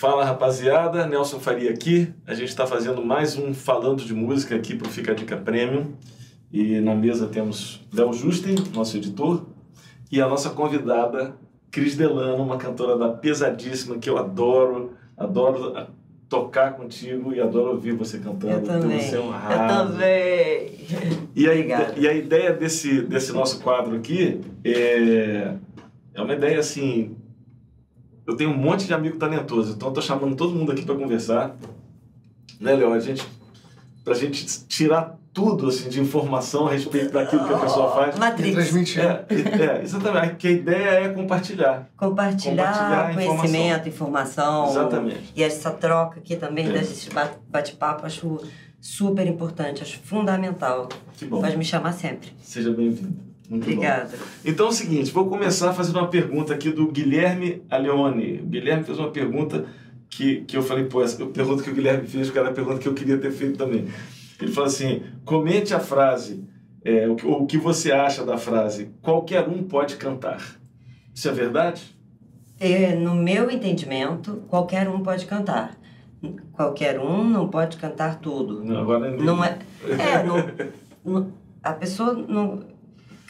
Fala 0.00 0.24
rapaziada, 0.24 1.06
Nelson 1.06 1.38
Faria 1.38 1.70
aqui. 1.70 2.10
A 2.26 2.32
gente 2.32 2.48
está 2.48 2.66
fazendo 2.66 3.04
mais 3.04 3.36
um 3.36 3.52
Falando 3.52 4.02
de 4.02 4.14
Música 4.14 4.56
aqui 4.56 4.74
para 4.74 4.88
o 4.88 4.90
Fica 4.90 5.14
Dica 5.14 5.36
Premium. 5.36 5.92
E 6.50 6.80
na 6.80 6.94
mesa 6.94 7.26
temos 7.26 7.86
Léo 7.92 8.10
Justen, 8.14 8.54
nosso 8.74 8.96
editor, 8.96 9.44
e 10.10 10.18
a 10.18 10.26
nossa 10.26 10.48
convidada, 10.48 11.36
Cris 11.70 11.98
Delano, 11.98 12.42
uma 12.42 12.56
cantora 12.56 12.96
da 12.96 13.10
Pesadíssima 13.10 13.98
que 13.98 14.08
eu 14.08 14.16
adoro, 14.16 14.94
adoro 15.18 15.76
tocar 16.30 16.76
contigo 16.76 17.34
e 17.34 17.38
adoro 17.42 17.72
ouvir 17.72 17.92
você 17.92 18.18
cantando. 18.20 18.54
Eu 18.54 18.62
também. 18.62 19.02
Você 19.02 19.16
é 19.16 19.20
um 19.20 19.26
eu 19.26 19.84
também. 19.84 20.78
E 21.36 21.46
a, 21.46 21.50
Obrigada. 21.50 21.94
e 21.98 22.08
a 22.08 22.14
ideia 22.14 22.54
desse, 22.54 23.02
desse 23.02 23.34
nosso 23.34 23.60
quadro 23.60 23.96
aqui 23.96 24.40
é, 24.64 25.56
é 26.14 26.22
uma 26.22 26.32
ideia 26.32 26.58
assim. 26.58 27.19
Eu 28.30 28.36
tenho 28.36 28.50
um 28.50 28.56
monte 28.56 28.86
de 28.86 28.94
amigo 28.94 29.16
talentoso, 29.18 29.72
então 29.72 29.88
eu 29.88 29.94
tô 29.94 30.00
chamando 30.00 30.36
todo 30.36 30.54
mundo 30.54 30.70
aqui 30.70 30.82
para 30.84 30.94
conversar. 30.94 31.56
Né, 32.60 32.74
Léo? 32.76 32.92
A 32.92 33.00
gente, 33.00 33.26
pra 34.04 34.14
gente 34.14 34.46
tirar 34.68 35.18
tudo 35.32 35.66
assim, 35.68 35.88
de 35.88 36.00
informação 36.00 36.68
a 36.68 36.70
respeito 36.70 37.12
daquilo 37.12 37.44
que 37.44 37.52
a 37.52 37.58
pessoa 37.58 37.92
faz. 37.92 38.14
E 38.16 38.20
Matrix. 38.20 38.54
transmitir. 38.54 39.00
É, 39.02 39.24
é, 39.28 39.82
exatamente. 39.82 40.36
Que 40.36 40.46
a 40.46 40.50
ideia 40.52 40.88
é 41.04 41.08
compartilhar. 41.08 41.88
Compartilhar, 41.96 42.72
Compartilhar 42.72 43.14
conhecimento, 43.14 43.88
informação. 43.88 44.68
Exatamente. 44.70 45.32
E 45.34 45.42
essa 45.42 45.72
troca 45.72 46.20
aqui 46.20 46.36
também, 46.36 46.68
É. 46.68 46.72
desse 46.72 47.10
ba- 47.10 47.32
bate-papo, 47.48 48.06
acho 48.06 48.38
super 48.80 49.26
importante, 49.26 49.82
acho 49.82 49.98
fundamental. 50.04 50.88
Que 51.18 51.24
bom. 51.24 51.40
Pode 51.40 51.56
me 51.56 51.64
chamar 51.64 51.92
sempre. 51.94 52.32
Seja 52.42 52.70
bem-vindo. 52.70 53.29
Muito 53.50 53.64
bom. 53.66 53.72
Obrigada. 53.72 54.10
Então 54.44 54.66
é 54.66 54.68
o 54.68 54.72
seguinte, 54.72 55.10
vou 55.10 55.26
começar 55.28 55.72
fazendo 55.72 55.98
uma 55.98 56.06
pergunta 56.08 56.54
aqui 56.54 56.70
do 56.70 56.86
Guilherme 56.90 57.62
Aleone. 57.68 58.40
O 58.40 58.46
Guilherme 58.46 58.84
fez 58.84 58.96
uma 58.98 59.10
pergunta 59.10 59.66
que, 60.08 60.42
que 60.42 60.56
eu 60.56 60.62
falei, 60.62 60.84
pô, 60.84 61.02
essa 61.02 61.26
pergunta 61.26 61.62
que 61.62 61.70
o 61.70 61.74
Guilherme 61.74 62.06
fez, 62.06 62.30
que 62.30 62.38
era 62.38 62.50
a 62.50 62.52
pergunta 62.52 62.78
que 62.78 62.86
eu 62.88 62.94
queria 62.94 63.18
ter 63.18 63.32
feito 63.32 63.58
também. 63.58 63.88
Ele 64.40 64.52
falou 64.52 64.68
assim: 64.68 65.02
comente 65.24 65.74
a 65.74 65.80
frase, 65.80 66.44
é, 66.84 67.08
o, 67.08 67.16
que, 67.16 67.26
o 67.26 67.44
que 67.46 67.58
você 67.58 67.90
acha 67.92 68.24
da 68.24 68.38
frase, 68.38 68.90
qualquer 69.02 69.48
um 69.48 69.64
pode 69.64 69.96
cantar. 69.96 70.40
Isso 71.12 71.28
é 71.28 71.32
verdade? 71.32 71.82
É, 72.58 72.94
no 72.94 73.14
meu 73.16 73.50
entendimento, 73.50 74.42
qualquer 74.48 74.88
um 74.88 75.00
pode 75.02 75.26
cantar. 75.26 75.76
Qualquer 76.52 77.00
um 77.00 77.24
não 77.28 77.48
pode 77.48 77.78
cantar 77.78 78.20
tudo. 78.20 78.62
Não, 78.62 78.80
agora. 78.82 79.10
Não 79.16 79.42
é. 79.44 79.58
É, 79.88 80.22
não, 80.22 80.36
não- 81.04 81.32
a 81.62 81.72
pessoa 81.72 82.12
não. 82.14 82.60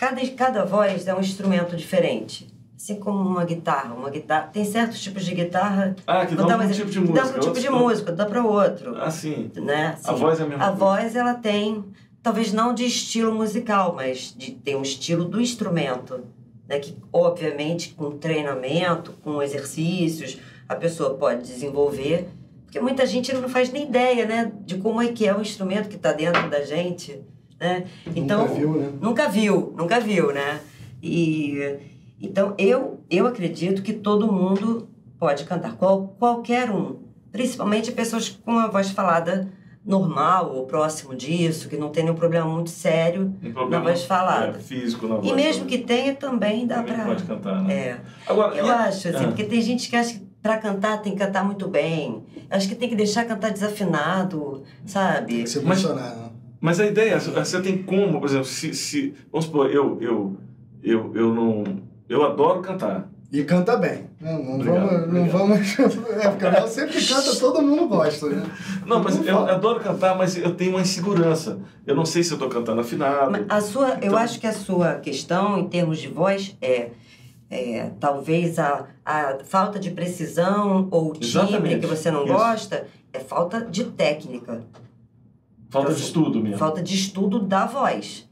Cada, 0.00 0.26
cada 0.28 0.64
voz 0.64 1.06
é 1.06 1.14
um 1.14 1.20
instrumento 1.20 1.76
diferente. 1.76 2.48
Assim 2.74 2.94
como 2.94 3.20
uma 3.20 3.44
guitarra. 3.44 3.92
Uma 3.92 4.08
guitarra. 4.08 4.48
Tem 4.50 4.64
certos 4.64 4.98
tipos 4.98 5.26
de 5.26 5.34
guitarra. 5.34 5.94
Ah, 6.06 6.24
que 6.24 6.34
dá 6.34 6.46
um 6.46 6.70
tipo 6.70 6.88
de 6.90 6.98
exemplo. 6.98 7.10
música. 7.10 7.28
Dá 7.28 7.36
um 7.36 7.40
tipo 7.40 7.60
de 7.60 7.68
não. 7.68 7.78
música, 7.80 8.12
dá 8.12 8.24
para 8.24 8.42
outro. 8.42 8.96
Ah, 8.96 9.10
sim. 9.10 9.50
Né? 9.56 9.98
A 10.02 10.12
voz 10.12 10.40
é 10.40 10.44
a 10.44 10.46
mesma 10.46 10.64
A 10.64 10.68
coisa. 10.68 10.78
voz, 10.78 11.16
ela 11.16 11.34
tem, 11.34 11.84
talvez 12.22 12.50
não 12.50 12.72
de 12.72 12.86
estilo 12.86 13.34
musical, 13.34 13.92
mas 13.94 14.34
de, 14.34 14.52
tem 14.52 14.74
um 14.74 14.80
estilo 14.80 15.26
do 15.26 15.38
instrumento. 15.38 16.24
Né? 16.66 16.78
Que, 16.78 16.96
obviamente, 17.12 17.90
com 17.90 18.12
treinamento, 18.12 19.12
com 19.22 19.42
exercícios, 19.42 20.38
a 20.66 20.76
pessoa 20.76 21.12
pode 21.18 21.42
desenvolver. 21.42 22.26
Porque 22.64 22.80
muita 22.80 23.04
gente 23.04 23.34
não 23.34 23.50
faz 23.50 23.70
nem 23.70 23.82
ideia 23.82 24.24
né? 24.24 24.50
de 24.64 24.78
como 24.78 25.02
é 25.02 25.08
que 25.08 25.26
é 25.26 25.36
o 25.36 25.42
instrumento 25.42 25.90
que 25.90 25.96
está 25.96 26.10
dentro 26.14 26.48
da 26.48 26.64
gente. 26.64 27.22
Né? 27.60 27.84
Então, 28.16 28.40
Nunca 28.46 28.54
viu, 28.58 28.72
né? 28.72 28.90
Nunca 29.02 29.28
viu, 29.28 29.74
nunca 29.76 30.00
viu, 30.00 30.32
né? 30.32 30.60
E 31.02 31.76
então 32.20 32.54
eu 32.56 33.00
eu 33.10 33.26
acredito 33.26 33.82
que 33.82 33.92
todo 33.92 34.32
mundo 34.32 34.88
pode 35.18 35.44
cantar, 35.44 35.74
qual, 35.76 36.14
qualquer 36.18 36.70
um, 36.70 36.96
principalmente 37.30 37.92
pessoas 37.92 38.30
com 38.30 38.58
a 38.58 38.68
voz 38.68 38.90
falada 38.90 39.48
normal 39.84 40.54
ou 40.54 40.66
próximo 40.66 41.14
disso, 41.14 41.68
que 41.68 41.76
não 41.76 41.90
tem 41.90 42.04
nenhum 42.04 42.16
problema 42.16 42.46
muito 42.46 42.70
sério 42.70 43.34
Um 43.42 43.52
problema 43.52 43.84
na 43.84 43.90
voz 43.90 44.04
falada. 44.04 44.56
é, 44.58 44.60
físico 44.60 45.06
na 45.06 45.16
voz. 45.16 45.28
E 45.28 45.32
mesmo 45.34 45.64
também. 45.64 45.78
que 45.78 45.84
tenha 45.86 46.14
também 46.14 46.66
dá 46.66 46.76
Também 46.76 46.94
para 46.94 47.04
pode 47.04 47.24
cantar, 47.24 47.62
né? 47.62 47.74
é. 47.74 48.00
Agora, 48.26 48.54
Eu 48.56 48.66
e 48.66 48.70
acho, 48.70 49.08
assim, 49.08 49.24
Ah. 49.24 49.28
porque 49.28 49.44
tem 49.44 49.60
gente 49.60 49.88
que 49.90 49.96
acha 49.96 50.14
que 50.14 50.26
pra 50.42 50.56
cantar 50.56 51.02
tem 51.02 51.12
que 51.12 51.18
cantar 51.18 51.44
muito 51.44 51.68
bem. 51.68 52.24
Acho 52.48 52.68
que 52.68 52.74
tem 52.74 52.88
que 52.88 52.96
deixar 52.96 53.24
cantar 53.26 53.50
desafinado, 53.52 54.62
sabe? 54.86 55.34
Tem 55.34 55.44
que 55.44 55.50
se 55.50 55.60
Mas- 55.60 55.82
emocionar, 55.84 56.16
né? 56.16 56.29
Mas 56.60 56.78
a 56.78 56.86
ideia, 56.86 57.18
você 57.18 57.60
tem 57.62 57.82
como, 57.82 58.20
por 58.20 58.26
exemplo, 58.28 58.44
se, 58.44 58.74
se 58.74 59.14
vamos 59.32 59.46
supor, 59.46 59.70
eu, 59.70 59.98
eu, 60.00 60.36
eu, 60.82 61.12
eu 61.14 61.34
não, 61.34 61.64
eu 62.08 62.22
adoro 62.24 62.60
cantar. 62.60 63.08
E 63.32 63.44
canta 63.44 63.76
bem. 63.76 64.10
Não, 64.20 64.42
não 64.42 64.54
Obrigado, 64.56 64.80
vamos. 64.88 65.06
Não 65.12 65.20
obrigado. 65.20 65.38
vamos... 65.38 65.78
É, 66.20 66.28
porque 66.28 66.44
o 66.46 66.66
sempre 66.68 67.06
canta, 67.06 67.36
todo 67.36 67.62
mundo 67.62 67.86
gosta, 67.86 68.28
né? 68.28 68.42
Não, 68.84 69.02
mas 69.02 69.16
Não 69.16 69.24
eu 69.24 69.34
fala. 69.36 69.52
adoro 69.52 69.80
cantar, 69.80 70.18
mas 70.18 70.36
eu 70.36 70.52
tenho 70.54 70.72
uma 70.72 70.80
insegurança. 70.80 71.60
Eu 71.86 71.94
não 71.94 72.04
sei 72.04 72.22
se 72.24 72.32
eu 72.32 72.34
estou 72.34 72.48
cantando 72.50 72.80
afinado. 72.80 73.30
Mas 73.30 73.46
A 73.48 73.60
sua, 73.60 73.90
eu 73.90 73.96
Então- 74.02 74.16
acho 74.18 74.40
que 74.40 74.46
a 74.48 74.52
sua 74.52 74.94
questão 74.96 75.58
em 75.60 75.68
termos 75.68 75.98
de 76.00 76.08
voz 76.08 76.56
é, 76.60 76.90
é 77.48 77.90
talvez 78.00 78.58
a, 78.58 78.86
a 79.06 79.38
falta 79.44 79.78
de 79.78 79.92
precisão 79.92 80.88
ou 80.90 81.12
timbre 81.12 81.26
Exatamente, 81.28 81.78
que 81.80 81.86
você 81.86 82.10
não 82.10 82.24
isso. 82.24 82.32
gosta 82.34 82.86
é 83.12 83.20
falta 83.20 83.60
de 83.64 83.84
técnica, 83.84 84.60
Falta 85.70 85.94
de 85.94 86.00
estudo 86.02 86.40
mesmo. 86.40 86.58
falta 86.58 86.82
de 86.82 86.94
estudo 86.94 87.38
da 87.38 87.64
voz. 87.66 88.28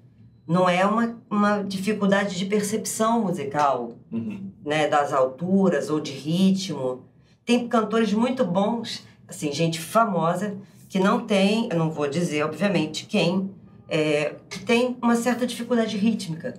Não 0.47 0.69
é 0.69 0.85
uma, 0.85 1.17
uma 1.31 1.63
dificuldade 1.63 2.37
de 2.37 2.45
percepção 2.47 3.23
musical, 3.23 3.93
Uhum. 4.11 4.51
né, 4.65 4.89
das 4.89 5.13
alturas 5.13 5.91
ou 5.91 6.01
de 6.01 6.13
ritmo. 6.13 7.03
Tem 7.45 7.69
cantores 7.69 8.13
muito 8.13 8.45
bons, 8.45 9.05
assim, 9.29 9.53
gente 9.53 9.79
famosa 9.79 10.57
que 10.89 10.99
não 10.99 11.21
tem, 11.27 11.69
eu 11.71 11.79
não 11.79 11.91
vou 11.91 12.09
dizer, 12.09 12.43
obviamente, 12.45 13.05
quem, 13.07 13.51
é, 13.89 14.35
que 14.49 14.61
tem 14.61 14.97
uma 15.03 15.15
certa 15.17 15.47
dificuldade 15.47 15.97
rítmica. 15.99 16.55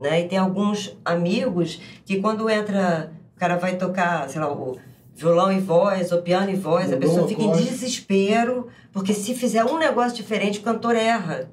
Né? 0.00 0.22
E 0.22 0.28
tem 0.28 0.38
alguns 0.38 0.96
amigos 1.04 1.80
que 2.06 2.20
quando 2.20 2.48
entra, 2.48 3.12
o 3.36 3.38
cara 3.38 3.56
vai 3.56 3.76
tocar, 3.76 4.28
sei 4.30 4.40
lá, 4.40 4.50
o 4.50 4.78
violão 5.14 5.52
e 5.52 5.60
voz, 5.60 6.10
ou 6.12 6.20
piano 6.22 6.50
e 6.50 6.56
voz, 6.56 6.92
a 6.92 6.96
Violão, 6.96 7.00
pessoa 7.00 7.28
fica 7.28 7.42
em 7.42 7.48
acorde. 7.50 7.64
desespero, 7.68 8.68
porque 8.92 9.14
se 9.14 9.34
fizer 9.34 9.64
um 9.64 9.78
negócio 9.78 10.16
diferente, 10.16 10.58
o 10.58 10.62
cantor 10.62 10.96
erra. 10.96 11.48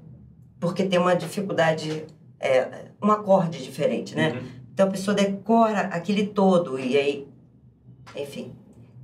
Porque 0.60 0.84
tem 0.84 1.00
uma 1.00 1.16
dificuldade, 1.16 2.06
é, 2.40 2.86
um 3.02 3.12
acorde 3.12 3.64
diferente, 3.64 4.16
né? 4.16 4.32
Uhum. 4.34 4.40
Então 4.74 4.88
a 4.88 4.92
pessoa 4.92 5.14
decora 5.16 5.82
aquele 5.82 6.28
todo 6.28 6.80
e 6.80 6.98
aí, 6.98 7.28
enfim. 8.16 8.52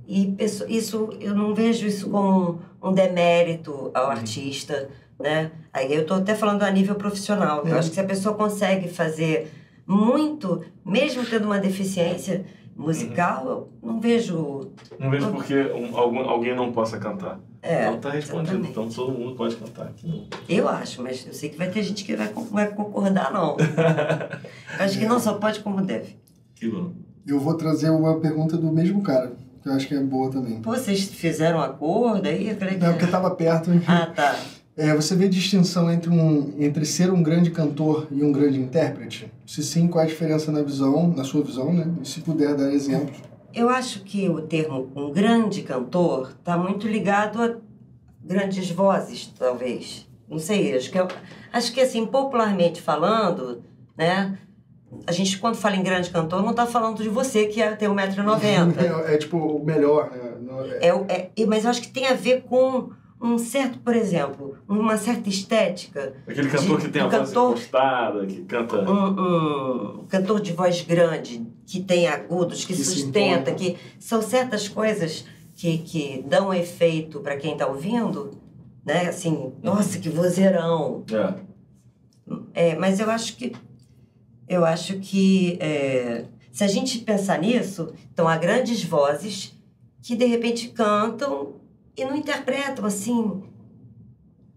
E 0.06 0.34
isso 0.68 1.10
eu 1.20 1.34
não 1.34 1.54
vejo 1.54 1.86
isso 1.86 2.08
como 2.10 2.60
um, 2.82 2.92
demérito 2.92 3.90
ao 3.92 4.06
artista, 4.10 4.88
né? 5.18 5.50
Aí 5.72 5.92
eu 5.92 6.06
tô 6.06 6.14
até 6.14 6.34
falando 6.34 6.62
a 6.62 6.70
nível 6.70 6.94
profissional. 6.94 7.58
Eu 7.64 7.72
Uhum. 7.72 7.78
acho 7.78 7.88
que 7.90 7.94
se 7.94 8.00
a 8.00 8.04
pessoa 8.04 8.34
consegue 8.34 8.88
fazer 8.88 9.50
muito, 9.86 10.62
mesmo 10.84 11.24
tendo 11.24 11.44
uma 11.46 11.58
deficiência 11.58 12.44
musical, 12.78 13.46
eu 13.46 13.68
não 13.82 14.00
vejo. 14.00 14.70
Não 14.98 15.10
vejo 15.10 15.30
por 15.32 15.44
que 15.44 15.54
um, 15.54 15.96
algum, 15.96 16.20
alguém 16.20 16.54
não 16.54 16.72
possa 16.72 16.96
cantar. 16.98 17.40
É, 17.60 17.88
então 17.88 17.98
tá 17.98 18.10
respondido. 18.10 18.58
exatamente. 18.58 18.70
Então 18.70 18.88
todo 18.88 19.12
mundo 19.18 19.34
pode 19.34 19.56
cantar. 19.56 19.86
aqui. 19.86 20.28
Eu 20.48 20.68
acho, 20.68 21.02
mas 21.02 21.26
eu 21.26 21.34
sei 21.34 21.48
que 21.48 21.58
vai 21.58 21.68
ter 21.68 21.82
gente 21.82 22.04
que 22.04 22.14
vai, 22.14 22.32
vai 22.52 22.68
concordar, 22.68 23.32
não. 23.32 23.56
Eu 23.58 23.66
acho 24.84 24.98
que 24.98 25.06
não 25.06 25.18
só 25.18 25.34
pode 25.34 25.60
como 25.60 25.82
deve. 25.82 26.16
Que 26.54 26.68
bom. 26.70 26.92
Eu 27.26 27.40
vou 27.40 27.54
trazer 27.54 27.90
uma 27.90 28.20
pergunta 28.20 28.56
do 28.56 28.72
mesmo 28.72 29.02
cara, 29.02 29.32
que 29.62 29.68
eu 29.68 29.72
acho 29.72 29.88
que 29.88 29.94
é 29.94 30.00
boa 30.00 30.30
também. 30.30 30.62
Pô, 30.62 30.70
vocês 30.70 31.04
fizeram 31.04 31.58
um 31.58 31.62
acordo 31.62 32.26
aí? 32.26 32.48
Eu 32.48 32.56
falei 32.56 32.74
que... 32.76 32.84
Não, 32.84 32.92
porque 32.92 33.06
tava 33.08 33.30
perto. 33.32 33.70
enfim. 33.70 33.84
Ah, 33.86 34.06
tá. 34.06 34.38
É, 34.78 34.94
você 34.94 35.16
vê 35.16 35.28
distinção 35.28 35.90
entre, 35.92 36.08
um, 36.08 36.54
entre 36.56 36.86
ser 36.86 37.12
um 37.12 37.20
grande 37.20 37.50
cantor 37.50 38.06
e 38.12 38.22
um 38.22 38.30
grande 38.30 38.60
intérprete? 38.60 39.28
Se 39.44 39.60
sim, 39.60 39.88
qual 39.88 40.04
a 40.04 40.06
diferença 40.06 40.52
na 40.52 40.62
visão, 40.62 41.08
na 41.08 41.24
sua 41.24 41.42
visão, 41.42 41.72
né? 41.72 41.92
E 42.00 42.06
se 42.06 42.20
puder 42.20 42.54
dar 42.54 42.72
exemplos. 42.72 43.18
Eu 43.52 43.68
acho 43.68 44.04
que 44.04 44.28
o 44.28 44.40
termo 44.42 44.88
um 44.94 45.10
grande 45.10 45.62
cantor 45.62 46.30
está 46.38 46.56
muito 46.56 46.86
ligado 46.86 47.42
a 47.42 47.56
grandes 48.22 48.70
vozes, 48.70 49.26
talvez. 49.36 50.06
Não 50.30 50.38
sei, 50.38 50.76
acho 50.76 50.92
que, 50.92 50.98
eu, 51.00 51.08
acho 51.52 51.72
que 51.72 51.80
assim, 51.80 52.06
popularmente 52.06 52.80
falando, 52.80 53.62
né? 53.96 54.38
A 55.08 55.10
gente, 55.10 55.38
quando 55.38 55.56
fala 55.56 55.74
em 55.74 55.82
grande 55.82 56.08
cantor, 56.10 56.40
não 56.40 56.52
está 56.52 56.66
falando 56.66 57.02
de 57.02 57.08
você 57.08 57.46
que 57.46 57.60
é, 57.60 57.74
tem 57.74 57.88
1,90m. 57.88 58.74
É, 59.08 59.14
é 59.14 59.18
tipo 59.18 59.38
o 59.38 59.64
melhor, 59.64 60.08
né? 60.12 60.18
É- 60.80 60.88
É, 60.88 61.30
é, 61.36 61.46
mas 61.46 61.64
eu 61.64 61.70
acho 61.70 61.82
que 61.82 61.88
tem 61.88 62.06
a 62.06 62.14
ver 62.14 62.42
com 62.42 62.90
um 63.20 63.36
certo, 63.38 63.78
por 63.80 63.96
exemplo, 63.96 64.56
uma 64.68 64.96
certa 64.96 65.28
estética. 65.28 66.14
Aquele 66.26 66.48
cantor 66.48 66.78
De- 66.78 66.86
que 66.86 66.92
tem 66.92 67.02
a 67.02 67.06
do 67.06 67.10
voz 67.10 67.28
cantor- 67.28 67.50
impostada, 67.50 68.26
que 68.26 68.44
canta. 68.44 68.90
um, 68.90 70.00
um 70.00 70.06
cantor 70.06 70.40
de 70.40 70.52
voz 70.52 70.82
grande, 70.82 71.44
que 71.66 71.80
tem 71.82 72.06
agudos, 72.06 72.64
que, 72.64 72.74
Que 72.74 72.84
sustenta, 72.84 73.52
que 73.52 73.76
são 73.98 74.22
certas 74.22 74.68
coisas 74.68 75.24
que, 75.54 75.78
que 75.78 76.24
dão 76.28 76.54
efeito 76.54 77.20
para 77.20 77.36
quem 77.36 77.52
está 77.52 77.66
ouvindo, 77.66 78.30
né? 78.86 79.08
Assim, 79.08 79.52
nossa, 79.62 79.98
que 79.98 80.08
vozeirão. 80.08 81.04
É. 81.10 81.48
É, 82.54 82.74
mas 82.76 83.00
eu 83.00 83.10
acho 83.10 83.36
que 83.36 83.52
eu 84.48 84.64
acho 84.64 84.98
que 85.00 85.58
é, 85.60 86.24
se 86.52 86.62
a 86.64 86.68
gente 86.68 86.98
pensar 87.00 87.38
nisso, 87.40 87.92
então 88.12 88.26
há 88.28 88.36
grandes 88.36 88.82
vozes 88.84 89.54
que 90.02 90.14
de 90.16 90.24
repente 90.24 90.68
cantam 90.68 91.56
e 91.98 92.04
não 92.04 92.16
interpretam 92.16 92.84
assim 92.84 93.42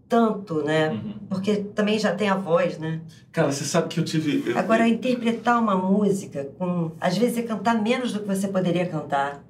tanto, 0.08 0.62
né? 0.62 0.90
Uhum. 0.90 1.14
Porque 1.30 1.56
também 1.56 1.98
já 1.98 2.14
tem 2.14 2.28
a 2.28 2.36
voz, 2.36 2.78
né? 2.78 3.00
Cara, 3.32 3.50
você 3.50 3.64
sabe 3.64 3.88
que 3.88 3.98
eu 3.98 4.04
tive. 4.04 4.44
eu- 4.50 4.58
Agora, 4.58 4.86
interpretar 4.86 5.58
uma 5.60 5.74
música 5.74 6.44
com. 6.58 6.92
Às 7.00 7.16
vezes 7.16 7.38
é 7.38 7.42
cantar 7.42 7.80
menos 7.82 8.12
do 8.12 8.20
que 8.20 8.26
você 8.26 8.48
poderia 8.48 8.86
cantar. 8.86 9.42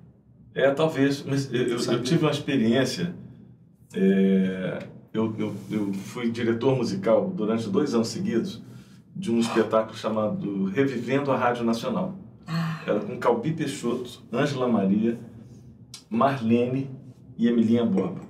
É, 0.55 0.71
talvez, 0.71 1.25
mas 1.25 1.53
eu, 1.53 1.63
eu- 1.67 1.79
eu 1.79 2.03
tive 2.03 2.25
uma 2.25 2.31
experiência. 2.31 3.15
é, 3.95 4.79
eu, 5.13 5.35
eu, 5.39 5.55
eu 5.71 5.93
fui 5.93 6.31
diretor 6.31 6.75
musical 6.77 7.29
durante 7.29 7.69
dois 7.69 7.95
anos 7.95 8.09
seguidos 8.09 8.63
de 9.15 9.31
um 9.31 9.39
espetáculo 9.39 9.95
chamado 9.97 10.65
Revivendo 10.67 11.31
a 11.31 11.37
Rádio 11.37 11.65
Nacional. 11.65 12.15
Ah, 12.47 12.81
Era 12.87 13.01
com 13.01 13.19
Calbi 13.19 13.53
Peixoto, 13.53 14.23
Ângela 14.33 14.67
Maria, 14.69 15.19
Marlene 16.09 16.91
e 17.43 17.49
Emilinha 17.49 17.85
Borba. 17.85 18.21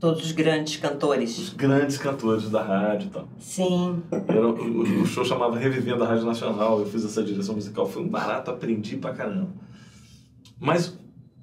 todos 0.00 0.24
os 0.24 0.32
grandes 0.32 0.74
Os 0.74 0.80
cantores. 0.80 1.54
grandes 1.54 1.98
cantores 1.98 2.48
da 2.48 2.62
rádio 2.62 3.08
e 3.08 3.10
tal. 3.10 3.28
Sim. 3.38 4.02
Era, 4.10 4.48
o, 4.48 5.02
o 5.02 5.06
show 5.06 5.24
chamava 5.26 5.58
Revivendo 5.58 6.02
a 6.02 6.06
Rádio 6.06 6.24
Nacional. 6.24 6.80
Eu 6.80 6.86
fiz 6.86 7.04
essa 7.04 7.22
direção 7.22 7.54
musical. 7.54 7.86
Foi 7.86 8.02
um 8.02 8.08
barato, 8.08 8.50
aprendi 8.50 8.96
pra 8.96 9.12
caramba. 9.12 9.50
Mas 10.58 10.98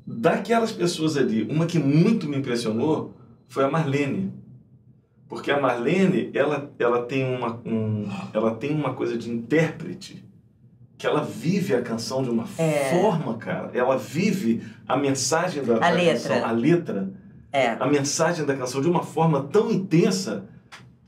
daquelas 0.08 0.72
pessoas 0.72 1.16
ali, 1.16 1.44
uma 1.44 1.68
que 1.68 1.78
muito 1.78 2.28
me 2.28 2.38
impressionou 2.38 3.14
foi 3.48 3.64
a 3.64 3.70
Marlene. 3.70 4.34
Porque 5.30 5.52
a 5.52 5.62
Marlene, 5.62 6.32
ela, 6.34 6.72
ela, 6.80 7.04
tem 7.04 7.24
uma, 7.24 7.62
um, 7.64 8.08
ela 8.34 8.56
tem 8.56 8.72
uma 8.72 8.96
coisa 8.96 9.16
de 9.16 9.30
intérprete 9.30 10.26
que 11.04 11.08
ela 11.08 11.22
vive 11.22 11.76
a 11.76 11.82
canção 11.82 12.24
de 12.24 12.30
uma 12.30 12.46
É. 12.58 12.92
forma, 12.92 13.36
cara. 13.36 13.70
Ela 13.74 13.98
vive 13.98 14.64
a 14.88 14.96
mensagem 14.96 15.62
da, 15.62 15.76
A 15.76 15.80
da 15.80 15.90
letra. 15.90 16.30
canção, 16.30 16.46
a 16.48 16.52
letra 16.54 17.10
É. 17.52 17.68
a 17.78 17.86
mensagem 17.88 18.46
da 18.46 18.56
canção 18.56 18.80
de 18.82 18.88
uma 18.88 19.04
forma 19.04 19.44
tão 19.52 19.70
intensa 19.70 20.46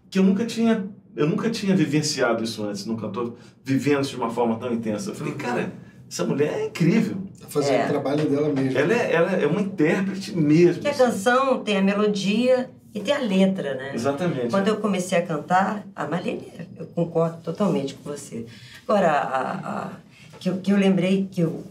que 0.09 0.19
eu 0.19 0.23
nunca 0.23 0.45
tinha 0.45 0.85
eu 1.15 1.29
nunca 1.29 1.49
tinha 1.49 1.73
vivenciado 1.73 2.43
isso 2.43 2.61
antes 2.65 2.85
num 2.85 2.97
cantor 2.97 3.35
vivendo 3.63 4.01
isso 4.01 4.09
de 4.09 4.17
uma 4.17 4.29
forma 4.29 4.57
tão 4.59 4.73
intensa. 4.73 5.11
Eu 5.11 5.15
falei, 5.15 5.33
cara, 5.35 5.71
essa 6.11 6.25
mulher 6.25 6.51
é 6.59 6.65
incrível. 6.65 7.15
Tá 7.39 7.47
fazendo 7.47 7.75
É. 7.75 7.85
o 7.85 7.87
trabalho 7.87 8.29
dela 8.29 8.49
mesmo. 8.49 8.77
Ela 8.77 8.93
é, 8.93 9.13
ela 9.13 9.31
é 9.31 9.47
uma 9.47 9.61
intérprete 9.61 10.35
mesmo. 10.35 10.81
Que 10.81 10.89
a 10.89 10.91
assim. 10.91 10.99
canção 11.05 11.59
tem 11.63 11.77
a 11.77 11.81
melodia 11.81 12.69
e 12.95 13.01
tem 13.01 13.13
a 13.13 13.19
letra, 13.19 13.75
né? 13.75 13.91
Exatamente. 13.93 14.49
Quando 14.49 14.69
eu 14.69 14.77
comecei 14.77 15.17
a 15.17 15.21
cantar, 15.21 15.85
a 15.93 16.07
Marlene, 16.07 16.47
eu 16.77 16.85
concordo 16.87 17.37
totalmente 17.43 17.93
com 17.93 18.09
você. 18.09 18.45
Agora, 18.87 19.11
a, 19.11 19.51
a- 19.51 19.91
que, 20.39 20.49
eu, 20.49 20.57
que 20.57 20.71
eu 20.71 20.77
lembrei 20.77 21.27
que 21.29 21.41
eu, 21.41 21.61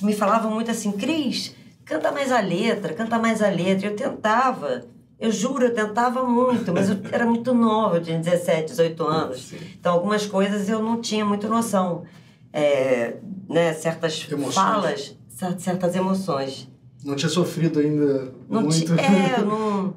me 0.00 0.14
falavam 0.14 0.50
muito 0.50 0.70
assim, 0.70 0.92
Cris, 0.92 1.54
canta 1.84 2.10
mais 2.10 2.32
a 2.32 2.40
letra, 2.40 2.94
canta 2.94 3.18
mais 3.18 3.42
a 3.42 3.48
letra. 3.50 3.88
Eu 3.88 3.94
tentava, 3.94 4.82
eu 5.18 5.30
juro, 5.30 5.64
eu 5.66 5.74
tentava 5.74 6.22
muito, 6.24 6.72
mas 6.72 6.88
eu 6.88 6.96
era 7.12 7.26
muito 7.26 7.52
nova, 7.52 7.96
eu 7.98 8.02
tinha 8.02 8.18
17, 8.18 8.70
18 8.70 9.04
anos. 9.04 9.52
Então, 9.78 9.92
algumas 9.92 10.24
coisas 10.26 10.66
eu 10.68 10.82
não 10.82 10.98
tinha 11.00 11.26
muita 11.26 11.46
noção. 11.46 12.04
É, 12.52 13.16
né, 13.48 13.74
certas 13.74 14.26
Emoções. 14.30 14.54
falas, 14.54 15.16
cer- 15.28 15.60
certas 15.60 15.94
emoções. 15.94 16.68
Não 17.04 17.14
tinha 17.14 17.28
sofrido 17.28 17.78
ainda 17.80 18.32
Não 18.48 18.62
muito. 18.62 18.96
ti- 18.96 19.00
é, 19.00 19.38
não. 19.44 19.94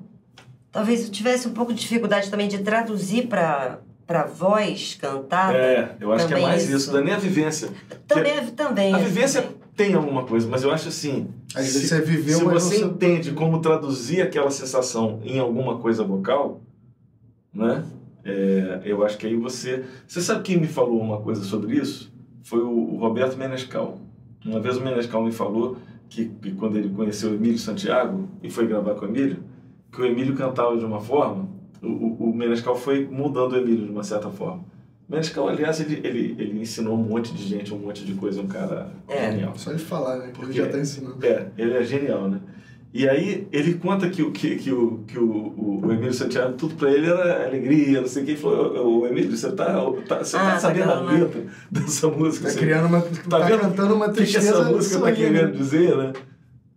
Talvez 0.74 1.04
eu 1.04 1.12
tivesse 1.12 1.48
um 1.48 1.54
pouco 1.54 1.72
de 1.72 1.80
dificuldade 1.80 2.32
também 2.32 2.48
de 2.48 2.58
traduzir 2.58 3.28
para 3.28 3.80
para 4.06 4.26
voz 4.26 4.98
cantada. 5.00 5.58
É, 5.58 5.96
eu 6.02 6.12
acho 6.12 6.28
que 6.28 6.34
é 6.34 6.42
mais 6.42 6.64
isso. 6.64 6.76
isso, 6.76 6.92
não 6.92 7.00
é 7.00 7.04
nem 7.06 7.14
a 7.14 7.18
vivência. 7.18 7.70
Também, 8.06 8.46
também. 8.48 8.94
A 8.94 8.98
assim, 8.98 9.06
vivência 9.06 9.42
também. 9.44 9.58
tem 9.78 9.94
alguma 9.94 10.26
coisa, 10.26 10.46
mas 10.48 10.64
eu 10.64 10.72
acho 10.72 10.90
assim. 10.90 11.30
Às 11.56 11.68
se, 11.68 11.88
você 11.88 12.02
viveu, 12.02 12.40
se 12.40 12.44
você 12.44 12.80
não 12.80 12.90
entende 12.90 13.32
como 13.32 13.62
traduzir 13.62 14.22
aquela 14.22 14.52
sensação 14.52 15.22
em 15.24 15.40
alguma 15.40 15.78
coisa 15.78 16.04
vocal, 16.04 16.62
né? 17.54 17.86
É, 18.26 18.82
eu 18.84 19.06
acho 19.06 19.18
que 19.18 19.28
aí 19.28 19.38
você. 19.38 19.86
Você 20.08 20.22
sabe 20.22 20.42
quem 20.42 20.58
me 20.58 20.68
falou 20.68 21.00
uma 21.00 21.22
coisa 21.22 21.44
sobre 21.44 21.78
isso? 21.78 22.12
Foi 22.44 22.60
o, 22.60 22.96
o 22.96 22.98
Roberto 22.98 23.38
Menescal. 23.38 24.00
Uma 24.46 24.60
vez 24.60 24.76
o 24.76 24.82
Menescal 24.82 25.24
me 25.24 25.32
falou 25.32 25.78
que, 26.10 26.26
que 26.26 26.52
quando 26.52 26.78
ele 26.78 26.90
conheceu 26.90 27.32
o 27.32 27.36
Emílio 27.36 27.58
Santiago 27.58 28.28
e 28.42 28.50
foi 28.50 28.68
gravar 28.68 28.96
com 28.96 29.06
o 29.06 29.08
Emílio, 29.08 29.44
que 29.94 30.02
o 30.02 30.06
Emílio 30.06 30.34
cantava 30.36 30.76
de 30.78 30.84
uma 30.86 31.00
forma, 31.00 31.48
o, 31.82 31.88
o, 31.88 32.30
o 32.32 32.36
Menescal 32.36 32.76
foi 32.76 33.06
mudando 33.06 33.54
o 33.54 33.58
Emílio 33.58 33.86
de 33.86 33.92
uma 33.92 34.04
certa 34.04 34.30
forma. 34.30 34.64
O 35.08 35.12
Menescal, 35.12 35.48
aliás, 35.50 35.80
ele, 35.82 36.02
ele, 36.04 36.36
ele 36.40 36.62
ensinou 36.62 36.96
um 36.96 37.04
monte 37.04 37.34
de 37.34 37.44
gente, 37.44 37.74
um 37.74 37.78
monte 37.78 38.04
de 38.06 38.14
coisa, 38.14 38.42
um 38.42 38.48
cara 38.48 38.90
É. 39.08 39.32
genial. 39.32 39.54
Só 39.56 39.72
de 39.74 39.84
falar, 39.84 40.18
né? 40.18 40.32
Porque- 40.34 40.52
Ele 40.52 40.54
já 40.66 40.68
tá 40.72 40.80
ensinando. 40.80 41.24
É, 41.26 41.48
ele 41.58 41.74
é 41.74 41.84
genial, 41.84 42.28
né? 42.30 42.40
E 42.96 43.10
aí 43.10 43.48
ele 43.52 43.74
conta 43.74 44.08
que, 44.08 44.22
o- 44.22 44.32
que, 44.32 44.56
que, 44.56 44.72
o, 44.72 45.00
que 45.08 45.18
o, 45.18 45.24
o, 45.26 45.82
o 45.84 45.92
Emílio 45.92 46.14
Santiago, 46.14 46.54
tudo 46.54 46.76
pra 46.76 46.92
ele 46.92 47.08
era 47.08 47.46
alegria, 47.48 48.00
não 48.02 48.08
sei 48.08 48.22
o 48.22 48.26
que. 48.26 48.32
Ele 48.34 48.40
falou, 48.40 48.78
ô, 48.78 49.00
ô, 49.02 49.08
Emílio, 49.08 49.36
você 49.36 49.52
tá, 49.52 49.66
tá, 50.08 50.24
você 50.24 50.38
Ah, 50.38 50.40
tá 50.42 50.52
tá 50.52 50.60
sabendo 50.60 50.84
a 50.84 50.86
gravando. 50.98 51.12
letra 51.26 51.44
dessa 51.72 52.08
música? 52.08 52.46
Tá 52.46 52.54
Você- 52.54 52.60
criando 52.60 52.86
uma. 52.88 53.02
Tá, 53.02 53.40
vendo 53.40 53.62
cantando 53.62 53.96
uma 53.96 54.06
o 54.06 54.10
que, 54.10 54.16
tristeza. 54.18 54.50
essa 54.52 54.64
música 54.72 55.00
tá 55.00 55.08
sorrindo. 55.08 55.18
querendo 55.34 55.58
dizer, 55.58 55.98
né? 55.98 56.14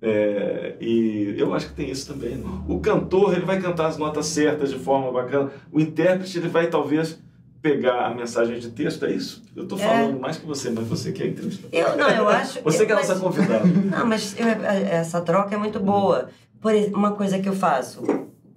É, 0.09 0.77
e 0.81 1.35
eu 1.37 1.53
acho 1.53 1.69
que 1.69 1.75
tem 1.75 1.91
isso 1.91 2.07
também. 2.13 2.37
né? 2.37 2.45
O 2.69 2.79
cantor, 2.79 3.33
ele 3.35 3.45
vai 3.45 3.61
cantar 3.61 3.87
as 3.87 3.97
notas 3.99 4.27
certas 4.27 4.71
de 4.71 4.79
forma 4.79 5.11
bacana. 5.11 5.51
O 5.73 5.81
intérprete, 5.81 6.39
ele 6.39 6.49
vai 6.49 6.69
talvez 6.69 7.19
pegar 7.61 8.07
a 8.07 8.15
mensagem 8.15 8.59
de 8.61 8.71
texto, 8.71 9.05
é 9.05 9.11
isso? 9.11 9.43
Eu 9.57 9.67
tô 9.67 9.75
É. 9.77 9.79
falando 9.81 10.21
mais 10.21 10.37
que 10.37 10.47
você, 10.47 10.71
mas 10.71 10.87
você 10.87 11.11
que 11.11 11.23
é 11.23 11.27
entrevistador. 11.27 11.71
Eu, 11.73 11.97
não, 11.97 12.09
eu 12.09 12.29
acho. 12.29 12.61
Você 12.65 12.87
que 12.87 12.93
é 12.93 12.95
mas- 12.95 13.09
nossa 13.09 13.21
convidada. 13.21 13.65
Não, 13.67 14.07
mas 14.07 14.37
eu- 14.39 14.47
essa 14.47 15.21
troca 15.21 15.55
é 15.55 15.59
muito 15.59 15.81
boa. 15.81 16.29
Por 16.61 16.73
uma 16.95 17.13
coisa 17.13 17.39
que 17.41 17.49
eu 17.49 17.53
faço 17.55 18.03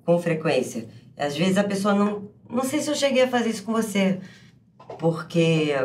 com 0.05 0.19
frequência. 0.19 0.87
Às 1.17 1.35
vezes 1.35 1.57
a 1.57 1.63
pessoa 1.63 1.95
não. 1.95 2.29
Não 2.49 2.63
sei 2.63 2.79
se 2.81 2.89
eu 2.91 2.95
cheguei 2.95 3.23
a 3.23 3.27
fazer 3.27 3.49
isso 3.49 3.63
com 3.63 3.71
você. 3.73 4.19
Porque 4.99 5.75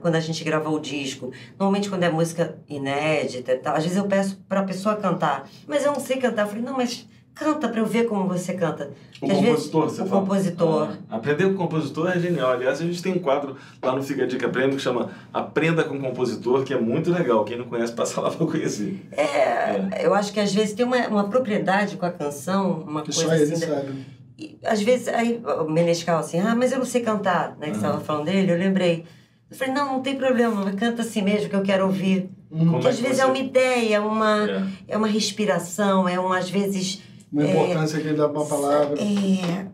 quando 0.00 0.16
a 0.16 0.20
gente 0.20 0.42
gravou 0.44 0.74
o 0.76 0.80
disco, 0.80 1.30
normalmente 1.58 1.88
quando 1.88 2.02
é 2.02 2.10
música 2.10 2.56
inédita 2.68 3.52
e 3.52 3.58
tal, 3.58 3.76
às 3.76 3.82
vezes 3.82 3.98
eu 3.98 4.06
peço 4.06 4.36
pra 4.48 4.62
pessoa 4.62 4.96
cantar. 4.96 5.48
Mas 5.66 5.84
eu 5.84 5.92
não 5.92 6.00
sei 6.00 6.16
cantar. 6.16 6.42
Eu 6.42 6.48
falei, 6.48 6.62
não, 6.62 6.74
mas 6.76 7.06
canta 7.34 7.68
pra 7.68 7.80
eu 7.80 7.86
ver 7.86 8.04
como 8.04 8.28
você 8.28 8.54
canta. 8.54 8.90
O 9.16 9.26
Porque 9.26 9.34
vezes- 9.34 9.46
compositor, 9.70 9.84
você 9.90 10.02
o 10.02 10.06
fala? 10.06 10.20
compositor. 10.20 10.88
Ah, 11.10 11.16
aprender 11.16 11.44
com 11.46 11.54
o 11.54 11.56
compositor 11.56 12.10
é 12.10 12.18
genial. 12.20 12.52
Aliás, 12.52 12.80
a 12.80 12.84
gente 12.84 13.02
tem 13.02 13.12
um 13.12 13.18
quadro 13.18 13.56
lá 13.82 13.94
no 13.94 14.02
Fica 14.02 14.22
a 14.22 14.26
Dica 14.26 14.48
Prêmio 14.48 14.76
que 14.76 14.82
chama 14.82 15.10
Aprenda 15.32 15.82
com 15.82 15.96
o 15.96 16.00
Compositor, 16.00 16.62
que 16.62 16.72
é 16.72 16.78
muito 16.78 17.10
legal. 17.10 17.44
Quem 17.44 17.56
não 17.58 17.64
conhece, 17.64 17.92
passa 17.92 18.20
lá 18.20 18.30
para 18.30 18.46
conhecer. 18.46 19.04
É, 19.12 20.04
eu 20.06 20.14
acho 20.14 20.32
que 20.32 20.38
às 20.40 20.52
vezes 20.54 20.74
tem 20.74 20.86
uma, 20.86 20.96
uma 21.08 21.28
propriedade 21.28 21.96
com 21.96 22.06
a 22.06 22.10
canção, 22.12 22.84
uma 22.86 23.02
Que 23.02 23.12
coisa 23.12 23.28
só 23.28 23.34
ele 23.34 23.52
assim. 23.52 23.66
sabe. 23.66 24.06
E, 24.38 24.58
às 24.64 24.82
vezes, 24.82 25.08
aí 25.08 25.40
o 25.44 25.64
Menescal 25.70 26.18
assim, 26.18 26.38
ah, 26.40 26.54
mas 26.54 26.72
eu 26.72 26.78
não 26.78 26.84
sei 26.84 27.00
cantar, 27.02 27.56
né? 27.58 27.70
Que 27.70 27.76
você 27.76 27.84
Uhum. 27.84 27.90
estava 27.92 28.00
falando 28.00 28.24
dele, 28.26 28.52
eu 28.52 28.58
lembrei. 28.58 29.04
Eu 29.50 29.56
falei, 29.56 29.74
não, 29.74 29.94
não 29.94 30.02
tem 30.02 30.16
problema, 30.16 30.72
canta 30.72 31.02
assim 31.02 31.22
mesmo 31.22 31.48
que 31.48 31.56
eu 31.56 31.62
quero 31.62 31.84
ouvir. 31.86 32.30
Hum, 32.50 32.58
Como 32.58 32.70
Porque 32.72 32.86
é 32.86 32.90
às 32.90 32.96
que 32.96 33.02
vezes 33.02 33.16
você- 33.18 33.22
é 33.22 33.26
uma 33.26 33.38
ideia, 33.38 34.02
uma, 34.02 34.50
É. 34.50 34.66
é 34.88 34.96
uma 34.96 35.06
respiração, 35.06 36.08
é 36.08 36.18
um, 36.18 36.32
às 36.32 36.48
vezes, 36.50 37.02
Uma 37.32 37.44
importância 37.44 38.00
que 38.00 38.06
ele 38.08 38.16
dá 38.16 38.28
pra 38.28 38.40
uma 38.40 38.46
palavra. 38.48 38.96
é, 39.00 39.66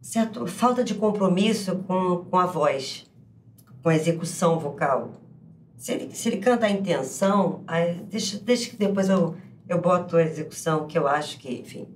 certo, 0.00 0.46
falta 0.46 0.84
de 0.84 0.94
compromisso 0.94 1.76
com, 1.86 2.24
com 2.30 2.38
a 2.38 2.46
voz, 2.46 3.06
com 3.82 3.88
a 3.88 3.94
execução 3.94 4.58
vocal. 4.58 5.10
Se 5.76 5.92
ele, 5.92 6.14
se 6.14 6.28
ele 6.28 6.38
canta 6.38 6.66
a 6.66 6.70
intenção, 6.70 7.62
aí 7.66 7.94
deixa, 8.10 8.38
deixa 8.38 8.70
que 8.70 8.76
depois 8.76 9.08
eu, 9.08 9.36
eu 9.68 9.80
boto 9.80 10.16
a 10.16 10.22
execução, 10.22 10.86
que 10.86 10.98
eu 10.98 11.06
acho 11.06 11.38
que, 11.38 11.60
enfim, 11.60 11.86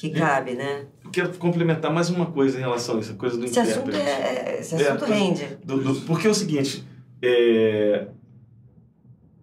que 0.00 0.10
cabe, 0.10 0.52
né? 0.54 0.86
Eu 1.04 1.10
quero 1.10 1.30
complementar 1.38 1.92
mais 1.92 2.08
uma 2.10 2.26
coisa 2.26 2.56
em 2.56 2.60
relação 2.60 2.96
a 2.96 3.00
isso, 3.00 3.12
a 3.12 3.16
coisa 3.16 3.36
do 3.36 3.44
Esse 3.44 3.58
assunto, 3.60 3.90
intérprete. 3.90 4.08
é, 4.08 4.60
esse 4.60 4.74
É, 4.74 4.88
assunto 4.88 4.98
coisa- 5.00 5.14
rende. 5.14 5.58
Do- 5.64 5.78
do- 5.82 6.00
porque 6.02 6.26
é 6.26 6.30
o 6.30 6.34
seguinte, 6.34 6.84
é, 7.22 8.06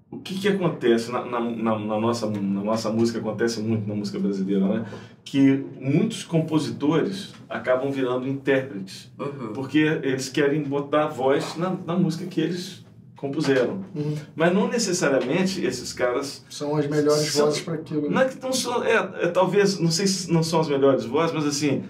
o 0.10 0.18
que, 0.20 0.36
que 0.40 0.48
acontece 0.48 1.12
na, 1.12 1.24
na, 1.26 1.40
na- 1.40 1.78
na 1.80 2.00
nossa, 2.00 2.28
na 2.30 2.64
nossa 2.64 2.90
música, 2.90 3.20
acontece 3.20 3.60
muito 3.60 3.88
na 3.88 3.94
música 3.94 4.18
brasileira, 4.18 4.66
né? 4.68 4.86
Que 5.24 5.64
muitos 5.80 6.24
compositores 6.24 7.34
acabam 7.50 7.92
virando 7.92 8.28
intérpretes, 8.28 9.12
Uhum. 9.20 9.54
porque 9.54 9.80
eles 9.80 10.30
querem 10.30 10.64
botar 10.64 11.04
a 11.04 11.08
voz 11.08 11.56
na, 11.58 11.70
na 11.86 11.96
música 11.98 12.26
que 12.26 12.40
eles 12.42 12.86
compuseram. 13.18 13.84
Hum, 13.96 14.16
Mas 14.36 14.54
não 14.54 14.68
necessariamente 14.70 15.66
esses 15.66 15.92
caras. 15.92 16.46
São 16.50 16.76
as 16.78 16.88
melhores 16.88 17.32
São- 17.34 17.48
vozes 17.48 17.62
para 17.62 17.74
aquilo. 17.74 18.10
Não 18.10 18.22
é 18.22 18.26
que 18.26 18.42
não 18.42 18.54
são. 18.54 18.84
É, 18.84 18.94
é, 19.24 19.28
talvez, 19.28 19.78
não 19.80 19.92
sei 19.92 20.08
se 20.08 20.32
não 20.32 20.42
são 20.42 20.62
as 20.62 20.70
melhores 20.70 21.04
vozes, 21.04 21.36
mas 21.36 21.46
assim. 21.46 21.84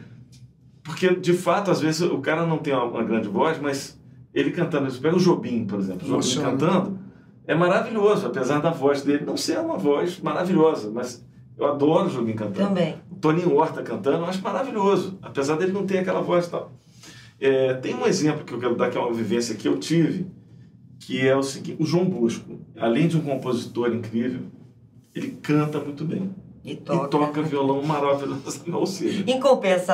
Porque, 0.83 1.13
de 1.15 1.33
fato, 1.33 1.69
às 1.69 1.81
vezes 1.81 2.01
o 2.01 2.17
cara 2.19 2.45
não 2.45 2.57
tem 2.57 2.73
uma, 2.73 2.85
uma 2.85 3.03
grande 3.03 3.27
voz, 3.27 3.59
mas 3.59 3.99
ele 4.33 4.51
cantando. 4.51 4.89
Você 4.89 4.99
pega 4.99 5.15
o 5.15 5.19
Jobim, 5.19 5.65
por 5.65 5.79
exemplo. 5.79 5.97
O 6.03 6.09
Jobim 6.09 6.13
Emociona. 6.13 6.49
cantando 6.51 6.99
é 7.45 7.53
maravilhoso, 7.53 8.25
apesar 8.25 8.59
da 8.59 8.69
voz 8.71 9.01
dele 9.03 9.23
não 9.25 9.35
ser 9.37 9.59
uma 9.59 9.77
voz 9.77 10.19
maravilhosa, 10.19 10.89
mas 10.93 11.25
eu 11.57 11.65
adoro 11.67 12.07
o 12.07 12.09
Jobim 12.09 12.33
cantando. 12.33 12.69
Também. 12.69 12.95
O 13.11 13.15
Toninho 13.15 13.53
Horta 13.55 13.81
cantando, 13.83 14.17
eu 14.17 14.25
acho 14.25 14.41
maravilhoso, 14.41 15.17
apesar 15.21 15.55
dele 15.57 15.71
não 15.73 15.85
ter 15.85 15.99
aquela 15.99 16.21
voz 16.21 16.45
e 16.45 16.49
tal. 16.51 16.71
É, 17.39 17.73
tem 17.75 17.93
um 17.95 18.05
exemplo 18.05 18.43
que 18.45 18.53
eu 18.53 18.59
quero 18.59 18.75
dar, 18.75 18.89
que 18.89 18.97
é 18.97 19.01
uma 19.01 19.13
vivência 19.13 19.55
que 19.55 19.67
eu 19.67 19.77
tive, 19.77 20.27
que 21.07 21.25
é 21.25 21.33
o 21.33 21.41
seguinte: 21.41 21.81
o 21.81 21.85
João 21.85 22.03
Bosco, 22.03 22.59
além 22.77 23.07
de 23.07 23.15
um 23.15 23.21
compositor 23.21 23.93
incrível, 23.93 24.41
ele 25.15 25.37
canta 25.41 25.79
muito 25.79 26.03
bem. 26.03 26.35
E 26.65 26.73
e 26.73 26.75
toca. 26.75 27.07
toca 27.07 27.41
violão 27.41 27.81
maravilhoso. 27.81 28.61
Ou 28.73 28.85
seja, 28.85 29.23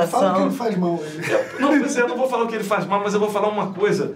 Fala 0.08 0.34
que 0.34 0.42
ele 0.42 0.52
faz 0.56 0.76
mal. 0.76 1.00
É, 1.30 1.62
Não, 1.62 1.80
pois 1.80 1.96
é, 1.96 2.02
eu 2.02 2.08
não 2.08 2.18
vou 2.18 2.28
falar 2.28 2.46
o 2.46 2.48
que 2.48 2.56
ele 2.56 2.64
faz 2.64 2.88
mal, 2.88 3.00
mas 3.00 3.14
eu 3.14 3.20
vou 3.20 3.30
falar 3.30 3.48
uma 3.50 3.74
coisa 3.74 4.16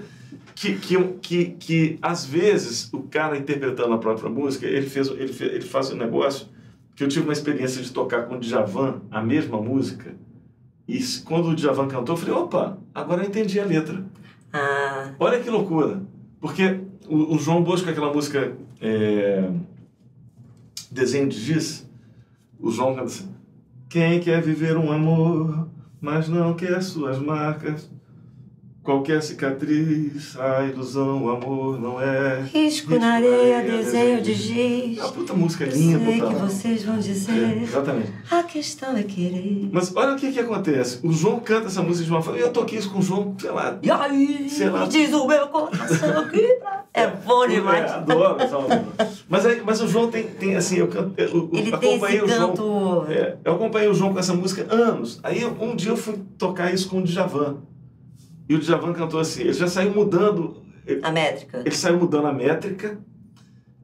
que, 0.56 0.74
que, 0.74 1.04
que, 1.22 1.46
que 1.52 2.00
às 2.02 2.26
vezes 2.26 2.92
o 2.92 3.04
cara 3.04 3.38
interpretando 3.38 3.94
a 3.94 4.00
própria 4.00 4.28
música, 4.28 4.66
ele, 4.66 4.90
fez, 4.90 5.08
ele, 5.10 5.32
fez, 5.32 5.54
ele 5.54 5.66
faz 5.66 5.92
um 5.92 5.98
negócio 5.98 6.48
que 6.96 7.04
eu 7.04 7.08
tive 7.08 7.26
uma 7.26 7.34
experiência 7.34 7.80
de 7.80 7.92
tocar 7.92 8.24
com 8.24 8.38
o 8.38 8.40
Djavan 8.40 9.02
a 9.12 9.22
mesma 9.22 9.62
música. 9.62 10.16
E 10.88 10.98
quando 11.26 11.50
o 11.50 11.56
Djavan 11.56 11.88
cantou, 11.88 12.16
eu 12.16 12.20
falei, 12.20 12.34
opa, 12.34 12.80
agora 12.96 13.22
eu 13.22 13.28
entendi 13.28 13.60
a 13.60 13.66
letra. 13.66 14.04
Ah, 14.52 15.12
Olha 15.20 15.40
que 15.40 15.48
loucura. 15.48 16.02
Porque 16.40 16.80
o, 17.10 17.36
o 17.36 17.40
João 17.40 17.64
Bosco, 17.64 17.90
aquela 17.90 18.14
música 18.14 18.56
é, 18.82 19.50
Desenho 20.92 21.28
de 21.28 21.38
Giz, 21.38 21.88
o 22.60 22.72
João 22.72 22.96
canta 22.96 23.06
assim: 23.06 23.30
Quem 23.90 24.20
quer 24.20 24.42
viver 24.42 24.78
um 24.78 24.92
amor, 24.92 25.68
mas 26.00 26.28
não 26.30 26.54
quer 26.54 26.82
suas 26.82 27.20
marcas, 27.20 27.90
qualquer 28.88 29.22
cicatriz, 29.22 30.38
a 30.40 30.64
ilusão, 30.64 31.26
o 31.26 31.30
amor 31.30 31.78
não 31.78 32.02
é. 32.02 32.42
risco 32.54 32.98
na 32.98 33.16
areia, 33.16 33.62
desenho 33.62 34.22
de 34.22 34.32
É 34.32 34.34
giz. 34.34 34.98
uma 35.00 35.12
puta 35.12 35.34
música 35.34 35.66
Eu 35.66 35.72
linda. 35.74 36.00
sei 36.06 36.22
que 36.22 36.36
vocês 36.36 36.84
vão 36.86 36.96
É, 36.96 37.00
dizer. 37.00 37.64
exatamente. 37.64 38.14
A 38.32 38.44
questão 38.44 38.96
é 38.96 39.04
querer. 39.04 39.68
Mas 39.74 39.94
olha 39.94 40.14
o 40.14 40.16
que, 40.16 40.32
que 40.32 40.40
acontece. 40.40 41.00
O 41.04 41.12
João 41.12 41.42
canta 41.42 41.68
essa 41.68 41.82
música 41.82 42.06
de 42.06 42.12
uma 42.12 42.22
forma. 42.22 42.40
Eu 42.40 42.50
toquei 42.54 42.80
isso 42.80 42.90
com 42.90 43.00
o 43.00 43.02
João, 43.02 43.36
sei 43.38 43.52
lá, 43.52 43.78
E 43.84 43.92
aí, 43.92 44.50
Sei 44.50 44.70
lá. 44.70 44.86
diz 44.86 45.12
o 45.14 45.28
meu 45.28 45.48
coração 45.50 46.30
que 46.30 46.58
É 46.94 47.08
bom 47.08 47.46
demais. 47.46 47.92
É, 47.92 47.94
adoro, 47.96 48.42
adoro. 48.42 48.68
Mas, 49.28 49.46
aí, 49.46 49.62
mas 49.66 49.82
o 49.82 49.88
João 49.90 50.10
tem, 50.10 50.24
tem 50.24 50.56
assim, 50.56 50.78
eu, 50.78 50.88
canto, 50.88 51.12
eu, 51.18 51.28
eu 51.28 51.50
Ele 51.52 51.72
tem 51.78 51.90
acompanhei 51.96 52.18
esse 52.20 52.26
o 52.26 52.30
João. 52.30 52.50
canto. 52.52 53.06
É, 53.12 53.36
eu 53.44 53.54
acompanhei 53.54 53.90
o 53.90 53.94
João 53.94 54.14
com 54.14 54.20
essa 54.20 54.34
música 54.34 54.66
há 54.70 54.74
anos. 54.74 55.20
Aí 55.24 55.44
um 55.46 55.76
dia 55.76 55.92
eu 55.92 55.98
fui 55.98 56.16
tocar 56.38 56.74
isso 56.74 56.88
com 56.88 57.00
o 57.00 57.04
Djavan. 57.04 57.58
E 58.50 58.56
o 58.56 58.60
Djavan 58.60 58.94
cantou 58.94 59.20
assim, 59.20 59.42
ele 59.42 59.54
já 59.54 59.68
saiu 59.68 59.94
mudando, 59.94 60.64
ele, 60.86 61.02
A 61.04 61.12
métrica. 61.12 61.60
ele 61.60 61.76
saiu 61.76 61.98
mudando 61.98 62.28
a 62.28 62.34
métrica, 62.34 62.98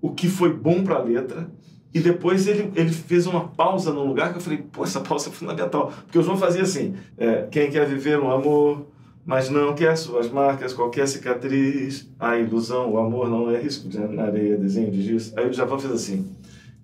o 0.01 0.11
que 0.11 0.27
foi 0.27 0.53
bom 0.53 0.83
para 0.83 0.95
a 0.95 1.01
letra. 1.01 1.49
E 1.93 1.99
depois 1.99 2.47
ele, 2.47 2.71
ele 2.75 2.91
fez 2.91 3.27
uma 3.27 3.49
pausa 3.49 3.93
num 3.93 4.07
lugar 4.07 4.31
que 4.31 4.37
eu 4.37 4.41
falei, 4.41 4.59
pô, 4.71 4.83
essa 4.83 4.99
pausa 5.01 5.29
é 5.29 5.31
fundamental. 5.31 5.91
Porque 6.05 6.17
o 6.17 6.23
João 6.23 6.37
fazia 6.37 6.63
assim, 6.63 6.95
é, 7.17 7.47
quem 7.51 7.69
quer 7.69 7.85
viver 7.85 8.19
um 8.19 8.31
amor, 8.31 8.87
mas 9.25 9.49
não 9.49 9.75
quer 9.75 9.95
suas 9.95 10.29
marcas, 10.29 10.73
qualquer 10.73 11.07
cicatriz, 11.07 12.09
a 12.19 12.37
ilusão, 12.37 12.91
o 12.91 12.97
amor 12.97 13.29
não 13.29 13.51
é 13.51 13.61
risco 13.61 13.87
de 13.87 13.99
na 13.99 14.23
areia, 14.23 14.57
desenho 14.57 14.91
de 14.91 15.01
giz. 15.03 15.37
Aí 15.37 15.45
o 15.45 15.51
Djavan 15.51 15.77
fez 15.77 15.93
assim, 15.93 16.31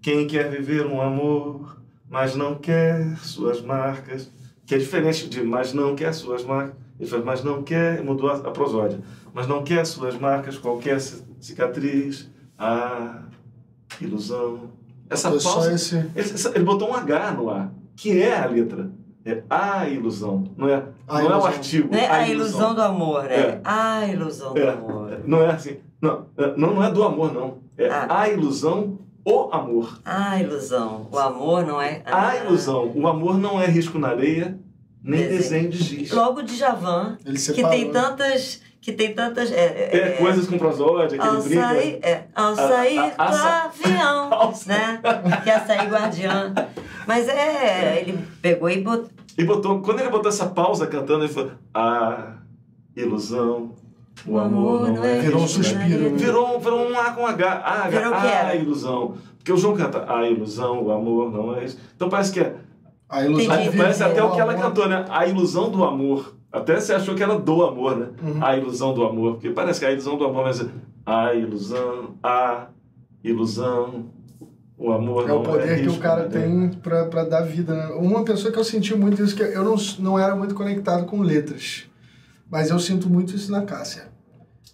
quem 0.02 0.28
quer 0.28 0.50
viver 0.50 0.86
um 0.86 1.02
amor, 1.02 1.78
mas 2.10 2.36
não 2.36 2.56
quer 2.56 3.18
suas 3.18 3.62
marcas, 3.62 4.32
que 4.70 4.76
é 4.76 4.78
diferente 4.78 5.28
de 5.28 5.42
mas 5.42 5.74
não 5.74 5.96
quer 5.96 6.14
suas 6.14 6.46
marcas. 6.46 6.76
Ele 7.00 7.10
faz, 7.10 7.24
mas 7.24 7.44
não 7.44 7.64
quer, 7.64 8.04
mudou 8.04 8.30
a, 8.30 8.36
a 8.36 8.52
prosódia, 8.52 9.00
mas 9.34 9.48
não 9.48 9.64
quer 9.64 9.84
suas 9.86 10.16
marcas, 10.20 10.58
qualquer 10.60 11.00
ci- 11.02 11.24
cicatriz, 11.40 12.30
a 12.56 13.24
ilusão. 14.00 14.70
Essa 15.10 15.40
só 15.40 15.54
pausa, 15.54 15.74
esse. 15.74 15.96
ele, 15.96 16.30
ele 16.56 16.64
botou 16.64 16.92
um 16.92 16.94
H 16.96 17.32
no 17.32 17.50
A, 17.50 17.70
que 17.96 18.22
é 18.22 18.38
a 18.38 18.46
letra. 18.46 18.92
É 19.26 19.44
a 19.50 19.88
ilusão, 19.90 20.44
não 20.58 20.68
é, 20.70 20.84
A 21.08 21.14
não 21.16 21.20
é 21.20 21.24
o 21.24 21.30
ilusão. 21.32 21.46
artigo. 21.48 21.90
Não 21.92 22.00
é 22.00 22.08
a 22.10 22.28
ilusão 22.30 22.76
do 22.76 22.82
amor, 22.82 23.24
né? 23.24 23.36
É. 23.36 23.62
A 23.64 24.08
ilusão 24.08 24.54
do 24.54 24.60
É, 24.62 24.70
amor. 24.70 25.20
não 25.26 25.42
é 25.42 25.48
assim. 25.52 25.78
Não, 26.02 26.26
é- 26.38 26.54
não, 26.56 26.76
não 26.76 26.84
é 26.84 26.92
do 26.92 27.04
amor, 27.04 27.34
não. 27.34 27.58
É 27.78 27.90
Ah. 27.90 28.08
a 28.22 28.30
ilusão, 28.30 28.98
o 29.26 29.50
amor. 29.54 30.00
A 30.06 30.40
ilusão. 30.42 31.08
O 31.12 31.18
amor 31.18 31.66
não 31.66 31.82
é. 31.82 32.02
A 32.06 32.36
ilusão. 32.38 32.92
O 32.96 33.08
amor 33.08 33.38
não 33.38 33.62
é 33.62 33.66
risco 33.68 33.98
na 34.00 34.10
areia, 34.10 34.58
nem 35.04 35.20
Desenho. 35.22 35.38
desenho 35.40 35.70
de 35.70 35.78
giz. 35.78 36.12
Logo 36.12 36.42
de 36.42 36.56
Javan, 36.56 37.18
que 37.54 37.64
tem 37.68 37.92
tantas. 37.92 38.62
Que 38.82 38.94
tem 38.94 39.14
tantas. 39.14 39.52
É, 39.52 39.90
É, 39.92 40.10
coisas 40.18 40.48
com 40.48 40.58
prosódia, 40.58 41.18
aquele 41.22 41.36
Ao 41.38 41.44
brinco. 41.44 41.62
sair, 41.62 42.00
é, 42.02 42.24
ao 42.34 42.54
A- 42.54 42.56
sair 42.56 42.98
a- 42.98 43.14
a- 43.18 43.26
do 43.30 43.36
sa- 43.38 43.64
avião, 43.66 44.30
Ao 44.34 44.54
né? 44.66 45.02
Que 45.44 45.50
é 45.50 45.56
açaí 45.56 45.88
guardiã. 45.90 46.54
Mas 47.06 47.28
é, 47.28 48.00
ele 48.02 48.18
pegou 48.42 48.70
e 48.70 48.82
botou. 48.82 49.10
E 49.38 49.44
botou, 49.44 49.82
quando 49.82 50.00
ele 50.00 50.10
botou 50.10 50.30
essa 50.30 50.46
pausa 50.48 50.88
cantando, 50.88 51.26
ele 51.26 51.34
falou: 51.34 51.52
A 51.74 52.36
ilusão, 52.96 53.74
o 54.28 54.38
amor 54.38 54.92
não 54.92 55.04
é. 55.04 55.20
Virou 55.20 55.42
um 55.42 55.48
suspiro, 55.48 55.82
areia." 55.84 56.10
né? 56.10 56.18
Virou, 56.18 56.60
virou 56.60 56.90
um 56.90 57.00
A 57.00 57.12
com 57.12 57.26
H. 57.26 57.52
A, 57.52 57.74
H, 57.84 57.90
Virou 57.90 58.14
o 58.14 58.22
que 58.22 58.28
a 58.28 58.56
ilusão. 58.56 59.14
Porque 59.38 59.52
o 59.54 59.58
João 59.58 59.76
canta: 59.76 60.06
A 60.12 60.28
ilusão, 60.28 60.84
o 60.84 60.92
amor 60.92 61.32
não 61.32 61.56
é 61.56 61.66
isso. 61.66 61.78
Então 61.96 62.10
parece 62.10 62.32
que 62.32 62.40
é. 62.40 62.56
A 63.08 63.24
ilusão. 63.24 63.56
Entendi. 63.62 63.78
Parece 63.78 64.04
até 64.04 64.24
o 64.24 64.32
que 64.32 64.40
ela 64.40 64.54
amor. 64.54 64.64
cantou, 64.64 64.88
né? 64.88 65.06
A 65.10 65.26
ilusão 65.26 65.70
do 65.70 65.84
amor. 65.84 66.36
Até 66.52 66.80
você 66.80 66.94
achou 66.94 67.14
que 67.16 67.22
era 67.24 67.38
do 67.38 67.64
amor, 67.64 67.96
né? 67.98 68.08
Uhum. 68.24 68.44
A 68.44 68.58
ilusão 68.58 68.94
do 68.94 69.04
amor. 69.04 69.34
Porque 69.34 69.50
parece 69.52 69.80
que 69.80 69.86
é 69.86 69.90
a 69.90 69.92
ilusão 69.92 70.18
do 70.18 70.26
amor, 70.26 70.44
mas 70.44 70.60
é 70.62 70.66
a 71.06 71.34
ilusão, 71.34 72.16
a 72.22 72.68
ilusão, 73.24 74.06
o 74.78 74.92
amor 74.92 75.30
É 75.30 75.34
o 75.34 75.42
poder 75.42 75.76
que 75.76 75.84
risco, 75.84 75.98
o 75.98 76.02
cara 76.02 76.24
né? 76.24 76.30
tem 76.30 76.70
pra, 76.82 77.06
pra 77.06 77.24
dar 77.24 77.42
vida, 77.42 77.74
né? 77.74 77.88
Uma 77.96 78.24
pessoa 78.24 78.52
que 78.52 78.60
eu 78.60 78.64
senti 78.64 78.96
muito 78.96 79.22
isso, 79.24 79.36
que 79.36 79.42
eu 79.42 79.64
não, 79.64 79.76
não 80.00 80.20
era 80.20 80.36
muito 80.36 80.54
conectado 80.56 81.06
com 81.06 81.22
letras. 81.22 81.86
Mas 82.50 82.70
eu 82.70 82.80
sinto 82.80 83.10
muito 83.10 83.36
isso 83.36 83.52
na 83.52 83.64
Cássia. 83.64 84.09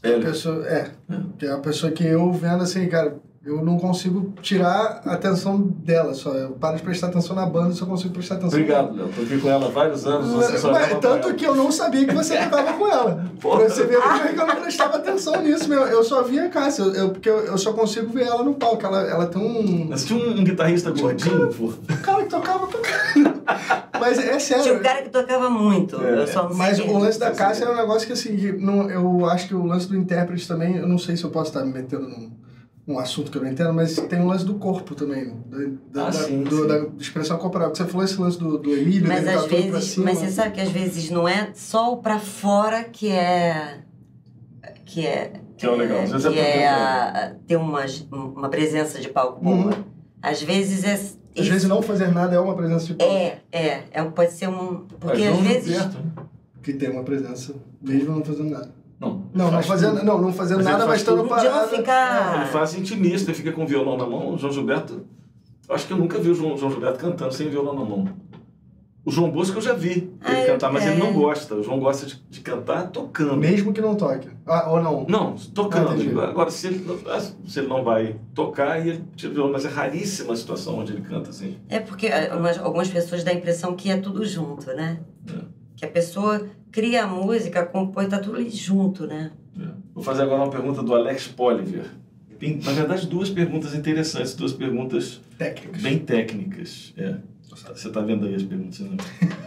É, 0.05 0.15
A 0.15 0.19
pessoa, 0.19 0.67
é, 0.67 0.91
que 1.37 1.45
é 1.45 1.51
a 1.51 1.57
pessoa 1.57 1.91
que 1.91 2.05
eu 2.05 2.31
vendo 2.31 2.63
assim, 2.63 2.87
cara, 2.87 3.15
eu 3.45 3.63
não 3.63 3.77
consigo 3.77 4.33
tirar 4.41 5.03
a 5.05 5.13
atenção 5.13 5.61
dela 5.61 6.15
só. 6.15 6.33
Eu 6.33 6.51
paro 6.53 6.77
de 6.77 6.81
prestar 6.81 7.07
atenção 7.07 7.35
na 7.35 7.45
banda 7.45 7.73
e 7.73 7.75
só 7.75 7.85
consigo 7.85 8.11
prestar 8.11 8.35
atenção 8.35 8.59
Obrigado, 8.59 8.95
Léo. 8.95 9.07
Tô 9.15 9.21
aqui 9.21 9.37
com 9.39 9.47
ela 9.47 9.67
há 9.67 9.69
vários 9.69 10.07
anos. 10.07 10.31
Você 10.31 10.57
só 10.57 10.71
Mas, 10.71 10.89
tanto 10.99 11.27
ela. 11.27 11.33
que 11.35 11.45
eu 11.45 11.53
não 11.55 11.71
sabia 11.71 12.07
que 12.07 12.13
você 12.15 12.35
tocava 12.37 12.73
com 12.73 12.87
ela. 12.87 13.23
Porra. 13.39 13.69
Você 13.69 13.85
como 13.85 14.13
é 14.23 14.33
que 14.33 14.39
eu 14.39 14.47
não 14.47 14.55
prestava 14.55 14.97
atenção 14.97 15.43
nisso, 15.43 15.69
meu. 15.69 15.81
Eu 15.81 16.03
só 16.03 16.23
via 16.23 16.45
a 16.45 16.49
Cássia, 16.49 16.81
eu, 16.81 16.93
eu- 16.95 17.09
porque 17.11 17.29
eu, 17.29 17.37
eu 17.45 17.57
só 17.59 17.71
consigo 17.71 18.11
ver 18.11 18.23
ela 18.23 18.43
no 18.43 18.55
palco. 18.55 18.83
Ela, 18.83 19.01
ela 19.03 19.27
tem 19.27 19.39
um. 19.39 19.89
Mas 19.89 20.05
tinha 20.05 20.19
um, 20.19 20.39
um 20.39 20.43
guitarrista 20.43 20.89
gordinho, 20.89 21.47
pô. 21.53 21.65
Um 21.65 21.97
cara 22.01 22.23
que 22.23 22.29
tocava 22.29 22.65
pra. 22.65 22.79
Mas 23.99 24.17
é 24.17 24.39
sério. 24.39 24.63
Tinha 24.63 24.75
um 24.75 24.81
cara 24.81 25.03
que 25.03 25.09
tocava 25.09 25.49
muito. 25.51 26.01
É, 26.03 26.23
eu 26.23 26.27
só 26.27 26.49
não 26.49 26.55
Mas 26.55 26.79
o 26.79 26.97
lance 26.97 27.19
da 27.19 27.29
Cássia 27.29 27.65
é 27.65 27.69
um 27.69 27.75
negócio 27.75 28.07
que, 28.07 28.13
assim, 28.13 28.53
não, 28.53 28.89
eu 28.89 29.25
acho 29.27 29.47
que 29.47 29.53
o 29.55 29.63
lance 29.65 29.87
do 29.87 29.95
intérprete 29.95 30.47
também, 30.47 30.77
eu 30.77 30.87
não 30.87 30.97
sei 30.97 31.15
se 31.15 31.23
eu 31.23 31.29
posso 31.29 31.49
estar 31.51 31.63
me 31.63 31.71
metendo 31.71 32.07
num, 32.09 32.31
num 32.87 32.99
assunto 32.99 33.31
que 33.31 33.37
eu 33.37 33.41
não 33.43 33.49
entendo, 33.51 33.73
mas 33.73 33.95
tem 33.95 34.21
o 34.21 34.27
lance 34.27 34.45
do 34.45 34.55
corpo 34.55 34.93
também, 34.93 35.33
da, 35.47 35.57
da, 35.91 36.07
Ah, 36.07 36.11
da- 36.11 36.11
sim, 36.11 36.43
do- 36.43 36.61
sim. 36.61 36.67
da 36.67 36.77
expressão 36.99 37.37
corporal. 37.37 37.73
Você 37.73 37.85
falou 37.85 38.05
esse 38.05 38.19
lance 38.21 38.37
do, 38.37 38.57
do 38.59 38.71
Emílio, 38.75 39.07
Mas 39.07 39.19
ele 39.23 39.25
tá 39.25 39.33
às 39.33 39.45
todo 39.45 39.49
pra 39.49 39.57
vezes, 39.71 39.83
cima. 39.91 40.05
mas 40.05 40.17
você 40.19 40.29
sabe 40.31 40.51
que 40.51 40.61
às 40.61 40.69
vezes 40.69 41.09
não 41.09 41.27
é 41.27 41.49
só 41.55 41.93
o 41.93 41.97
pra 41.97 42.19
fora 42.19 42.83
que 42.83 43.09
é 43.09 43.79
que 44.85 45.05
é 45.05 45.33
Que 45.57 45.65
é 45.65 45.69
o 45.69 45.75
legal. 45.75 46.01
Às 46.01 46.11
vezes 46.11 46.25
é 46.25 46.29
que 46.29 46.35
pra 46.35 46.43
é 46.45 46.67
a- 46.67 47.35
ter 47.47 47.55
uma 47.55 47.85
uma 48.11 48.49
presença 48.49 48.99
de 49.01 49.09
palco 49.09 49.43
boa. 49.43 49.55
Uhum. 49.55 49.83
Às 50.21 50.41
vezes 50.43 50.83
é 50.83 50.93
Às 50.93 51.47
vezes 51.47 51.67
não 51.67 51.81
fazer 51.81 52.13
nada 52.13 52.35
é 52.35 52.39
uma 52.39 52.55
presença 52.55 52.85
de 52.87 52.93
palco. 52.93 53.13
é, 53.13 53.39
é, 53.51 53.83
é 53.91 54.03
pode 54.03 54.31
ser 54.33 54.47
um 54.47 54.85
porque 54.99 55.25
Mas 55.27 55.39
às 55.39 55.47
vezes 55.47 55.65
Gilberto, 55.73 55.97
né? 55.97 56.23
Que 56.61 56.73
tem 56.73 56.89
uma 56.91 57.03
presença, 57.03 57.53
mesmo 57.81 58.15
não 58.15 58.23
fazendo 58.25 58.49
nada. 58.51 58.71
Não, 58.99 59.23
Não, 59.33 59.45
não 59.45 59.51
faz 59.51 59.65
fazendo, 59.67 60.03
não, 60.03 60.21
não 60.21 60.31
fazendo 60.33 60.57
Mas 60.57 60.65
nada, 60.65 60.77
faz 60.79 60.89
mas 60.89 60.99
estando 61.01 61.17
de 61.17 61.21
não 61.23 61.29
parado. 61.29 61.69
ficar 61.75 62.35
Ele 62.37 62.45
faz 62.45 62.75
intimista, 62.75 63.29
ele 63.31 63.37
fica 63.37 63.51
com 63.51 63.63
o 63.63 63.67
violão 63.67 63.97
na 63.97 64.05
mão. 64.05 64.33
O 64.33 64.37
João 64.37 64.53
Gilberto. 64.53 65.05
eu 65.67 65.75
Acho 65.75 65.85
que 65.87 65.93
eu 65.93 65.97
nunca 65.97 66.17
vi 66.19 66.29
o 66.29 66.35
João, 66.35 66.57
João 66.57 66.71
Gilberto 66.71 66.99
cantando 66.99 67.33
sem 67.33 67.49
violão 67.49 67.73
na 67.75 67.83
mão. 67.83 68.07
O 69.03 69.11
João 69.11 69.29
Bosco 69.29 69.57
eu 69.57 69.61
já 69.61 69.73
vi 69.73 69.91
ele 70.25 70.41
Ah, 70.41 70.45
cantar, 70.47 70.71
mas 70.73 70.83
é. 70.83 70.89
ele 70.91 70.99
não 70.99 71.13
gosta. 71.13 71.53
O 71.53 71.61
João 71.61 71.79
gosta 71.79 72.07
de, 72.07 72.15
de 72.27 72.39
cantar 72.39 72.89
tocando. 72.89 73.35
Mesmo 73.37 73.71
que 73.71 73.79
não 73.79 73.93
toque. 73.95 74.29
Ah, 74.47 74.71
ou 74.71 74.81
não. 74.81 75.05
Não, 75.07 75.35
tocando. 75.53 75.89
Ah. 76.21 76.29
Agora, 76.29 76.49
se 76.49 76.65
ele, 76.65 76.83
não- 76.83 76.97
ah, 77.13 77.19
se 77.19 77.59
ele 77.59 77.67
não 77.67 77.83
vai 77.83 78.15
tocar, 78.33 78.79
ele 78.79 79.03
tira 79.15 79.31
o 79.31 79.35
violão. 79.35 79.51
Mas 79.51 79.63
é 79.65 79.67
raríssima 79.67 80.33
a 80.33 80.35
situação 80.35 80.79
onde 80.79 80.93
ele 80.93 81.01
canta 81.03 81.29
assim. 81.29 81.55
É 81.69 81.79
porque 81.79 82.07
ah, 82.07 82.35
umas- 82.35 82.57
algumas 82.57 82.87
pessoas 82.89 83.23
dão 83.23 83.31
a 83.33 83.37
impressão 83.37 83.75
que 83.75 83.91
é 83.91 83.97
tudo 83.97 84.25
junto, 84.25 84.65
né? 84.73 84.99
É. 85.29 85.33
Que 85.75 85.85
a 85.85 85.89
pessoa 85.89 86.47
cria 86.71 87.03
a 87.03 87.07
música, 87.07 87.65
compõe, 87.65 88.07
tá 88.07 88.19
tudo 88.19 88.37
ali 88.37 88.49
junto, 88.49 89.05
né? 89.05 89.31
É. 89.59 89.67
Vou 89.93 90.03
fazer 90.03 90.23
agora 90.23 90.41
uma 90.43 90.49
pergunta 90.51 90.83
do 90.83 90.93
Alex 90.93 91.27
Poliver. 91.27 91.85
Tem, 92.39 92.57
na 92.57 92.71
verdade, 92.73 93.07
duas 93.07 93.29
perguntas 93.29 93.73
interessantes, 93.73 94.35
duas 94.35 94.51
perguntas 94.51 95.21
Técnicas. 95.37 95.81
bem 95.81 95.99
técnicas. 95.99 96.93
É. 96.97 97.15
Você 97.49 97.87
está 97.87 98.01
vendo 98.01 98.25
aí 98.25 98.35
as 98.35 98.43
perguntas? 98.43 98.79
Né? 98.79 98.97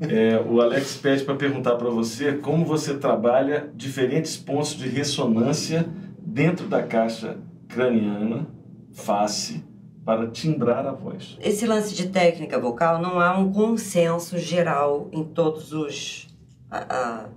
É, 0.00 0.40
o 0.40 0.62
Alex 0.62 0.96
pede 0.96 1.24
para 1.24 1.34
perguntar 1.34 1.76
para 1.76 1.90
você 1.90 2.32
como 2.32 2.64
você 2.64 2.94
trabalha 2.96 3.68
diferentes 3.76 4.34
pontos 4.34 4.74
de 4.74 4.88
ressonância 4.88 5.86
dentro 6.18 6.66
da 6.66 6.82
caixa 6.82 7.36
craniana, 7.68 8.46
face, 8.94 9.62
para 10.08 10.26
timbrar 10.28 10.86
a 10.86 10.92
voz. 10.92 11.36
Esse 11.38 11.66
lance 11.66 11.94
de 11.94 12.08
técnica 12.08 12.58
vocal 12.58 12.98
não 12.98 13.20
há 13.20 13.36
um 13.36 13.52
consenso 13.52 14.38
geral 14.38 15.06
em 15.12 15.22
todos 15.22 15.70
os, 15.74 16.26
a- 16.70 16.86
a- 16.96 17.28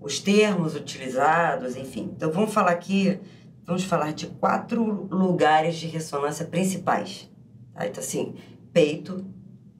os 0.00 0.18
termos 0.18 0.74
utilizados, 0.74 1.76
enfim. 1.76 2.10
Então 2.16 2.32
vamos 2.32 2.52
falar 2.52 2.72
aqui, 2.72 3.20
vamos 3.64 3.84
falar 3.84 4.12
de 4.12 4.26
quatro 4.26 5.06
lugares 5.12 5.76
de 5.76 5.86
ressonância 5.86 6.44
principais. 6.44 7.30
Tá? 7.72 7.86
Então 7.86 8.02
assim, 8.02 8.34
peito, 8.72 9.24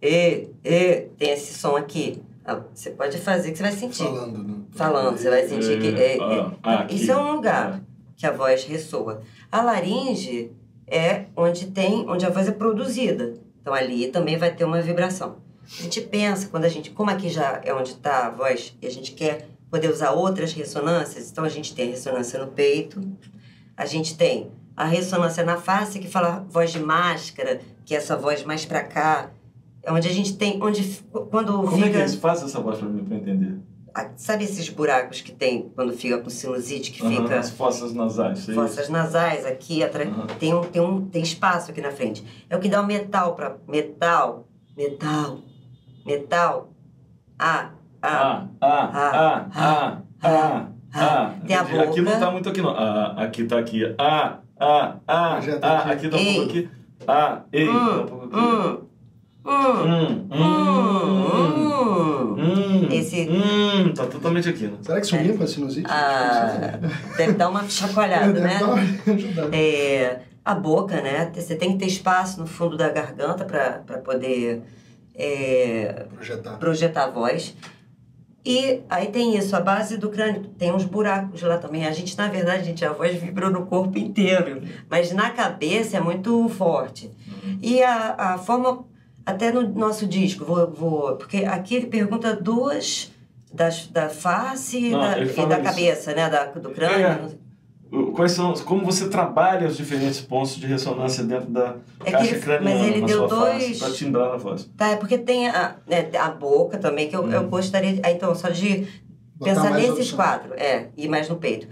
e, 0.01 0.49
e, 0.63 1.01
tem 1.19 1.31
esse 1.33 1.53
som 1.59 1.75
aqui. 1.75 2.23
Ah, 2.45 2.61
Você 2.73 2.91
pode 2.91 3.19
fazer 3.19 3.51
que 3.51 3.57
você 3.57 3.65
vai 3.65 3.73
sentir. 3.73 4.05
Falando, 4.05 4.45
né? 4.45 4.55
Falando, 4.71 5.19
você 5.19 5.29
vai 5.29 5.49
sentir 5.49 5.81
que. 5.81 5.89
É, 5.89 6.17
é- 6.19 6.21
Ah, 6.21 6.53
ah, 6.63 6.75
aqui. 6.83 6.95
isso 6.95 7.11
é 7.11 7.17
um 7.17 7.33
lugar 7.33 7.83
que 8.17 8.25
a 8.25 8.31
voz 8.31 8.63
ressoa. 8.63 9.23
A 9.51 9.61
laringe 9.61 10.53
é 10.87 11.27
onde 11.37 11.67
tem, 11.67 12.09
onde 12.09 12.25
a 12.27 12.31
voz 12.31 12.49
é 12.49 12.53
produzida. 12.53 13.35
Então 13.61 13.73
ali 13.73 14.09
também 14.09 14.37
vai 14.37 14.55
ter 14.55 14.65
uma 14.65 14.81
vibração. 14.81 15.37
A 15.65 15.83
gente 15.83 16.01
pensa, 16.01 16.49
quando 16.49 16.65
a 16.65 16.69
gente, 16.69 16.91
como 16.91 17.11
aqui 17.11 17.29
já 17.29 17.61
é 17.65 17.73
onde 17.73 17.91
está 17.91 18.27
a 18.27 18.31
voz, 18.31 18.77
e 18.83 18.87
a 18.87 18.91
gente 18.91 19.13
quer 19.13 19.49
poder 19.71 19.89
usar 19.89 20.11
outras 20.11 20.53
ressonâncias, 20.53 21.31
então 21.31 21.45
a 21.45 21.49
gente 21.49 21.75
tem 21.75 21.89
a 21.89 21.91
ressonância 21.93 22.39
no 22.39 22.49
peito, 22.49 23.01
a 23.77 23.87
gente 23.87 24.17
tem 24.17 24.51
a 24.77 24.85
ressonância 24.85 25.45
na 25.45 25.57
face, 25.57 25.99
que 25.99 26.09
fala 26.09 26.45
voz 26.51 26.73
de 26.73 26.81
máscara, 26.81 27.61
que 27.85 27.95
é 27.95 27.99
essa 27.99 28.17
voz 28.17 28.45
mais 28.45 28.67
pra 28.67 28.83
cá, 28.83 29.31
é 29.83 29.93
onde 29.93 30.09
a 30.09 30.13
gente 30.13 30.37
tem, 30.37 30.63
onde 30.63 31.03
quando 31.31 31.53
Como 31.53 31.73
fica... 31.73 31.87
é 31.87 31.91
que 31.91 31.97
eles 31.97 32.15
fazem 32.17 32.45
essa 32.45 32.61
voz 32.61 32.79
pra 32.79 32.89
mim, 32.89 33.07
eu 33.11 33.17
entender? 33.17 33.59
Sabe 34.17 34.45
esses 34.45 34.69
buracos 34.69 35.21
que 35.21 35.33
tem 35.33 35.71
quando 35.75 35.93
fica 35.93 36.19
com 36.19 36.31
sinusite, 36.31 36.91
que 36.91 37.03
Aham, 37.03 37.23
fica 37.23 37.39
As 37.39 37.51
fossas 37.51 37.93
nasais, 37.93 38.39
é 38.39 38.41
isso? 38.41 38.55
fossas 38.55 38.89
nasais 38.89 39.45
aqui 39.45 39.83
atrás, 39.83 40.09
Aham. 40.09 40.27
tem 40.39 40.55
um 40.55 40.63
tem 40.63 40.83
um 40.83 41.05
tem 41.07 41.23
espaço 41.23 41.71
aqui 41.71 41.81
na 41.81 41.91
frente. 41.91 42.25
É 42.49 42.57
o 42.57 42.61
que 42.61 42.69
dá 42.69 42.81
o 42.81 42.87
metal 42.87 43.35
para 43.35 43.57
metal, 43.69 44.47
metal, 44.77 45.39
metal. 46.07 46.73
Ah, 47.39 47.71
ah. 48.03 48.47
Ah, 48.61 48.61
ah, 48.61 48.91
ah, 48.93 49.49
ah, 49.55 50.03
ah, 50.23 50.69
ah. 50.95 51.35
Tem 51.47 51.57
a 51.57 51.63
Entendi. 51.63 51.79
Aqui 51.81 52.01
não 52.01 52.13
boca. 52.13 52.25
tá 52.25 52.31
muito 52.31 52.49
aqui, 52.49 52.63
não. 52.63 52.71
Ah, 52.71 53.15
aqui 53.25 53.45
tá 53.45 53.59
aqui. 53.59 53.95
Ah, 53.99 54.39
ah, 54.59 54.97
ah, 55.07 55.41
Já 55.41 55.59
tá 55.59 55.69
ah. 55.69 55.79
aqui. 55.91 55.91
Aqui 55.91 56.09
tá 56.09 56.17
um 56.17 56.25
pouco 56.35 56.43
aqui. 56.43 56.71
Ah, 57.07 57.43
ei, 57.53 57.67
tá 57.67 57.73
um 57.73 58.07
pouco 58.07 58.25
aqui. 58.27 58.92
Hum, 59.45 59.53
hum, 59.53 60.29
Hum, 60.31 60.39
hum, 60.39 61.63
hum, 61.63 62.37
hum. 62.37 62.37
hum. 62.39 62.89
Esse- 62.93 63.29
Hum, 63.29 63.93
tá 63.95 64.07
totalmente 64.07 64.49
aqui, 64.49 64.67
né? 64.67 64.75
Será 64.83 65.01
que 65.01 65.07
isso 65.07 65.17
limpa 65.17 65.45
a 65.45 65.47
sinusite? 65.47 65.87
Ah, 65.91 66.79
deve 67.17 67.33
dar 67.33 67.49
uma 67.49 67.69
chacoalhada, 67.69 68.41
né? 68.41 68.59
dar 68.59 68.67
uma. 68.69 68.83
É, 69.57 70.21
a 70.45 70.55
boca, 70.55 71.01
né? 71.01 71.31
Você 71.35 71.55
tem 71.57 71.73
que 71.73 71.79
ter 71.79 71.87
espaço 71.87 72.41
no 72.41 72.47
fundo 72.47 72.77
da 72.77 72.89
garganta 72.89 73.45
para 73.45 73.99
poder 73.99 74.63
é, 75.15 76.07
Projetar. 76.15 76.57
projetar 76.59 77.05
a 77.05 77.11
voz. 77.11 77.57
E 78.45 78.81
aí 78.91 79.07
tem 79.07 79.37
isso, 79.37 79.55
a 79.55 79.61
base 79.61 79.97
do 79.97 80.09
crânio, 80.11 80.43
tem 80.59 80.73
uns 80.73 80.85
buracos 80.85 81.43
lá 81.43 81.59
também. 81.59 81.87
A 81.87 81.93
gente, 81.93 82.17
na 82.19 82.27
verdade, 82.29 82.65
gente, 82.65 82.85
a 82.85 82.93
voz 82.93 83.15
vibra 83.21 83.49
no 83.49 83.67
corpo 83.67 83.97
inteiro, 83.99 84.63
mas 84.91 85.13
na 85.13 85.31
cabeça 85.31 85.97
é 85.97 86.01
muito 86.01 86.49
forte. 86.49 87.09
E 87.61 87.81
a, 87.85 88.15
a 88.35 88.39
forma, 88.39 88.85
até 89.25 89.53
no 89.53 89.69
nosso 89.69 90.07
disco, 90.07 90.45
vou, 90.45 90.71
vou 90.71 91.17
porque 91.17 91.39
aqui 91.45 91.75
ele 91.77 91.87
pergunta 91.87 92.35
duas, 92.35 93.11
das, 93.53 93.87
da 93.87 94.09
face 94.09 94.91
Não, 94.91 95.01
da- 95.01 95.19
e 95.19 95.25
da 95.27 95.31
isso. 95.59 95.63
cabeça, 95.63 96.15
né, 96.15 96.29
da, 96.31 96.45
do 96.47 96.71
crânio. 96.71 97.39
O- 97.91 98.13
Quais 98.13 98.33
são, 98.33 98.55
como 98.55 98.85
você 98.87 99.09
trabalha 99.11 99.69
os 99.69 99.77
diferentes 99.77 100.19
pontos 100.21 100.57
de 100.57 100.67
ressonância 100.67 101.23
dentro 101.23 101.51
da 101.51 101.77
É 102.05 102.11
caixa 102.11 102.31
ele- 102.31 102.41
craniana 102.41 102.79
mas 102.81 102.87
ele 102.89 103.01
na 103.03 103.07
deu 103.07 103.29
sua 103.29 103.29
face 103.47 103.59
dois- 103.67 103.79
para 103.79 103.91
timbrar 103.93 104.29
na 104.31 104.37
voz? 104.37 104.71
Tá, 104.77 104.89
é 104.89 104.97
porque 104.97 105.19
tem 105.19 105.49
a, 105.49 105.77
né, 105.87 106.09
a 106.19 106.31
boca 106.31 106.79
também, 106.79 107.09
que 107.09 107.15
eu, 107.17 107.31
eu 107.31 107.47
gostaria. 107.49 107.93
de- 107.93 108.01
ah, 108.03 108.11
então, 108.11 108.35
só 108.35 108.49
de 108.49 108.87
Botar 109.37 109.55
pensar 109.55 109.71
nesses 109.75 110.11
quatro, 110.13 110.55
é, 110.55 110.89
e 110.97 111.07
mais 111.07 111.29
no 111.29 111.37
peito. 111.37 111.67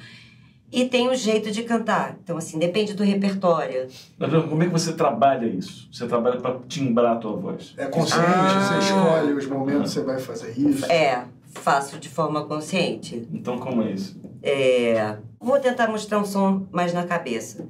E 0.73 0.85
tem 0.89 1.09
o 1.09 1.15
jeito 1.15 1.51
de 1.51 1.63
cantar. 1.65 2.17
Então, 2.23 2.37
assim, 2.37 2.59
depende 2.59 2.95
do 2.95 3.03
repertório. 3.03 3.89
Mas, 4.19 4.31
Como 4.45 4.63
é 4.63 4.67
que 4.67 4.73
você 4.73 4.93
trabalha 4.93 5.47
isso? 5.47 5.89
Você 5.93 6.07
trabalha 6.07 6.39
para 6.41 6.59
timbrar 6.69 7.15
a 7.15 7.17
tua 7.17 7.35
voz? 7.37 7.75
É 7.77 7.87
consciente, 7.87 8.25
Ah. 8.25 8.61
você 8.61 8.79
escolhe 8.87 9.33
os 9.33 9.47
momentos 9.47 9.93
que 9.93 9.99
você 10.01 10.05
vai 10.05 10.19
fazer 10.21 10.53
isso. 10.57 10.85
É, 10.87 11.25
faço 11.53 11.99
de 11.99 12.09
forma 12.09 12.45
consciente. 12.45 13.27
Então, 13.33 13.59
como 13.59 13.83
é 13.83 13.91
isso? 13.93 14.21
É, 14.43 15.17
vou 15.41 15.59
tentar 15.59 15.89
mostrar 15.89 16.19
um 16.21 16.25
som 16.25 16.67
mais 16.71 16.93
na 16.95 17.05
cabeça. 17.05 17.67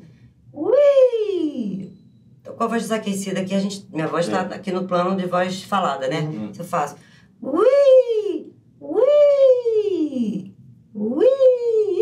Ui! 0.52 1.90
Tô 2.44 2.52
com 2.52 2.64
a 2.64 2.66
voz 2.66 2.82
desaquecida 2.82 3.40
aqui, 3.40 3.54
a 3.54 3.60
gente, 3.60 3.86
minha 3.92 4.06
voz 4.08 4.26
está 4.26 4.40
É. 4.42 4.54
aqui 4.56 4.70
no 4.72 4.84
plano 4.86 5.16
de 5.16 5.26
voz 5.26 5.62
falada, 5.62 6.06
né? 6.06 6.20
Uhum. 6.20 6.52
Se 6.52 6.60
eu 6.60 6.64
faço 6.66 6.96
ui, 7.40 8.52
ui, 8.80 10.52
ui, 10.94 11.99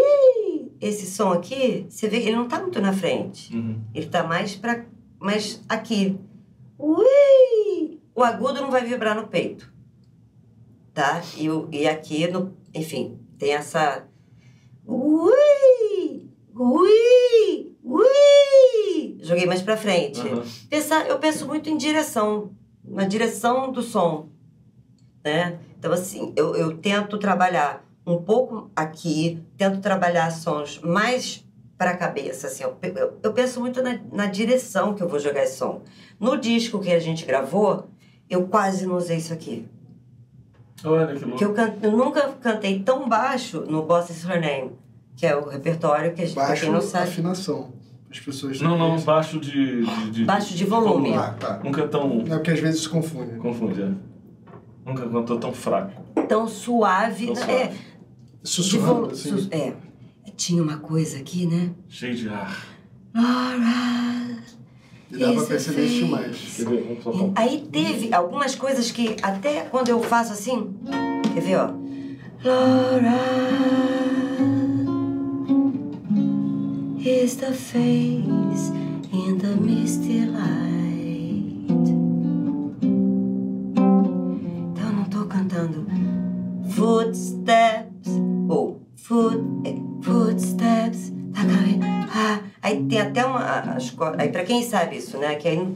esse 0.81 1.07
som 1.07 1.33
aqui, 1.33 1.87
você 1.89 2.09
vê 2.09 2.21
que 2.21 2.29
ele 2.29 2.37
não 2.37 2.49
tá 2.49 2.61
muito 2.61 2.81
na 2.81 2.93
frente. 2.93 3.55
Uhum. 3.55 3.81
Ele 3.95 4.07
tá 4.07 4.23
mais 4.23 4.55
para 4.55 4.85
mais 5.19 5.63
aqui. 5.69 6.19
Ui! 6.79 8.01
O 8.15 8.23
agudo 8.23 8.61
não 8.61 8.71
vai 8.71 8.85
vibrar 8.85 9.17
no 9.17 9.29
peito. 9.29 9.73
Tá? 10.95 11.23
E, 11.37 11.51
o, 11.51 11.69
e 11.71 11.87
aqui, 11.87 12.27
no, 12.29 12.57
enfim, 12.75 13.19
tem 13.37 13.53
essa. 13.53 14.07
Ui! 14.87 16.31
Ui! 16.55 17.77
Ui! 17.85 19.19
Joguei 19.21 19.47
mais 19.47 19.63
pra 19.63 19.77
frente. 19.77 20.21
Aham. 20.21 20.43
Pensar, 20.69 21.07
eu 21.09 21.19
penso 21.19 21.47
muito 21.47 21.69
em 21.69 21.77
direção, 21.77 22.53
na 22.85 23.05
direção 23.05 23.71
do 23.71 23.83
som. 23.83 24.29
Né? 25.25 25.59
Então, 25.79 25.93
assim, 25.93 26.33
eu, 26.37 26.55
eu 26.57 26.77
tento 26.77 27.19
trabalhar 27.19 27.85
um 28.15 28.23
pouco 28.23 28.71
aqui, 28.75 29.43
tento 29.57 29.81
trabalhar 29.81 30.31
sons 30.31 30.81
mais 30.83 31.45
para 31.77 31.91
a 31.93 31.97
cabeça. 31.97 32.47
Assim, 32.49 32.65
eu, 32.65 32.77
eu, 32.83 33.19
eu 33.23 33.33
penso 33.33 33.61
muito 33.61 33.83
na, 33.83 33.99
na 34.13 34.27
direção 34.27 34.95
que 34.95 35.03
eu 35.03 35.09
vou 35.09 35.19
jogar 35.19 35.43
esse 35.45 35.57
som. 35.59 35.83
No 36.19 36.37
disco 36.37 36.81
que 36.81 36.91
a 36.91 36.99
gente 36.99 37.25
gravou, 37.25 37.89
eu 38.29 38.47
quase 38.49 38.87
não 38.87 38.97
usei 38.97 39.19
isso 39.19 39.33
aqui. 39.33 39.67
Olha 40.85 41.15
que 41.15 41.25
louco. 41.25 41.43
eu, 41.43 41.53
can, 41.55 41.75
eu 41.83 41.93
nunca 41.93 42.29
cantei 42.41 42.81
tão 42.81 43.09
baixo 43.09 43.61
no 43.69 43.83
Boss 43.83 44.11
Is 44.11 44.25
Her 44.25 44.41
Name, 44.41 44.73
que 45.17 45.27
é 45.27 45.35
o 45.37 45.49
repertório 45.49 46.15
que 46.15 46.23
a 46.23 46.27
gente, 46.27 46.37
Baixo 46.37 46.63
quem 46.65 46.73
não 46.73 46.81
sabe. 46.81 47.09
afinação. 47.09 47.73
As 48.11 48.19
pessoas 48.21 48.59
Não, 48.63 48.79
não, 48.79 48.99
baixo 49.01 49.39
de... 49.39 49.85
de, 49.85 50.11
de 50.11 50.25
Baixo 50.25 50.55
de 50.55 50.65
volume. 50.65 51.15
Ah, 51.15 51.35
tá. 51.39 51.61
Nunca 51.63 51.87
tão... 51.89 52.23
É 52.23 52.37
porque 52.37 52.53
às 52.53 52.59
vezes 52.61 52.83
se 52.83 52.89
confunde. 52.89 53.37
Confunde, 53.37 53.83
é. 53.83 53.91
Nunca 54.87 55.07
cantou 55.07 55.39
tão 55.39 55.53
fraco. 55.53 55.93
Tão 56.27 56.49
suave. 56.49 57.27
Tão 57.27 57.35
É, 57.35 57.37
suave. 57.67 57.69
de 57.75 57.98
Sussurrando, 58.43 59.07
vo- 59.07 59.13
assim. 59.13 59.31
sus- 59.31 59.49
é. 59.51 59.75
Tinha 60.37 60.63
uma 60.63 60.77
coisa 60.79 61.19
aqui, 61.19 61.47
né? 61.47 61.71
Cheio 61.89 62.15
de 62.15 62.29
ar. 62.29 62.65
Laura. 63.15 64.39
E 65.11 65.17
dá 65.17 65.27
pra 65.27 65.35
Isso 65.35 65.47
perceber 65.47 65.85
isso 65.87 66.05
demais. 66.05 66.55
Quer 66.57 66.67
ver? 66.69 67.01
Vamos 67.03 67.33
Aí 67.35 67.67
teve 67.73 68.13
algumas 68.15 68.55
coisas 68.55 68.91
que 68.91 69.17
até 69.23 69.63
quando 69.63 69.89
eu 69.89 70.03
faço 70.03 70.33
assim, 70.33 70.75
quer 71.35 71.41
ver, 71.41 71.57
ó? 71.57 71.71
Laura 72.45 73.19
is 76.99 77.37
the 77.37 77.53
face 77.53 78.71
in 79.13 79.39
the 79.39 79.55
misty 79.57 80.27
light. 80.27 81.67
Então 84.73 84.87
eu 84.89 84.93
não 84.93 85.05
tô 85.05 85.25
cantando 85.25 85.87
footsteps 86.71 87.88
foot, 89.09 89.39
é, 89.65 89.75
footsteps. 90.05 91.13
Tá, 91.35 91.41
cara, 91.45 92.09
ah, 92.15 92.41
aí 92.63 92.85
tem 92.85 93.01
até 93.01 93.25
uma. 93.25 93.41
As, 93.41 93.95
aí 94.19 94.29
pra 94.31 94.45
quem 94.45 94.63
sabe 94.63 94.97
isso, 94.99 95.17
né? 95.17 95.35
Que 95.37 95.49
aí. 95.49 95.75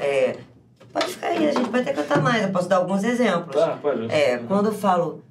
É, 0.00 0.36
pode 0.92 1.06
ficar 1.08 1.26
aí, 1.28 1.46
a 1.48 1.52
gente 1.52 1.68
pode 1.68 1.82
até 1.82 1.92
cantar 1.92 2.22
mais, 2.22 2.42
eu 2.42 2.50
posso 2.50 2.68
dar 2.68 2.76
alguns 2.76 3.04
exemplos. 3.04 3.54
Tá, 3.54 3.76
pode. 3.82 4.10
É, 4.10 4.38
quando 4.38 4.66
eu 4.66 4.72
falo. 4.72 5.22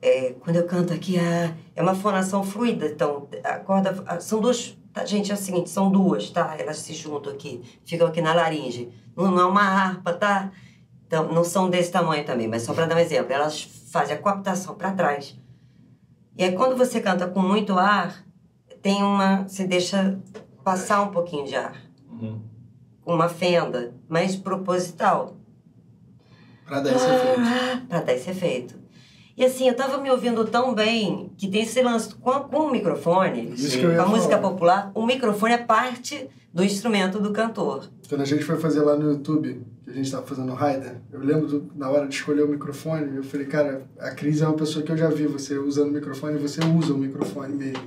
é, 0.00 0.34
quando 0.40 0.56
eu 0.56 0.66
canto 0.66 0.92
aqui, 0.92 1.18
a, 1.18 1.52
é 1.74 1.82
uma 1.82 1.94
fonação 1.94 2.44
fluida. 2.44 2.86
Então, 2.86 3.28
a 3.42 3.54
corda. 3.58 4.02
a- 4.06 4.20
são 4.20 4.40
duas. 4.40 4.76
Tá, 4.92 5.04
gente, 5.04 5.30
é 5.30 5.34
o 5.34 5.38
seguinte, 5.38 5.68
são 5.70 5.90
duas, 5.90 6.30
tá? 6.30 6.54
Elas 6.58 6.78
se 6.78 6.92
juntam 6.94 7.32
aqui, 7.32 7.62
ficam 7.84 8.06
aqui 8.06 8.20
na 8.20 8.32
laringe. 8.34 8.88
Não, 9.16 9.30
não 9.30 9.40
é 9.40 9.44
uma 9.46 9.62
harpa, 9.62 10.12
tá? 10.12 10.50
Então, 11.06 11.32
não 11.32 11.42
são 11.44 11.68
desse 11.70 11.90
tamanho 11.90 12.24
também, 12.24 12.46
mas 12.48 12.62
só 12.62 12.72
para 12.74 12.86
dar 12.86 12.96
um 12.96 12.98
exemplo. 12.98 13.32
Elas 13.32 13.62
fazem 13.90 14.14
a 14.16 14.18
coaptação 14.18 14.74
para 14.74 14.92
trás. 14.92 15.36
E 16.38 16.44
aí, 16.44 16.52
quando 16.52 16.76
você 16.76 17.00
canta 17.00 17.26
com 17.26 17.42
muito 17.42 17.76
ar, 17.76 18.24
tem 18.80 19.02
uma. 19.02 19.42
Você 19.42 19.66
deixa 19.66 20.20
passar 20.62 21.02
um 21.02 21.08
pouquinho 21.08 21.44
de 21.44 21.56
ar. 21.56 21.76
Uhum. 22.08 22.40
Uma 23.04 23.28
fenda, 23.28 23.92
mas 24.08 24.36
proposital. 24.36 25.36
Pra 26.64 26.80
dar 26.80 26.92
esse 26.94 27.06
efeito. 27.06 27.86
Pra 27.88 28.00
dar 28.02 28.12
esse 28.12 28.30
efeito. 28.30 28.78
E 29.38 29.44
assim, 29.44 29.68
eu 29.68 29.74
tava 29.76 29.98
me 29.98 30.10
ouvindo 30.10 30.44
tão 30.44 30.74
bem 30.74 31.30
que 31.38 31.46
tem 31.48 31.62
esse 31.62 31.80
lance 31.80 32.12
com, 32.16 32.32
com 32.40 32.56
o 32.66 32.70
microfone, 32.72 33.52
Isso 33.54 33.78
que 33.78 33.84
eu 33.84 33.90
ia 33.92 33.96
com 33.96 34.02
a 34.02 34.06
música 34.08 34.36
falar. 34.36 34.48
popular, 34.50 34.90
o 34.96 35.06
microfone 35.06 35.54
é 35.54 35.58
parte 35.58 36.28
do 36.52 36.64
instrumento 36.64 37.20
do 37.20 37.30
cantor. 37.30 37.84
Quando 38.08 38.22
a 38.22 38.24
gente 38.24 38.42
foi 38.42 38.56
fazer 38.56 38.80
lá 38.80 38.96
no 38.96 39.12
YouTube, 39.12 39.62
que 39.84 39.90
a 39.90 39.94
gente 39.94 40.10
tava 40.10 40.26
fazendo 40.26 40.50
o 40.50 40.54
Raider, 40.56 40.96
eu 41.12 41.20
lembro 41.20 41.46
do- 41.46 41.70
na 41.76 41.88
hora 41.88 42.08
de 42.08 42.14
escolher 42.16 42.42
o 42.42 42.48
microfone, 42.48 43.16
eu 43.16 43.22
falei, 43.22 43.46
cara, 43.46 43.82
a 44.00 44.10
Cris 44.10 44.42
é 44.42 44.46
uma 44.48 44.56
pessoa 44.56 44.84
que 44.84 44.90
eu 44.90 44.96
já 44.96 45.08
vi 45.08 45.26
você 45.28 45.56
usando 45.56 45.90
o 45.90 45.92
microfone, 45.92 46.34
e 46.36 46.42
você 46.42 46.60
usa 46.64 46.92
o 46.92 46.98
microfone 46.98 47.54
mesmo. 47.54 47.84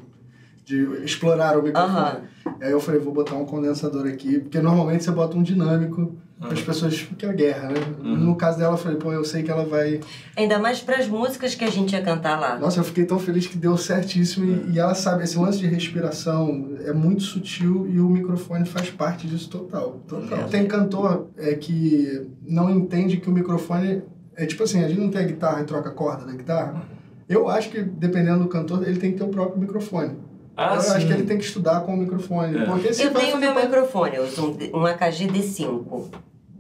De 0.71 1.03
explorar 1.03 1.57
o 1.57 1.63
microfone. 1.63 1.93
Aham. 1.93 2.21
Aí 2.61 2.71
eu 2.71 2.79
falei, 2.79 2.99
vou 2.99 3.13
botar 3.13 3.35
um 3.35 3.45
condensador 3.45 4.07
aqui, 4.07 4.39
porque 4.39 4.59
normalmente 4.59 5.03
você 5.03 5.11
bota 5.11 5.37
um 5.37 5.43
dinâmico 5.43 6.15
as 6.49 6.59
pessoas 6.59 7.07
que 7.17 7.23
é 7.23 7.29
a 7.29 7.33
guerra, 7.33 7.69
né? 7.69 7.79
No 8.01 8.35
caso 8.35 8.57
dela, 8.57 8.73
eu 8.73 8.77
falei, 8.77 8.97
pô, 8.97 9.13
eu 9.13 9.23
sei 9.23 9.43
que 9.43 9.51
ela 9.51 9.63
vai. 9.63 9.99
Ainda 10.35 10.57
mais 10.57 10.81
para 10.81 10.97
as 10.97 11.07
músicas 11.07 11.53
que 11.53 11.63
a 11.63 11.69
gente 11.69 11.93
ia 11.93 12.01
cantar 12.01 12.39
lá. 12.39 12.57
Nossa, 12.57 12.79
eu 12.79 12.83
fiquei 12.83 13.05
tão 13.05 13.19
feliz 13.19 13.45
que 13.45 13.57
deu 13.57 13.77
certíssimo 13.77 14.45
e, 14.45 14.73
e 14.73 14.79
ela 14.79 14.95
sabe, 14.95 15.23
esse 15.23 15.37
lance 15.37 15.59
de 15.59 15.67
respiração 15.67 16.75
é 16.83 16.91
muito 16.91 17.21
sutil 17.21 17.87
e 17.87 17.99
o 17.99 18.09
microfone 18.09 18.65
faz 18.65 18.89
parte 18.89 19.27
disso 19.27 19.49
total. 19.49 20.01
total. 20.07 20.39
É. 20.39 20.43
Tem 20.45 20.65
cantor 20.65 21.27
é, 21.37 21.53
que 21.53 22.27
não 22.41 22.71
entende 22.71 23.17
que 23.17 23.29
o 23.29 23.33
microfone 23.33 24.01
é 24.35 24.45
tipo 24.47 24.63
assim, 24.63 24.83
a 24.83 24.87
gente 24.87 24.99
não 24.99 25.11
tem 25.11 25.21
a 25.21 25.27
guitarra 25.27 25.61
e 25.61 25.65
troca 25.65 25.89
a 25.89 25.93
corda 25.93 26.25
da 26.25 26.31
guitarra. 26.31 26.81
Eu 27.29 27.47
acho 27.49 27.69
que, 27.69 27.81
dependendo 27.81 28.43
do 28.43 28.49
cantor, 28.49 28.85
ele 28.85 28.99
tem 28.99 29.11
que 29.11 29.17
ter 29.19 29.23
o 29.23 29.29
próprio 29.29 29.59
microfone. 29.59 30.17
Ah, 30.55 30.75
eu 30.75 30.81
sim. 30.81 30.91
acho 30.95 31.07
que 31.07 31.13
ele 31.13 31.23
tem 31.23 31.37
que 31.37 31.43
estudar 31.45 31.81
com 31.81 31.93
o 31.93 31.97
microfone. 31.97 32.57
É. 32.57 32.65
Porque 32.65 32.93
se 32.93 33.03
Eu 33.03 33.13
tenho 33.13 33.37
meu 33.37 33.53
parte- 33.53 33.67
microfone, 33.67 34.15
eu 34.17 34.23
uso 34.23 34.57
um, 34.73 34.79
um 34.81 34.85
AKG 34.85 35.27
D5. 35.27 36.09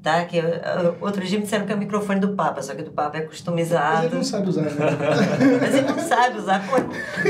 Tá? 0.01 0.25
Que 0.25 0.41
outro 0.99 1.23
dia 1.23 1.37
me 1.37 1.43
disseram 1.43 1.65
que 1.67 1.71
é 1.71 1.75
o 1.75 1.77
microfone 1.77 2.19
do 2.19 2.29
Papa, 2.29 2.59
só 2.63 2.73
que 2.73 2.81
do 2.81 2.89
Papa 2.89 3.17
é 3.17 3.21
Mas 3.21 3.29
customizado. 3.29 4.07
ele 4.07 4.15
não 4.15 4.23
sabe 4.23 4.49
usar, 4.49 4.61
né? 4.63 4.71
Mas 5.61 5.75
ele 5.75 5.87
não 5.87 5.99
sabe 5.99 6.39
usar, 6.39 6.67
pô, 6.67 6.77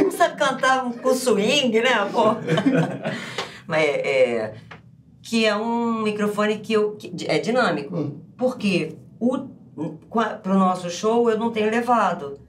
não 0.01 0.11
sabe 0.11 0.37
cantar 0.37 0.85
com 0.89 1.13
swing, 1.13 1.81
né, 1.81 1.89
pô? 2.13 2.35
Mas 3.67 3.83
é, 3.85 4.53
que 5.21 5.45
é 5.45 5.53
um 5.55 6.01
microfone 6.01 6.59
que, 6.59 6.71
eu, 6.71 6.91
que 6.91 7.13
é 7.27 7.39
dinâmico. 7.39 7.93
Hum. 7.95 8.21
Porque 8.37 8.95
o, 9.19 9.37
para 10.09 10.39
o 10.53 10.57
nosso 10.57 10.89
show 10.89 11.29
eu 11.29 11.37
não 11.37 11.51
tenho 11.51 11.69
levado. 11.69 12.39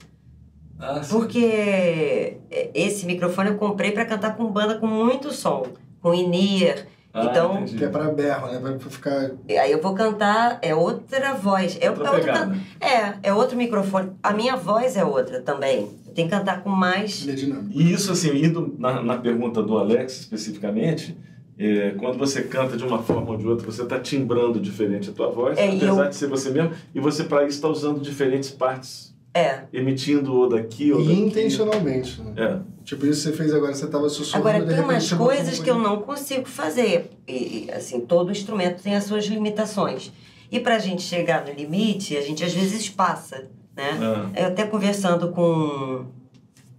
Ah. 0.85 1.01
Porque 1.09 2.37
esse 2.73 3.05
microfone 3.05 3.49
eu 3.51 3.55
comprei 3.55 3.91
para 3.91 4.05
cantar 4.05 4.35
com 4.35 4.45
banda 4.51 4.75
com 4.75 4.87
muito 4.87 5.31
som, 5.31 5.65
com 6.01 6.13
in-ear. 6.13 6.85
Ah, 7.13 7.25
então, 7.29 7.53
entendi. 7.57 7.77
que 7.77 7.85
é 7.85 7.89
pra 7.89 8.09
berro, 8.09 8.47
né? 8.51 8.59
Vai 8.59 8.77
ficar. 8.79 9.31
aí 9.47 9.71
eu 9.71 9.79
vou 9.81 9.93
cantar, 9.93 10.57
é 10.63 10.73
outra 10.73 11.33
voz. 11.35 11.77
É, 11.79 11.89
Outra 11.91 12.07
é 12.07 12.11
outro 12.11 12.33
can- 12.33 12.57
é, 12.81 13.13
é 13.29 13.33
outro 13.33 13.55
microfone. 13.55 14.11
A 14.23 14.33
minha 14.33 14.55
voz 14.57 14.97
é 14.97 15.05
outra 15.05 15.39
também. 15.39 15.81
Eu 16.07 16.13
tenho 16.13 16.27
que 16.27 16.35
cantar 16.35 16.63
com 16.63 16.69
mais. 16.71 17.21
Ele 17.21 17.31
é 17.31 17.35
dinâmico. 17.35 17.69
E 17.79 17.93
isso, 17.93 18.11
assim, 18.11 18.35
indo 18.43 18.75
na, 18.79 19.01
na 19.03 19.17
pergunta 19.17 19.61
do 19.61 19.77
Alex 19.77 20.21
especificamente, 20.21 21.15
é, 21.57 21.91
quando 21.99 22.17
você 22.17 22.41
canta 22.41 22.75
de 22.75 22.83
uma 22.83 22.97
forma 23.03 23.29
ou 23.29 23.37
de 23.37 23.47
outra, 23.47 23.63
você 23.65 23.83
está 23.83 23.99
timbrando 23.99 24.59
diferente 24.59 25.11
a 25.11 25.13
tua 25.13 25.29
voz, 25.29 25.55
É, 25.59 25.71
e 25.71 25.77
apesar 25.77 26.05
eu- 26.05 26.09
de 26.09 26.15
ser 26.15 26.27
você 26.27 26.49
mesmo, 26.49 26.71
e 26.95 26.99
você, 26.99 27.23
para 27.25 27.43
isso, 27.43 27.57
está 27.57 27.67
usando 27.67 28.01
diferentes 28.01 28.49
partes, 28.49 29.12
É. 29.33 29.61
emitindo 29.73 30.31
ou 30.33 30.47
daqui 30.47 30.91
ou 30.93 31.01
E 31.01 31.07
daqui. 31.07 31.19
intencionalmente. 31.21 32.21
Né? 32.21 32.33
É. 32.37 32.59
Tipo, 32.83 33.05
isso 33.07 33.23
que 33.23 33.31
você 33.31 33.37
fez 33.43 33.53
agora, 33.53 33.73
você 33.73 33.87
tava 33.87 34.07
sussurrando. 34.09 34.47
Agora, 34.49 34.65
tem 34.67 34.79
umas 34.83 35.11
coisas 35.11 35.59
que 35.59 35.69
eu 35.69 35.79
não 35.79 36.01
consigo 36.01 36.45
fazer. 36.47 37.09
E, 37.27 37.67
assim, 37.73 38.01
todo 38.01 38.31
instrumento 38.31 38.83
tem 38.83 38.95
as 38.95 39.05
suas 39.05 39.25
limitações. 39.25 40.11
E 40.51 40.59
pra 40.59 40.77
gente 40.77 41.01
chegar 41.01 41.45
no 41.47 41.51
limite, 41.53 42.15
a 42.15 42.21
gente 42.21 42.43
às 42.43 42.53
vezes 42.53 42.87
passa, 42.89 43.45
né? 43.75 43.97
Ah, 43.99 44.29
Eu 44.39 44.47
até 44.49 44.67
conversando 44.67 45.29
com, 45.31 46.05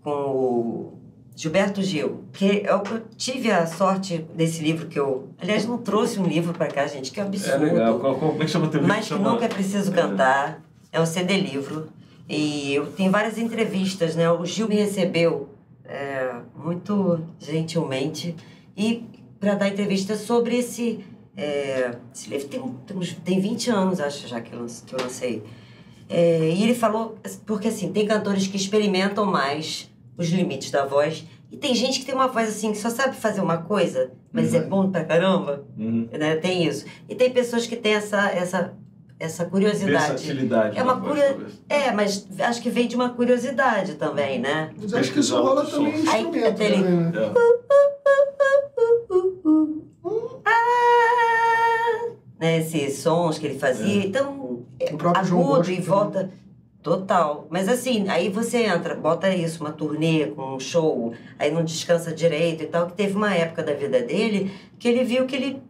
com 0.02 0.10
o 0.10 0.98
Gilberto 1.34 1.82
Gil, 1.82 2.22
que 2.32 2.62
eu, 2.64 2.76
eu 2.76 3.02
tive 3.16 3.50
a 3.50 3.66
sorte 3.66 4.18
desse 4.32 4.62
livro 4.62 4.86
que 4.86 4.96
eu... 4.98 5.28
Aliás, 5.40 5.66
não 5.66 5.78
trouxe 5.78 6.20
um 6.20 6.24
livro 6.26 6.52
pra 6.52 6.68
cá, 6.68 6.86
gente, 6.86 7.10
que 7.10 7.18
é 7.18 7.24
absurdo. 7.24 7.64
legal. 7.64 7.98
Qual, 7.98 8.14
qual, 8.14 8.30
como 8.30 8.42
é 8.42 8.44
que 8.46 8.50
chama 8.52 8.68
teu 8.68 8.80
livro? 8.80 8.94
Mas 8.94 9.08
que 9.08 9.14
Chama- 9.14 9.32
nunca 9.32 9.44
é 9.46 9.48
preciso 9.48 9.90
cantar. 9.90 10.62
É 10.92 11.00
um 11.00 11.06
CD 11.06 11.38
livro. 11.40 11.88
E 12.28 12.74
eu 12.74 12.86
tenho 12.92 13.10
várias 13.10 13.36
entrevistas, 13.38 14.16
né? 14.16 14.30
O 14.30 14.44
Gil 14.46 14.68
me 14.68 14.76
recebeu 14.76 15.48
é, 15.84 16.34
muito 16.56 17.20
gentilmente 17.38 18.34
e 18.76 19.04
para 19.38 19.54
dar 19.54 19.68
entrevista 19.68 20.16
sobre 20.16 20.56
esse, 20.56 21.04
é, 21.36 21.96
esse 22.14 22.30
livro. 22.30 22.48
Tem, 22.48 22.60
tem, 22.86 23.14
tem 23.24 23.40
20 23.40 23.70
anos, 23.70 24.00
acho, 24.00 24.26
já 24.26 24.40
que 24.40 24.54
eu, 24.54 24.64
que 24.86 24.94
eu 24.94 24.98
lancei. 25.00 25.42
É, 26.08 26.50
e 26.50 26.62
ele 26.62 26.74
falou, 26.74 27.18
porque 27.46 27.68
assim, 27.68 27.92
tem 27.92 28.06
cantores 28.06 28.46
que 28.46 28.56
experimentam 28.56 29.26
mais 29.26 29.90
os 30.16 30.28
limites 30.30 30.70
da 30.70 30.86
voz. 30.86 31.24
E 31.52 31.56
tem 31.56 31.74
gente 31.74 32.00
que 32.00 32.06
tem 32.06 32.14
uma 32.14 32.26
voz 32.28 32.48
assim, 32.48 32.72
que 32.72 32.78
só 32.78 32.90
sabe 32.90 33.16
fazer 33.16 33.40
uma 33.40 33.58
coisa, 33.58 34.10
mas 34.32 34.54
é 34.54 34.60
Uhum. 34.60 34.68
bom 34.68 34.90
pra 34.90 35.04
caramba 35.04 35.64
Uhum. 35.78 36.08
né? 36.12 36.36
Tem 36.36 36.66
isso. 36.66 36.84
E 37.08 37.14
tem 37.14 37.30
pessoas 37.30 37.66
que 37.66 37.76
têm 37.76 37.94
essa, 37.94 38.28
essa, 38.30 38.74
essa 39.24 39.44
curiosidade. 39.44 40.08
Versatilidade. 40.12 40.78
É 40.78 40.82
uma 40.82 41.00
talvez. 41.00 41.36
É, 41.68 41.90
mas 41.92 42.26
acho 42.40 42.62
que 42.62 42.70
vem 42.70 42.86
de 42.86 42.94
uma 42.96 43.10
curiosidade 43.10 43.94
também, 43.94 44.38
né? 44.38 44.70
Mas 44.80 44.94
acho 44.94 45.12
que 45.12 45.20
isso 45.20 45.36
rola 45.40 45.64
também 45.64 45.88
em. 46.02 46.08
Aí, 46.08 46.22
instrumento 46.22 46.46
até 46.48 46.64
ele- 46.66 46.82
também, 46.82 46.94
né? 46.94 47.12
É. 47.26 47.32
Ah! 50.44 52.10
Né, 52.38 52.58
esses 52.58 52.98
sons 52.98 53.38
que 53.38 53.46
ele 53.46 53.58
fazia. 53.58 54.02
É. 54.02 54.06
Então, 54.06 54.64
O 54.92 54.96
próprio 54.96 55.24
João 55.24 55.54
agudo 55.54 55.70
e 55.70 55.80
volta. 55.80 56.30
Total. 56.82 57.46
Mas 57.48 57.66
assim, 57.66 58.08
aí 58.10 58.28
você 58.28 58.64
entra, 58.64 58.94
bota 58.94 59.30
isso, 59.34 59.62
uma 59.64 59.72
turnê 59.72 60.26
com 60.26 60.56
um 60.56 60.60
show, 60.60 61.14
aí 61.38 61.50
não 61.50 61.64
descansa 61.64 62.12
direito 62.12 62.62
e 62.62 62.66
tal, 62.66 62.88
que 62.88 62.92
teve 62.92 63.16
uma 63.16 63.34
época 63.34 63.62
da 63.62 63.72
vida 63.72 64.02
dele 64.02 64.52
que 64.78 64.86
ele 64.86 65.02
viu 65.02 65.24
que 65.24 65.34
ele 65.34 65.62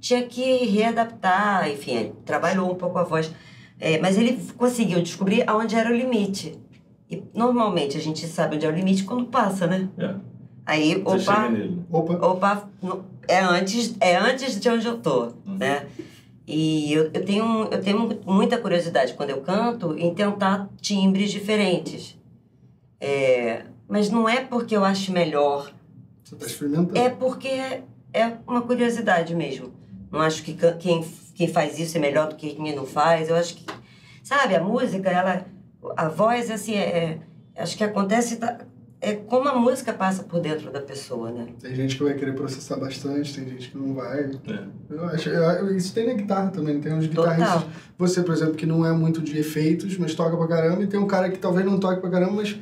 tinha 0.00 0.22
que 0.22 0.64
readaptar, 0.66 1.68
enfim, 1.70 1.92
ele 1.92 2.12
trabalhou 2.24 2.70
um 2.70 2.74
pouco 2.74 2.98
a 2.98 3.04
voz. 3.04 3.30
É, 3.78 3.98
mas 3.98 4.18
ele 4.18 4.38
conseguiu 4.56 5.00
descobrir 5.02 5.44
aonde 5.48 5.74
era 5.76 5.90
o 5.90 5.94
limite. 5.96 6.58
E 7.10 7.22
normalmente 7.34 7.96
a 7.96 8.00
gente 8.00 8.26
sabe 8.26 8.56
onde 8.56 8.66
é 8.66 8.68
o 8.68 8.72
limite 8.72 9.04
quando 9.04 9.24
passa, 9.26 9.66
né? 9.66 9.88
É. 9.98 10.14
Aí, 10.66 11.02
Você 11.02 11.18
chega 11.20 11.32
opa, 11.32 11.48
nele. 11.48 11.82
Opa, 11.90 12.26
opa, 12.26 12.68
é 13.26 13.40
antes, 13.40 13.96
é 14.00 14.16
antes 14.16 14.60
de 14.60 14.68
onde 14.68 14.86
eu 14.86 14.98
tô, 14.98 15.24
Uhum. 15.46 15.56
né? 15.58 15.86
E 16.46 16.92
eu, 16.92 17.10
eu, 17.14 17.24
tenho, 17.24 17.68
eu 17.70 17.80
tenho 17.80 18.20
muita 18.26 18.58
curiosidade 18.58 19.14
quando 19.14 19.30
eu 19.30 19.40
canto 19.40 19.96
em 19.98 20.12
tentar 20.14 20.68
timbres 20.80 21.30
diferentes. 21.30 22.18
É, 23.00 23.62
mas 23.88 24.10
não 24.10 24.28
é 24.28 24.40
porque 24.44 24.76
eu 24.76 24.84
acho 24.84 25.12
melhor, 25.12 25.72
você 26.22 26.36
tá 26.36 26.46
experimentando. 26.46 26.98
é 26.98 27.08
porque 27.08 27.48
é 28.12 28.32
uma 28.46 28.62
curiosidade 28.62 29.34
mesmo. 29.34 29.72
Não 30.10 30.20
acho 30.20 30.42
que 30.42 30.54
quem, 30.78 31.04
quem 31.34 31.48
faz 31.48 31.78
isso 31.78 31.96
é 31.96 32.00
melhor 32.00 32.28
do 32.28 32.36
que 32.36 32.54
quem 32.54 32.74
não 32.74 32.84
faz. 32.86 33.28
Eu 33.28 33.36
acho 33.36 33.54
que, 33.56 33.64
sabe, 34.22 34.54
a 34.56 34.62
música, 34.62 35.08
ela, 35.08 35.44
a 35.96 36.08
voz, 36.08 36.50
assim, 36.50 36.74
é, 36.74 37.18
é- 37.56 37.62
acho 37.62 37.76
que 37.76 37.84
acontece, 37.84 38.36
da- 38.36 38.58
é 39.00 39.14
como 39.14 39.48
a 39.48 39.54
música 39.54 39.92
passa 39.94 40.22
por 40.24 40.40
dentro 40.40 40.70
da 40.70 40.80
pessoa, 40.80 41.30
né? 41.30 41.46
Tem 41.60 41.74
gente 41.74 41.96
que 41.96 42.02
vai 42.04 42.12
querer 42.14 42.34
processar 42.34 42.76
bastante, 42.76 43.34
tem 43.34 43.48
gente 43.48 43.70
que 43.70 43.78
não 43.78 43.94
vai. 43.94 44.24
É. 44.24 44.64
Eu 44.90 45.04
acho, 45.06 45.28
eu- 45.30 45.74
isso 45.76 45.94
tem 45.94 46.06
na 46.08 46.12
guitarra 46.14 46.50
também, 46.50 46.80
tem 46.80 46.92
uns 46.92 47.06
guitarristas. 47.06 47.54
Total. 47.62 47.68
Você, 47.96 48.22
por 48.22 48.34
exemplo, 48.34 48.54
que 48.54 48.66
não 48.66 48.84
é 48.84 48.92
muito 48.92 49.22
de 49.22 49.38
efeitos, 49.38 49.96
mas 49.96 50.14
toca 50.14 50.36
pra 50.36 50.46
caramba, 50.48 50.82
e 50.82 50.86
tem 50.86 51.00
um 51.00 51.06
cara 51.06 51.30
que 51.30 51.38
talvez 51.38 51.64
não 51.64 51.78
toque 51.78 52.00
pra 52.00 52.10
caramba, 52.10 52.32
mas 52.32 52.58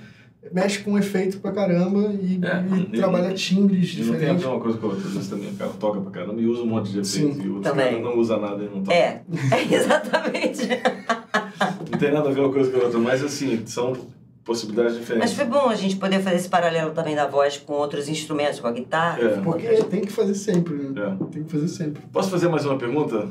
mexe 0.53 0.81
com 0.81 0.99
efeito 0.99 1.39
pra 1.39 1.53
caramba 1.53 2.13
e, 2.21 2.41
É, 2.43 2.65
e 2.77 2.81
e- 2.95 2.99
trabalha 2.99 3.33
timbres 3.35 3.95
E 3.95 4.03
não 4.03 4.07
tem 4.07 4.15
a 4.15 4.19
ver 4.19 4.19
diferentes. 4.19 4.45
uma 4.47 4.61
coisa 4.61 4.79
com 4.79 4.87
a 4.87 4.91
outra. 4.91 5.07
Às 5.07 5.13
vezes 5.15 5.29
também 5.29 5.51
o 5.51 5.55
cara 5.55 5.71
toca 5.79 6.01
pra 6.01 6.11
caramba 6.11 6.41
e 6.41 6.47
usa 6.47 6.63
um 6.63 6.67
monte 6.67 6.93
de 6.93 7.07
Sim, 7.07 7.27
efeitos. 7.31 7.45
E 7.45 7.49
o 7.49 7.55
outro 7.57 7.71
também. 7.71 7.91
cara 7.91 8.01
não 8.03 8.19
usa 8.19 8.37
nada 8.39 8.63
e 8.63 8.69
não 8.69 8.83
toca. 8.83 8.95
É, 8.97 9.23
é 9.53 9.75
exatamente. 9.75 10.69
Não 11.91 11.99
tem 11.99 12.13
nada 12.13 12.29
a 12.29 12.33
ver 12.33 12.41
uma 12.41 12.53
coisa 12.53 12.71
com 12.71 12.79
a 12.79 12.85
outra, 12.85 12.99
mas 12.99 13.23
assim, 13.23 13.63
são 13.67 13.93
possibilidades 14.45 14.93
Mas 14.95 15.01
diferentes. 15.01 15.33
foi 15.35 15.45
bom 15.45 15.69
a 15.69 15.75
gente 15.75 15.97
poder 15.97 16.21
fazer 16.21 16.37
esse 16.37 16.49
paralelo 16.49 16.93
também 16.93 17.15
da 17.15 17.27
voz 17.27 17.59
com 17.59 17.75
outros 17.75 18.09
instrumentos, 18.09 18.61
com 18.61 18.67
a 18.67 18.73
guitarra. 18.73 19.21
É. 19.23 19.29
Porque 19.41 19.67
tem 19.85 20.01
que 20.01 20.11
fazer 20.13 20.35
sempre, 20.35 20.75
né? 20.75 21.17
É. 21.21 21.25
Tem 21.27 21.43
que 21.45 21.53
fazer 21.53 21.69
sempre. 21.69 22.03
Posso 22.13 22.31
fazer 22.31 22.49
mais 22.49 22.65
uma 22.65 22.79
pergunta? 22.79 23.29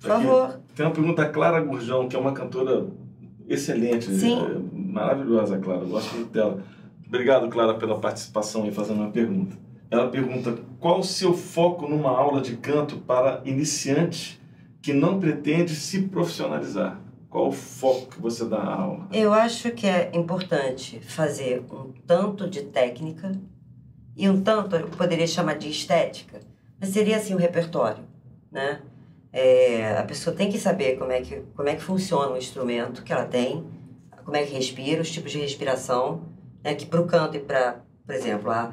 Por 0.00 0.08
favor. 0.08 0.60
Tem 0.74 0.86
uma 0.86 0.92
pergunta 0.92 1.22
da 1.22 1.28
Clara 1.28 1.60
Gurjão, 1.60 2.08
que 2.08 2.14
é 2.14 2.18
uma 2.18 2.32
cantora 2.32 2.86
excelente, 3.48 4.06
Sim. 4.14 4.38
Maravilhosa, 4.96 5.58
Clara. 5.58 5.82
Eu 5.82 5.88
gosto 5.88 6.14
muito 6.14 6.32
dela. 6.32 6.62
Obrigado, 7.06 7.48
Clara, 7.48 7.74
pela 7.74 7.98
participação 7.98 8.66
e 8.66 8.72
fazendo 8.72 9.00
uma 9.00 9.10
pergunta. 9.10 9.56
Ela 9.90 10.08
pergunta: 10.08 10.58
qual 10.80 11.00
o 11.00 11.04
seu 11.04 11.34
foco 11.34 11.86
numa 11.86 12.10
aula 12.10 12.40
de 12.40 12.56
canto 12.56 12.96
para 12.96 13.42
iniciante 13.44 14.40
que 14.80 14.92
não 14.92 15.20
pretende 15.20 15.74
se 15.74 16.02
profissionalizar? 16.02 16.98
Qual 17.28 17.48
o 17.48 17.52
foco 17.52 18.06
que 18.06 18.20
você 18.20 18.46
dá 18.46 18.56
à 18.56 18.74
aula? 18.74 19.08
Eu 19.12 19.32
acho 19.32 19.70
que 19.72 19.86
é 19.86 20.10
importante 20.14 20.98
fazer 21.00 21.62
um 21.70 21.92
tanto 22.06 22.48
de 22.48 22.62
técnica 22.62 23.32
e 24.16 24.28
um 24.28 24.40
tanto, 24.40 24.74
eu 24.74 24.88
poderia 24.88 25.26
chamar 25.26 25.58
de 25.58 25.68
estética, 25.68 26.40
mas 26.80 26.88
seria 26.90 27.18
assim 27.18 27.34
o 27.34 27.36
repertório, 27.36 28.02
né? 28.50 28.80
É, 29.30 29.98
a 29.98 30.02
pessoa 30.04 30.34
tem 30.34 30.50
que 30.50 30.58
saber 30.58 30.96
como 30.96 31.12
é 31.12 31.20
que, 31.20 31.42
como 31.54 31.68
é 31.68 31.74
que 31.74 31.82
funciona 31.82 32.32
o 32.32 32.38
instrumento 32.38 33.02
que 33.02 33.12
ela 33.12 33.26
tem, 33.26 33.62
como 34.26 34.36
é 34.36 34.42
que 34.42 34.52
respira, 34.52 35.00
os 35.00 35.10
tipos 35.10 35.32
de 35.32 35.38
respiração, 35.38 36.20
né? 36.62 36.74
que 36.74 36.84
para 36.84 37.00
o 37.00 37.06
canto 37.06 37.36
e 37.36 37.40
para, 37.40 37.76
por 38.04 38.14
exemplo, 38.14 38.50
a, 38.50 38.72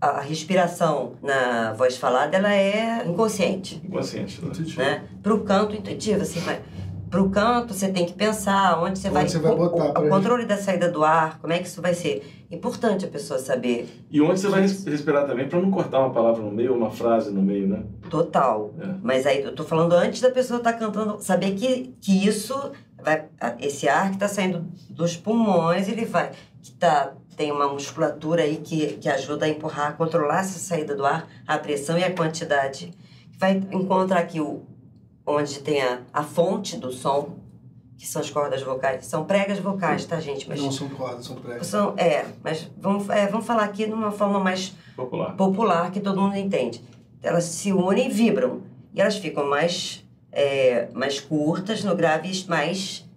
a 0.00 0.20
respiração 0.20 1.12
na 1.22 1.72
voz 1.74 1.96
falada, 1.96 2.36
ela 2.36 2.52
é 2.52 3.06
inconsciente 3.06 3.80
Inconsciente, 3.84 4.40
né? 4.44 4.50
né? 4.76 5.04
Para 5.22 5.32
o 5.34 5.40
canto 5.40 5.74
intuitivo, 5.76 6.20
assim, 6.22 6.40
vai. 6.40 6.60
Para 7.08 7.22
o 7.22 7.28
canto, 7.28 7.74
você 7.74 7.88
tem 7.88 8.06
que 8.06 8.12
pensar 8.12 8.80
onde 8.80 8.96
você 8.98 9.08
Onde 9.08 9.14
vai. 9.14 9.28
você 9.28 9.38
vai 9.40 9.56
botar 9.56 10.00
o, 10.00 10.06
o 10.06 10.08
controle 10.08 10.44
da 10.44 10.56
saída 10.56 10.88
do 10.88 11.02
ar, 11.04 11.40
como 11.40 11.52
é 11.52 11.58
que 11.58 11.66
isso 11.66 11.82
vai 11.82 11.92
ser. 11.92 12.46
Importante 12.52 13.04
a 13.04 13.08
pessoa 13.08 13.38
saber. 13.40 13.88
E 14.10 14.20
onde 14.20 14.38
você 14.38 14.46
vai 14.48 14.60
res- 14.60 14.84
respirar 14.84 15.26
também, 15.26 15.48
para 15.48 15.60
não 15.60 15.72
cortar 15.72 15.98
uma 15.98 16.10
palavra 16.10 16.40
no 16.40 16.52
meio 16.52 16.70
ou 16.70 16.76
uma 16.78 16.90
frase 16.90 17.32
no 17.32 17.42
meio, 17.42 17.66
né? 17.66 17.82
Total. 18.08 18.72
É. 18.80 18.86
Mas 19.02 19.26
aí 19.26 19.42
eu 19.42 19.52
tô 19.54 19.64
falando 19.64 19.92
antes 19.94 20.20
da 20.20 20.30
pessoa 20.30 20.58
estar 20.58 20.72
cantando, 20.74 21.20
saber 21.20 21.52
que, 21.56 21.94
que 22.00 22.26
isso 22.26 22.70
vai. 23.04 23.24
Esse 23.60 23.88
ar 23.88 24.08
que 24.08 24.14
está 24.16 24.28
saindo 24.28 24.66
dos 24.88 25.16
pulmões, 25.16 25.88
ele 25.88 26.04
vai. 26.04 26.30
Que 26.62 26.72
tá, 26.72 27.12
tem 27.36 27.50
uma 27.52 27.68
musculatura 27.68 28.42
aí 28.42 28.56
que, 28.58 28.94
que 28.98 29.08
ajuda 29.08 29.46
a 29.46 29.48
empurrar, 29.48 29.88
a 29.88 29.92
controlar 29.92 30.40
essa 30.40 30.58
saída 30.58 30.94
do 30.94 31.04
ar, 31.06 31.26
a 31.46 31.58
pressão 31.58 31.96
e 31.98 32.04
a 32.04 32.14
quantidade. 32.14 32.92
Vai 33.38 33.52
encontrar 33.72 34.18
aqui 34.20 34.40
o, 34.40 34.62
onde 35.26 35.60
tem 35.60 35.80
a, 35.82 36.00
a 36.12 36.22
fonte 36.22 36.76
do 36.76 36.92
som, 36.92 37.38
que 37.96 38.06
são 38.06 38.20
as 38.20 38.30
cordas 38.30 38.62
vocais. 38.62 39.06
São 39.06 39.24
pregas 39.24 39.58
vocais, 39.58 40.04
tá, 40.04 40.20
gente? 40.20 40.48
Mas 40.48 40.60
Não 40.60 40.70
são 40.72 40.88
cordas, 40.90 41.24
são 41.26 41.36
pregos. 41.36 41.66
são, 41.66 41.94
é, 41.96 42.24
mas 42.42 42.70
vamos, 42.78 43.08
é, 43.10 43.26
vamos 43.26 43.46
falar 43.46 43.64
aqui 43.64 43.86
de 43.86 43.92
uma 43.92 44.10
forma 44.10 44.38
mais 44.40 44.74
Popular. 44.96 45.34
popular 45.36 45.90
que 45.90 46.00
todo 46.00 46.20
mundo 46.20 46.36
entende. 46.36 46.82
Elas 47.22 47.44
se 47.44 47.72
unem 47.72 48.08
e 48.08 48.12
vibram. 48.12 48.62
E 48.94 49.00
elas 49.00 49.16
ficam 49.16 49.48
mais, 49.48 50.04
é, 50.32 50.88
mais 50.92 51.20
curtas 51.20 51.82
no 51.84 51.94
grave 51.94 52.30
e 52.30 52.48
mais 52.48 53.08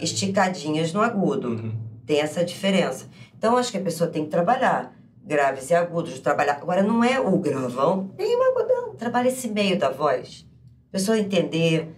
esticadinhas 0.00 0.92
no 0.92 1.02
agudo. 1.02 1.48
Uhum. 1.48 1.72
Tem 2.06 2.20
essa 2.20 2.44
diferença. 2.44 3.08
Então, 3.36 3.56
acho 3.56 3.70
que 3.70 3.78
a 3.78 3.82
pessoa 3.82 4.08
tem 4.08 4.24
que 4.24 4.30
trabalhar 4.30 4.94
graves 5.24 5.70
e 5.70 5.74
agudos. 5.74 6.18
Trabalhar. 6.20 6.54
Agora, 6.54 6.82
não 6.82 7.02
é 7.02 7.20
o 7.20 7.36
gravão, 7.38 8.10
nem 8.16 8.36
o 8.36 8.42
agudão. 8.42 8.94
Trabalha 8.94 9.28
esse 9.28 9.48
meio 9.48 9.78
da 9.78 9.90
voz. 9.90 10.46
A 10.88 10.92
pessoa 10.92 11.18
entender. 11.18 11.94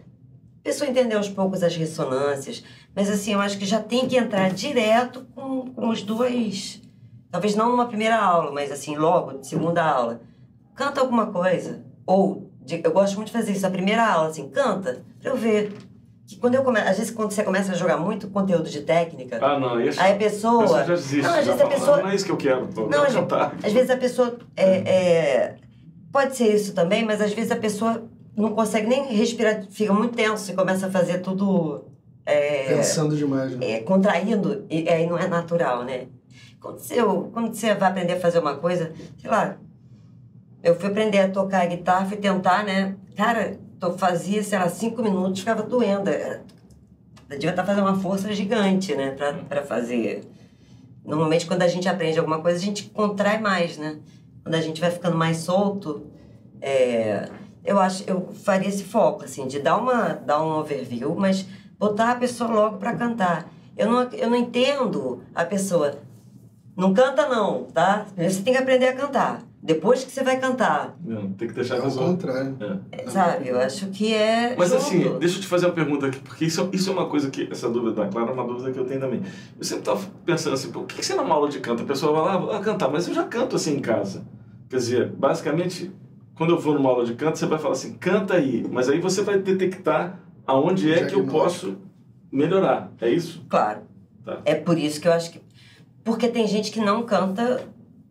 A 0.61 0.64
pessoa 0.64 0.90
entender 0.90 1.14
aos 1.14 1.29
poucos 1.29 1.62
as 1.62 1.77
ressonâncias. 1.77 2.64
Mas, 2.94 3.11
assim, 3.11 3.35
eu 3.35 3.40
acho 3.40 3.59
que 3.59 3.66
já 3.66 3.81
tem 3.81 4.09
que 4.09 4.16
entrar 4.16 4.51
direto 4.51 5.27
com, 5.35 5.71
com 5.73 5.88
os 5.88 6.03
dois. 6.03 6.83
Talvez 7.31 7.55
não 7.55 7.71
numa 7.71 7.87
primeira 7.87 8.16
aula, 8.16 8.51
mas, 8.51 8.73
assim, 8.73 8.97
logo, 8.97 9.44
segunda 9.44 9.85
aula. 9.85 10.23
Canta 10.75 11.01
alguma 11.01 11.27
coisa. 11.27 11.85
Ou, 12.07 12.47
de- 12.68 12.81
eu 12.85 12.92
gosto 12.92 13.14
muito 13.16 13.28
de 13.28 13.33
fazer 13.33 13.52
isso. 13.52 13.66
A 13.66 13.70
primeira 13.70 14.07
aula, 14.07 14.28
assim, 14.28 14.48
canta, 14.48 15.02
pra 15.20 15.31
eu 15.31 15.37
ver. 15.37 15.72
Que 16.26 16.37
quando 16.37 16.54
eu 16.57 16.62
come... 16.62 16.78
Às 16.78 16.98
vezes, 16.98 17.11
quando 17.11 17.31
você 17.33 17.42
começa 17.42 17.72
a 17.72 17.74
jogar 17.74 17.96
muito 17.96 18.28
conteúdo 18.28 18.68
de 18.68 18.83
técnica, 18.83 19.38
Ah, 19.42 19.59
não, 19.59 19.81
isso. 19.81 19.98
Aí 19.98 20.12
a 20.12 20.16
pessoa. 20.16 20.66
já 20.85 20.94
desiste. 20.94 21.22
Não, 21.22 21.31
às 21.35 21.46
já 21.46 21.52
vezes 21.54 21.61
a 21.62 21.66
pessoa- 21.66 21.96
Não 22.02 22.09
é 22.11 22.14
isso 22.14 22.24
que 22.26 22.31
eu 22.33 22.37
quero, 22.37 22.66
tô, 22.66 22.87
Não, 22.87 23.07
cantar. 23.07 23.54
Às 23.62 23.72
vezes 23.72 23.88
a 23.90 23.96
pessoa. 23.96 24.37
É, 24.54 24.66
é, 24.76 25.57
pode 26.12 26.37
ser 26.37 26.54
isso 26.54 26.74
também, 26.74 27.02
mas 27.04 27.22
às 27.22 27.33
vezes 27.33 27.50
a 27.50 27.57
pessoa 27.57 28.04
não 28.37 28.50
consegue 28.52 28.87
nem 28.87 29.07
respirar, 29.07 29.64
fica 29.70 29.92
muito 29.94 30.14
tenso 30.16 30.50
e 30.50 30.54
começa 30.54 30.87
a 30.87 30.90
fazer 30.90 31.18
tudo 31.20 31.87
é, 32.26 32.74
Pensando 32.74 33.16
demais, 33.16 33.57
né? 33.57 33.70
é, 33.70 33.81
contraindo, 33.81 34.66
e 34.68 34.87
aí 34.87 35.07
não 35.07 35.18
é 35.18 35.26
natural, 35.26 35.83
né? 35.83 36.09
Quando 36.61 36.78
você, 36.78 36.96
quando 37.33 37.54
você 37.54 37.74
vai 37.74 37.88
aprender 37.90 38.12
a 38.12 38.20
fazer 38.20 38.38
uma 38.38 38.54
coisa, 38.57 38.92
sei 39.16 39.31
lá, 39.31 39.57
eu 40.62 40.75
fui 40.79 40.88
aprender 40.88 41.21
a 41.21 41.31
tocar 41.31 41.66
guitarra, 41.66 42.07
fui 42.07 42.16
tentar, 42.16 42.64
né? 42.64 42.97
Cara, 43.16 43.59
eu 43.81 43.97
fazia, 43.97 44.42
sei 44.42 44.59
lá, 44.59 44.68
cinco 44.68 45.03
minutos, 45.03 45.40
ficava 45.40 45.62
doendo. 45.62 46.11
Eu 46.11 46.40
devia 47.31 47.51
estar 47.51 47.64
fazendo 47.64 47.87
uma 47.87 47.99
força 47.99 48.33
gigante, 48.33 48.94
né? 48.94 49.12
Pra, 49.12 49.33
pra 49.35 49.62
fazer. 49.62 50.25
Normalmente, 51.05 51.47
quando 51.47 51.62
a 51.62 51.68
gente 51.68 51.88
aprende 51.88 52.18
alguma 52.18 52.40
coisa, 52.40 52.59
a 52.59 52.62
gente 52.62 52.85
contrai 52.90 53.38
mais, 53.38 53.79
né? 53.79 53.99
Quando 54.42 54.55
a 54.55 54.61
gente 54.61 54.81
vai 54.81 54.90
ficando 54.90 55.16
mais 55.16 55.38
solto, 55.38 56.07
é, 56.61 57.29
eu 57.64 57.79
acho, 57.79 58.05
eu 58.07 58.33
faria 58.33 58.68
esse 58.68 58.85
foco, 58.85 59.25
assim, 59.25 59.47
de 59.47 59.61
dar, 59.61 59.77
uma, 59.77 60.14
dar 60.14 60.42
um 60.42 60.59
overview, 60.59 61.14
mas 61.14 61.47
botar 61.79 62.12
a 62.12 62.14
pessoa 62.14 62.51
logo 62.51 62.79
para 62.79 62.97
cantar. 62.97 63.51
Eu 63.77 63.90
não, 63.90 64.03
eu 64.11 64.29
não 64.29 64.37
entendo 64.37 65.23
a 65.35 65.44
pessoa. 65.44 65.99
Não 66.77 66.92
canta, 66.92 67.29
não, 67.29 67.64
tá? 67.64 68.07
Você 68.16 68.42
tem 68.42 68.53
que 68.53 68.59
aprender 68.59 68.88
a 68.88 68.97
cantar. 68.97 69.47
Depois 69.61 70.05
que 70.05 70.11
você 70.12 70.23
vai 70.23 70.38
cantar, 70.38 70.97
Não, 71.05 71.33
tem 71.33 71.49
que 71.49 71.55
deixar 71.55 71.75
É 71.75 71.79
a 71.79 71.81
o 71.81 71.85
pessoa. 71.85 72.07
contrário. 72.07 72.57
É. 72.92 73.03
é, 73.03 73.11
sabe? 73.11 73.49
Eu 73.49 73.59
acho 73.61 73.88
que 73.88 74.14
é. 74.14 74.55
Mas 74.57 74.71
junto. 74.71 74.81
assim, 74.83 75.18
deixa 75.18 75.37
eu 75.37 75.40
te 75.40 75.47
fazer 75.49 75.66
uma 75.66 75.73
pergunta 75.75 76.07
aqui, 76.07 76.21
porque 76.21 76.44
isso, 76.44 76.68
isso 76.73 76.90
é 76.90 76.92
uma 76.92 77.07
coisa 77.09 77.29
que, 77.29 77.49
essa 77.51 77.68
dúvida 77.68 77.92
da 77.92 78.07
Clara 78.09 78.31
é 78.31 78.33
uma 78.35 78.47
dúvida 78.47 78.71
que 78.73 78.79
eu 78.79 78.85
tenho 78.87 79.01
também. 79.01 79.21
Eu 79.59 79.64
sempre 79.64 79.81
estava 79.81 80.01
pensando 80.25 80.55
assim, 80.55 80.71
por 80.71 80.85
que 80.87 80.97
que 80.97 81.05
você 81.05 81.14
numa 81.14 81.35
aula 81.35 81.49
de 81.49 81.59
canto, 81.59 81.83
a 81.83 81.87
pessoa 81.87 82.12
vai 82.12 82.23
lá, 82.23 82.35
ah, 82.35 82.38
vou 82.38 82.61
cantar, 82.61 82.88
mas 82.88 83.09
eu 83.09 83.14
já 83.14 83.25
canto 83.25 83.57
assim 83.57 83.77
em 83.77 83.81
casa. 83.81 84.25
Quer 84.71 84.77
dizer, 84.77 85.09
basicamente, 85.11 85.90
quando 86.37 86.51
eu 86.51 86.59
vou 86.59 86.75
numa 86.75 86.88
aula 86.90 87.05
de 87.05 87.14
canto, 87.14 87.37
você 87.37 87.47
vai 87.47 87.59
falar 87.59 87.73
assim, 87.73 87.94
canta 87.94 88.35
aí, 88.35 88.64
mas 88.71 88.88
aí 88.88 89.01
você 89.01 89.23
vai 89.23 89.38
detectar 89.38 90.21
aonde 90.47 90.92
é 90.92 91.05
que 91.05 91.14
eu 91.16 91.27
posso 91.27 91.77
melhorar, 92.31 92.92
é 93.01 93.11
isso? 93.11 93.44
Claro. 93.49 93.81
Tá. 94.25 94.40
É 94.44 94.55
por 94.55 94.79
isso 94.79 95.01
que 95.01 95.09
eu 95.09 95.12
acho 95.12 95.33
que. 95.33 95.40
Porque 96.05 96.29
tem 96.29 96.47
gente 96.47 96.71
que 96.71 96.81
não 96.81 97.03
canta, 97.03 97.62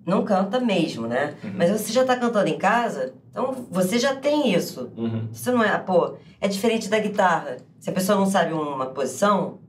não 0.08 0.24
canta 0.24 0.60
mesmo, 0.60 1.06
né? 1.06 1.36
Uhum. 1.44 1.52
Mas 1.58 1.70
você 1.70 1.92
já 1.94 2.04
tá 2.06 2.16
cantando 2.16 2.48
em 2.48 2.58
casa, 2.58 3.14
então 3.30 3.54
você 3.70 4.00
já 4.00 4.16
tem 4.16 4.54
isso. 4.54 4.90
Uhum. 4.98 5.28
Você 5.32 5.52
não 5.52 5.62
é, 5.64 5.78
pô, 5.78 6.16
é 6.42 6.48
diferente 6.48 6.90
da 6.90 6.98
guitarra. 6.98 7.58
Se 7.80 7.90
a 7.90 7.94
pessoa 7.94 8.18
não 8.18 8.26
sabe 8.26 8.54
uma 8.54 8.86
posição, 8.88 9.60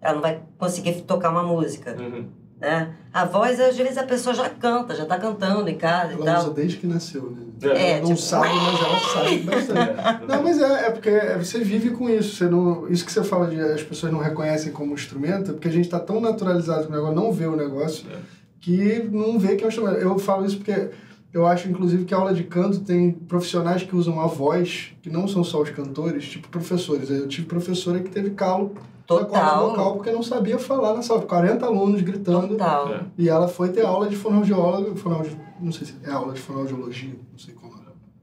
ela 0.00 0.14
não 0.14 0.22
vai 0.22 0.40
conseguir 0.58 0.92
tocar 1.02 1.30
uma 1.30 1.42
música, 1.42 1.96
Uhum. 1.98 2.26
né? 2.60 2.94
A 3.12 3.24
voz, 3.24 3.58
às 3.58 3.76
vezes, 3.76 3.96
a 3.98 4.04
pessoa 4.04 4.34
já 4.34 4.48
canta, 4.48 4.94
já 4.94 5.04
tá 5.06 5.18
cantando 5.18 5.68
em 5.68 5.76
casa 5.76 6.12
e 6.12 6.14
Ela 6.16 6.34
usa 6.34 6.44
tal. 6.44 6.50
desde 6.54 6.76
que 6.76 6.86
nasceu, 6.86 7.30
né? 7.30 7.42
É. 7.60 7.90
ela 7.92 8.00
não 8.02 8.06
tipo, 8.14 8.20
sabe, 8.20 8.48
mas 8.54 8.80
ela 8.80 9.00
sabe 9.12 9.38
bastante. 9.38 10.26
Não, 10.28 10.42
mas 10.44 10.60
é, 10.60 10.86
é 10.86 10.90
porque 10.90 11.10
você 11.38 11.58
vive 11.58 11.90
com 11.90 12.08
isso. 12.08 12.36
Você 12.36 12.44
não, 12.44 12.86
isso 12.88 13.04
que 13.04 13.10
você 13.10 13.24
fala 13.24 13.48
de 13.48 13.58
as 13.60 13.82
pessoas 13.82 14.12
não 14.12 14.20
reconhecem 14.20 14.70
como 14.70 14.92
instrumento, 14.94 15.50
é 15.50 15.54
porque 15.54 15.66
a 15.66 15.72
gente 15.72 15.86
está 15.86 15.98
tão 15.98 16.20
naturalizado 16.20 16.84
com 16.86 16.92
o 16.92 16.94
negócio, 16.96 17.14
não 17.16 17.32
vê 17.32 17.46
o 17.46 17.56
negócio, 17.56 18.06
É. 18.08 18.37
que 18.60 19.08
não 19.10 19.38
vê 19.38 19.56
que 19.56 19.64
é 19.64 19.66
um 19.66 19.68
instrumento. 19.68 19.98
Eu 19.98 20.18
falo 20.18 20.44
isso 20.44 20.56
porque 20.56 20.90
eu 21.32 21.46
acho, 21.46 21.68
inclusive, 21.68 22.04
que 22.04 22.14
a 22.14 22.16
aula 22.16 22.32
de 22.32 22.44
canto 22.44 22.80
tem 22.80 23.12
profissionais 23.12 23.82
que 23.82 23.94
usam 23.94 24.20
a 24.20 24.26
voz, 24.26 24.92
que 25.02 25.10
não 25.10 25.28
são 25.28 25.44
só 25.44 25.60
os 25.60 25.70
cantores, 25.70 26.26
tipo 26.28 26.48
professores. 26.48 27.10
Eu 27.10 27.28
tive 27.28 27.46
professora 27.46 28.00
que 28.00 28.10
teve 28.10 28.30
calo 28.30 28.72
Total. 29.06 29.70
vocal 29.70 29.94
porque 29.94 30.10
não 30.10 30.22
sabia 30.22 30.58
falar 30.58 30.94
na 30.94 31.02
sala. 31.02 31.22
40 31.22 31.64
alunos 31.64 32.02
gritando. 32.02 32.48
Total. 32.48 33.00
E 33.16 33.28
ela 33.28 33.48
foi 33.48 33.70
ter 33.70 33.84
aula 33.84 34.08
de 34.08 34.16
fonoaudióloga, 34.16 34.94
fonoaudi... 34.96 35.36
não 35.60 35.72
sei 35.72 35.86
se 35.86 35.94
é 36.02 36.10
aula 36.10 36.32
de 36.32 36.40
fonoaudiologia, 36.40 37.14
não 37.32 37.38
sei 37.38 37.54
como 37.54 37.74
é. 37.74 37.77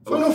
Foi 0.06 0.20
no. 0.20 0.26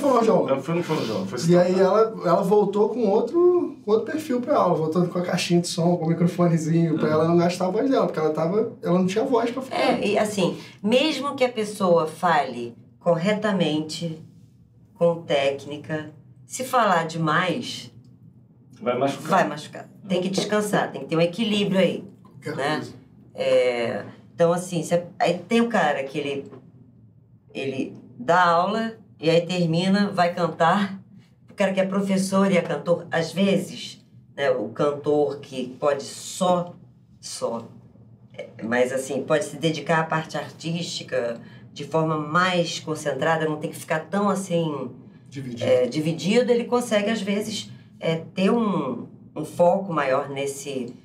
Ela 0.50 0.62
foi 0.62 0.76
no 0.76 0.84
foi 0.84 1.40
E 1.48 1.58
aí 1.58 1.80
ela, 1.80 2.14
ela 2.26 2.42
voltou 2.42 2.90
com 2.90 3.08
outro, 3.08 3.78
com 3.86 3.92
outro 3.92 4.12
perfil 4.12 4.42
pra 4.42 4.58
aula, 4.58 4.76
voltando 4.76 5.08
com 5.08 5.18
a 5.18 5.22
caixinha 5.22 5.62
de 5.62 5.70
som, 5.70 5.96
com 5.96 6.06
o 6.06 6.10
microfonezinho, 6.10 7.00
pra 7.00 7.10
ela 7.10 7.26
não 7.26 7.38
gastar 7.38 7.68
a 7.68 7.72
voz 7.72 7.90
dela, 7.90 8.06
porque 8.06 8.20
ela 8.20 8.32
tava. 8.32 8.74
Ela 8.84 9.00
não 9.00 9.08
tinha 9.08 9.24
voz 9.24 9.50
pra 9.50 9.62
falar. 9.62 9.82
É, 9.82 10.06
e 10.06 10.18
assim, 10.18 10.58
mesmo 10.84 11.36
que 11.36 11.46
a 11.46 11.50
pessoa 11.50 12.06
fale 12.06 12.76
corretamente, 13.00 14.22
com 14.94 15.22
técnica, 15.22 16.12
se 16.46 16.66
falar 16.66 17.08
demais, 17.08 17.90
Vai 18.82 18.98
machucar. 18.98 19.30
vai 19.30 19.48
machucar. 19.48 19.90
Tem 20.06 20.22
que 20.22 20.30
descansar, 20.30 20.92
tem 20.92 21.02
que 21.02 21.08
ter 21.08 21.16
um 21.16 21.22
equilíbrio 21.22 21.80
aí. 21.80 22.04
Qualquer 22.22 22.56
né? 22.58 22.76
coisa. 22.76 22.94
É, 23.34 24.04
então, 24.36 24.52
assim, 24.52 24.84
você- 24.84 25.06
aí 25.18 25.38
tem 25.40 25.62
o 25.62 25.70
cara 25.70 26.04
que 26.04 26.20
ele, 26.20 26.52
ele 27.54 27.96
dá 28.20 28.44
aula 28.44 29.01
e 29.22 29.30
aí 29.30 29.42
termina, 29.46 30.10
vai 30.12 30.34
cantar. 30.34 31.00
O 31.50 31.54
cara 31.54 31.72
que 31.74 31.80
é 31.80 31.86
professor 31.86 32.52
e 32.52 32.58
é 32.58 32.62
cantor, 32.62 33.06
às 33.12 33.32
vezes, 33.32 34.04
né, 34.36 34.50
o 34.50 34.70
cantor 34.70 35.40
que 35.40 35.76
pode 35.80 36.04
só, 36.04 36.74
só, 37.20 37.68
é, 38.34 38.48
mas 38.64 38.92
assim, 38.92 39.24
pode 39.24 39.46
se 39.46 39.58
dedicar 39.58 40.00
à 40.00 40.04
parte 40.04 40.38
artística 40.38 41.40
de 41.74 41.86
forma 41.86 42.18
mais 42.18 42.80
concentrada, 42.80 43.46
não 43.46 43.58
tem 43.58 43.70
que 43.70 43.78
ficar 43.78 44.00
tão 44.10 44.30
assim 44.30 44.90
Dividir. 45.30 45.68
é, 45.68 45.86
dividido, 45.86 46.52
ele 46.52 46.66
consegue, 46.66 47.10
às 47.10 47.22
vezes, 47.22 47.70
é, 48.00 48.16
ter 48.34 48.50
um, 48.50 49.08
um 49.36 49.46
foco 49.46 49.94
maior 49.94 50.30
nesse 50.30 50.96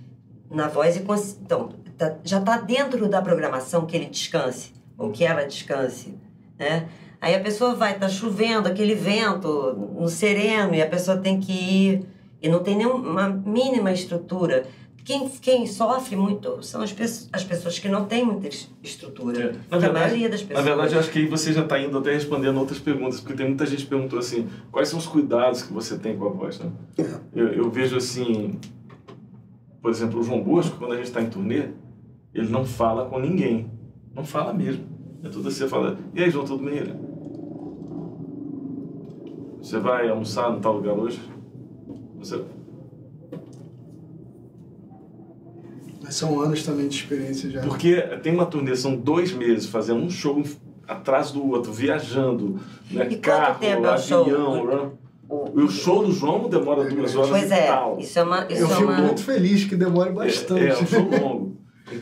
na 0.51 0.69
voz. 0.69 0.97
E 0.97 1.01
então, 1.43 1.69
tá- 1.99 2.17
já 2.25 2.39
está 2.39 2.57
dentro 2.57 3.09
da 3.09 3.21
programação 3.21 3.85
que 3.87 3.97
ele 3.97 4.07
descanse, 4.07 4.73
ou 4.97 5.11
que 5.11 5.25
ela 5.25 5.45
descanse, 5.45 6.15
né? 6.59 6.89
Aí 7.21 7.35
a 7.35 7.41
pessoa 7.41 7.75
vai, 7.75 7.99
tá 7.99 8.09
chovendo, 8.09 8.69
aquele 8.69 8.95
vento 8.95 9.73
no 9.99 10.09
sereno, 10.09 10.75
e 10.75 10.83
a 10.83 10.87
pessoa 10.89 11.17
tem 11.17 11.41
que 11.41 11.53
ir, 11.53 12.03
e 12.43 12.49
não 12.49 12.61
tem 12.63 12.77
nenhuma 12.77 13.29
mínima 13.29 13.91
estrutura. 13.93 14.65
Quem, 15.05 15.29
quem 15.29 15.67
sofre 15.69 16.17
muito 16.17 16.63
são 16.65 16.83
as, 16.83 16.93
pessoas- 16.93 17.29
as 17.33 17.45
pessoas 17.45 17.79
que 17.79 17.89
não 17.89 18.07
têm 18.07 18.25
muita 18.25 18.49
es- 18.49 18.69
estrutura. 18.83 19.41
É. 19.41 19.45
Na 19.53 19.53
Que 19.53 19.75
a 19.75 19.79
verdade- 19.79 20.05
maioria 20.07 20.29
das 20.29 20.41
Na 20.43 20.49
pessoas. 20.49 20.65
verdade, 20.67 20.95
eu 20.95 20.99
acho 21.01 21.11
que 21.13 21.19
aí 21.21 21.27
você 21.27 21.53
já 21.53 21.63
está 21.63 21.79
indo 21.81 21.97
até 21.97 22.13
respondendo 22.13 22.59
outras 22.59 22.81
perguntas, 22.81 23.21
porque 23.21 23.35
tem 23.37 23.47
muita 23.47 23.65
gente 23.67 23.85
que 23.85 23.89
perguntou 23.89 24.19
assim, 24.19 24.49
quais 24.73 24.89
são 24.89 24.99
os 24.99 25.07
cuidados 25.07 25.63
que 25.63 25.73
você 25.73 25.97
tem 25.97 26.17
com 26.17 26.27
a 26.27 26.31
voz, 26.31 26.59
né? 26.59 26.71
Eu, 27.33 27.49
eu 27.53 27.71
vejo 27.71 27.97
assim, 27.97 28.59
por 29.81 29.91
exemplo, 29.93 30.19
o 30.19 30.23
João 30.25 30.43
Bosco, 30.43 30.77
quando 30.77 30.93
a 30.93 30.97
gente 30.97 31.07
está 31.07 31.23
em 31.23 31.31
turnê, 31.31 31.69
ele 32.35 32.49
não 32.49 32.65
fala 32.65 33.05
com 33.07 33.19
ninguém. 33.21 33.71
Não 34.13 34.25
fala 34.25 34.53
mesmo. 34.53 34.85
É 35.25 35.29
tudo 35.29 35.49
assim, 35.49 35.59
você 35.59 35.69
fala, 35.69 35.99
e 36.15 36.23
aí, 36.23 36.31
João, 36.31 36.45
tudo 36.45 36.65
bem? 36.65 36.77
Ele, 36.79 36.95
Você 39.61 39.79
vai 39.79 40.09
almoçar 40.09 40.51
no 40.53 40.61
tal 40.61 40.75
lugar 40.75 40.95
hoje? 40.95 41.21
Você... 42.19 42.41
Mas 46.03 46.15
são 46.15 46.39
anos 46.41 46.63
também 46.63 46.87
de 46.89 46.95
experiência 46.97 47.51
já. 47.51 47.63
Porque 47.63 47.97
tem 48.23 48.33
uma 48.33 48.47
turnê, 48.47 48.77
são 48.77 48.95
dois 48.97 49.33
meses 49.33 49.67
fazendo 49.67 50.01
um 50.01 50.11
show 50.11 50.41
atrás 50.87 51.33
do 51.33 51.45
outro, 51.51 51.73
viajando, 51.73 52.61
né? 52.91 53.09
E 53.11 53.17
carro, 53.17 53.59
tempo 53.59 53.85
é 53.87 53.95
o 53.95 53.99
show? 53.99 54.21
avião. 54.23 54.67
né? 54.67 54.91
O- 55.29 55.47
E 55.59 55.63
o 55.63 55.69
show 55.69 56.05
do 56.07 56.13
João 56.13 56.49
demora 56.49 56.89
duas 56.89 57.17
horas 57.17 57.31
Pois 57.31 57.51
e 57.51 57.55
é, 57.55 57.67
tal. 57.67 57.99
isso 57.99 58.17
é 58.17 58.23
uma. 58.23 58.47
Isso 58.49 58.63
Eu 58.63 58.67
é 58.67 58.71
fico 58.71 58.83
uma... 58.85 58.99
muito 58.99 59.23
feliz 59.25 59.65
que 59.65 59.75
demore 59.75 60.11
É, 60.11 60.13
bastante. 60.13 60.65
é, 60.65 60.79
um 60.79 60.87
show 60.87 61.01
longo. 61.03 61.36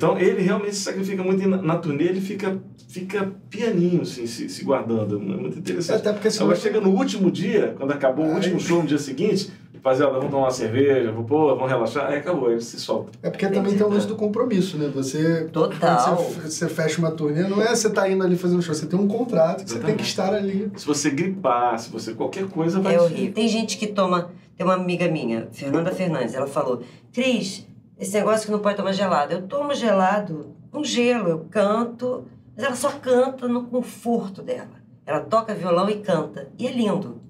Então 0.05 0.19
ele 0.19 0.43
realmente 0.43 0.75
se 0.75 0.83
sacrifica 0.83 1.23
muito 1.23 1.43
e 1.43 1.47
na, 1.47 1.57
na 1.63 1.79
turnê 1.79 2.05
ele 2.05 2.21
fica, 2.21 2.59
fica 2.89 3.33
pianinho, 3.49 4.03
assim, 4.03 4.27
se, 4.27 4.49
se 4.49 4.63
guardando. 4.65 5.17
É 5.17 5.37
muito 5.37 5.59
interessante. 5.59 6.01
Até 6.01 6.13
porque 6.13 6.29
Agora 6.39 6.57
chega 6.57 6.81
no 6.81 6.91
último 6.91 7.31
dia, 7.31 7.75
quando 7.79 7.93
acabou 7.93 8.27
o 8.27 8.29
Aí- 8.29 8.35
último 8.35 8.61
show 8.61 8.83
no 8.83 8.87
dia 8.89 8.99
seguinte, 8.99 9.51
rapaziada, 9.75 10.13
vamos 10.13 10.31
tomar 10.31 10.45
uma 10.45 10.51
cerveja, 10.51 11.11
vou, 11.11 11.25
pô, 11.25 11.55
vamos 11.55 11.69
relaxar, 11.71 12.07
aí 12.11 12.19
acabou, 12.19 12.49
aí 12.49 12.55
ele 12.55 12.61
se 12.61 12.79
solta. 12.79 13.13
É 13.23 13.31
porque 13.31 13.47
também 13.49 13.75
tem 13.77 13.87
o 13.87 13.89
lance 13.89 14.07
do 14.07 14.17
compromisso, 14.17 14.77
né? 14.77 14.91
Você, 14.95 15.45
Total. 15.53 16.17
quando 16.17 16.35
você, 16.35 16.51
você 16.51 16.69
fecha 16.69 16.99
uma 16.99 17.11
turnê, 17.11 17.43
não 17.43 17.63
é 17.63 17.75
você 17.75 17.89
tá 17.91 18.09
indo 18.09 18.23
ali 18.23 18.37
fazendo 18.37 18.63
show, 18.63 18.75
você 18.75 18.87
tem 18.87 18.99
um 18.99 19.09
contrato 19.09 19.65
que 19.65 19.71
você 19.71 19.79
tem 19.79 19.97
que 19.97 20.03
estar 20.03 20.35
ali. 20.35 20.71
Se 20.77 20.87
você 20.87 21.11
gripar, 21.11 21.79
se 21.79 21.91
você 21.91 22.13
qualquer 22.13 22.47
coisa 22.47 22.81
vai 22.81 22.95
É 22.95 23.01
horrível. 23.01 23.33
Tem 23.33 23.49
gente 23.49 23.79
que 23.79 23.87
toma. 23.87 24.31
Tem 24.57 24.65
uma 24.65 24.75
amiga 24.75 25.09
minha, 25.09 25.49
Fernanda 25.51 25.91
Fernandes, 25.91 26.35
ela 26.35 26.47
falou: 26.47 26.83
Cris, 27.13 27.67
esse 27.99 28.13
negócio 28.15 28.47
que 28.47 28.53
não 28.53 28.59
pode 28.61 28.77
tomar 28.77 28.93
gelado. 28.93 29.33
Eu 29.33 29.43
tomo 29.47 29.75
gelado 29.75 30.55
com 30.71 30.83
gelo, 30.85 31.29
eu 31.29 31.47
canto, 31.51 32.25
mas 32.57 32.65
ela 32.65 32.77
só 32.77 32.91
canta 32.91 33.47
no 33.49 33.65
conforto 33.67 34.43
dela. 34.43 34.83
Ela 35.07 35.21
toca 35.21 35.55
violão 35.55 35.89
e 35.89 36.01
canta. 36.01 36.49
E 36.59 36.67
é 36.67 36.73
lindo. 36.73 37.21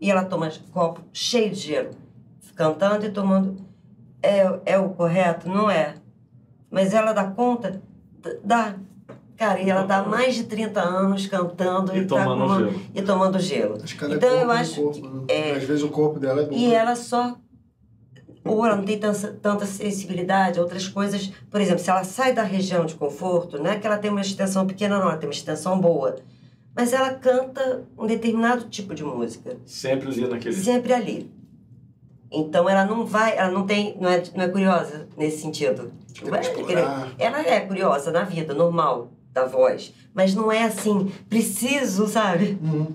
E 0.00 0.10
ela 0.10 0.24
toma 0.24 0.50
copo 0.72 1.00
cheio 1.12 1.50
de 1.50 1.60
gelo, 1.60 1.90
cantando 2.56 3.06
e 3.06 3.10
tomando. 3.10 3.56
É, 4.22 4.60
é 4.66 4.78
o 4.78 4.90
correto? 4.90 5.48
Não 5.48 5.70
é. 5.70 5.94
Mas 6.70 6.92
ela 6.94 7.12
dá 7.12 7.24
conta? 7.24 7.80
Dá. 8.44 8.74
Cara, 9.36 9.60
e 9.60 9.68
ela 9.68 9.82
dá 9.82 10.02
mais 10.04 10.34
de 10.34 10.44
30 10.44 10.80
anos 10.80 11.26
cantando 11.26 11.96
E 11.96 12.04
tá 12.06 12.16
com 12.16 12.22
tomando 12.30 12.44
uma- 12.44 12.58
gelo. 12.58 12.82
e 12.94 13.02
tomando 13.02 13.38
gelo. 13.40 13.78
Acho 13.82 13.98
que 13.98 14.04
ela 14.04 14.14
Então 14.14 14.28
é 14.28 14.32
corpo 14.32 14.44
eu 14.46 14.50
acho 14.52 14.82
corpo, 14.82 15.00
que 15.00 15.08
né? 15.08 15.24
é- 15.28 15.52
Às 15.56 15.64
vezes 15.64 15.82
o 15.82 15.88
corpo 15.88 16.20
dela 16.20 16.42
é 16.42 16.46
bom. 16.46 16.52
E 16.54 16.72
ela 16.72 16.94
só. 16.96 17.36
Ou 18.44 18.66
ela 18.66 18.76
não 18.76 18.84
tem 18.84 18.98
tanta, 18.98 19.28
tanta 19.40 19.66
sensibilidade, 19.66 20.58
outras 20.58 20.88
coisas. 20.88 21.32
Por 21.50 21.60
exemplo, 21.60 21.78
se 21.78 21.90
ela 21.90 22.02
sai 22.04 22.32
da 22.32 22.42
região 22.42 22.84
de 22.84 22.94
conforto, 22.94 23.58
não 23.58 23.70
é 23.70 23.78
que 23.78 23.86
ela 23.86 23.98
tem 23.98 24.10
uma 24.10 24.20
extensão 24.20 24.66
pequena, 24.66 24.98
não, 24.98 25.02
ela 25.08 25.16
tem 25.16 25.28
uma 25.28 25.34
extensão 25.34 25.80
boa. 25.80 26.16
Mas 26.74 26.92
ela 26.92 27.14
canta 27.14 27.84
um 27.96 28.06
determinado 28.06 28.64
tipo 28.68 28.94
de 28.94 29.04
música, 29.04 29.56
Sempre 29.66 30.08
ali 30.08 30.26
naquele. 30.26 30.54
sempre 30.54 30.92
ali. 30.92 31.30
Então 32.30 32.68
ela 32.68 32.84
não 32.84 33.04
vai, 33.04 33.36
ela 33.36 33.50
não 33.50 33.66
tem, 33.66 33.96
não 34.00 34.08
é, 34.08 34.22
não 34.34 34.44
é 34.44 34.48
curiosa 34.48 35.06
nesse 35.16 35.42
sentido. 35.42 35.92
Ela 37.18 37.40
é 37.40 37.60
curiosa 37.60 38.10
na 38.10 38.24
vida, 38.24 38.54
normal, 38.54 39.10
da 39.32 39.44
voz. 39.44 39.92
Mas 40.14 40.34
não 40.34 40.50
é 40.50 40.64
assim, 40.64 41.12
preciso, 41.28 42.06
sabe? 42.06 42.58
Uhum. 42.62 42.94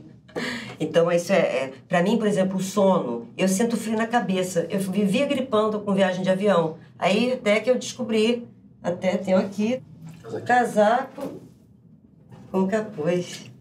Então, 0.79 1.11
isso 1.11 1.33
é, 1.33 1.37
é. 1.37 1.73
Para 1.87 2.03
mim, 2.03 2.17
por 2.17 2.27
exemplo, 2.27 2.57
o 2.57 2.61
sono, 2.61 3.27
eu 3.37 3.47
sinto 3.47 3.75
frio 3.75 3.97
na 3.97 4.07
cabeça. 4.07 4.67
Eu 4.69 4.79
vivia 4.79 5.25
gripando 5.25 5.79
com 5.79 5.93
viagem 5.93 6.21
de 6.21 6.29
avião. 6.29 6.77
Aí, 6.97 7.33
até 7.33 7.59
que 7.59 7.69
eu 7.69 7.75
descobri, 7.75 8.47
até 8.81 9.17
tenho 9.17 9.37
aqui, 9.37 9.81
o 10.25 10.41
casaco 10.41 11.41
com 12.51 12.67
capuz. 12.67 13.51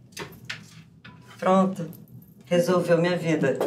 Pronto. 1.38 1.88
Resolveu 2.46 2.98
minha 2.98 3.16
vida. 3.16 3.58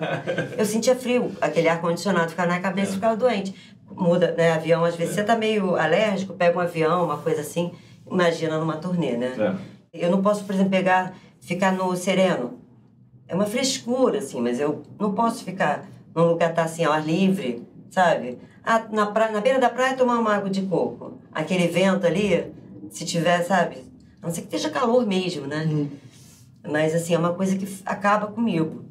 Eu 0.56 0.66
sentia 0.66 0.94
frio, 0.94 1.32
aquele 1.40 1.66
ar-condicionado 1.66 2.30
ficava 2.30 2.48
na 2.48 2.60
cabeça 2.60 2.92
e 2.92 2.94
ficava 2.94 3.16
doente. 3.16 3.54
Muda, 3.90 4.34
né? 4.36 4.52
Avião, 4.52 4.84
às 4.84 4.96
vezes 4.96 5.14
você 5.14 5.24
tá 5.24 5.34
meio 5.34 5.76
alérgico, 5.76 6.34
pega 6.34 6.58
um 6.58 6.60
avião, 6.60 7.06
uma 7.06 7.16
coisa 7.16 7.40
assim. 7.40 7.72
Imagina 8.10 8.58
numa 8.58 8.76
turnê, 8.76 9.16
né? 9.16 9.58
É. 9.92 10.04
Eu 10.06 10.10
não 10.10 10.20
posso, 10.20 10.44
por 10.44 10.54
exemplo, 10.54 10.70
pegar, 10.70 11.14
ficar 11.40 11.72
no 11.72 11.96
sereno. 11.96 12.60
É 13.28 13.34
uma 13.34 13.44
frescura, 13.44 14.18
assim, 14.18 14.40
mas 14.40 14.58
eu 14.58 14.82
não 14.98 15.12
posso 15.14 15.44
ficar 15.44 15.86
num 16.14 16.24
lugar 16.24 16.54
tá 16.54 16.64
assim, 16.64 16.82
ao 16.82 16.92
ar 16.92 17.06
livre, 17.06 17.62
sabe? 17.90 18.38
Ah, 18.64 18.86
na, 18.90 19.06
praia, 19.06 19.32
na 19.32 19.40
beira 19.40 19.58
da 19.58 19.68
praia 19.68 19.96
tomar 19.96 20.18
uma 20.18 20.34
água 20.34 20.48
de 20.48 20.62
coco. 20.62 21.18
Aquele 21.30 21.68
vento 21.68 22.06
ali, 22.06 22.50
se 22.90 23.04
tiver, 23.04 23.42
sabe? 23.44 23.84
A 24.22 24.26
não 24.26 24.34
ser 24.34 24.40
que 24.40 24.46
esteja 24.46 24.70
calor 24.70 25.06
mesmo, 25.06 25.46
né? 25.46 25.64
Uhum. 25.64 25.88
Mas, 26.70 26.94
assim, 26.94 27.14
é 27.14 27.18
uma 27.18 27.34
coisa 27.34 27.56
que 27.56 27.68
acaba 27.84 28.26
comigo. 28.28 28.84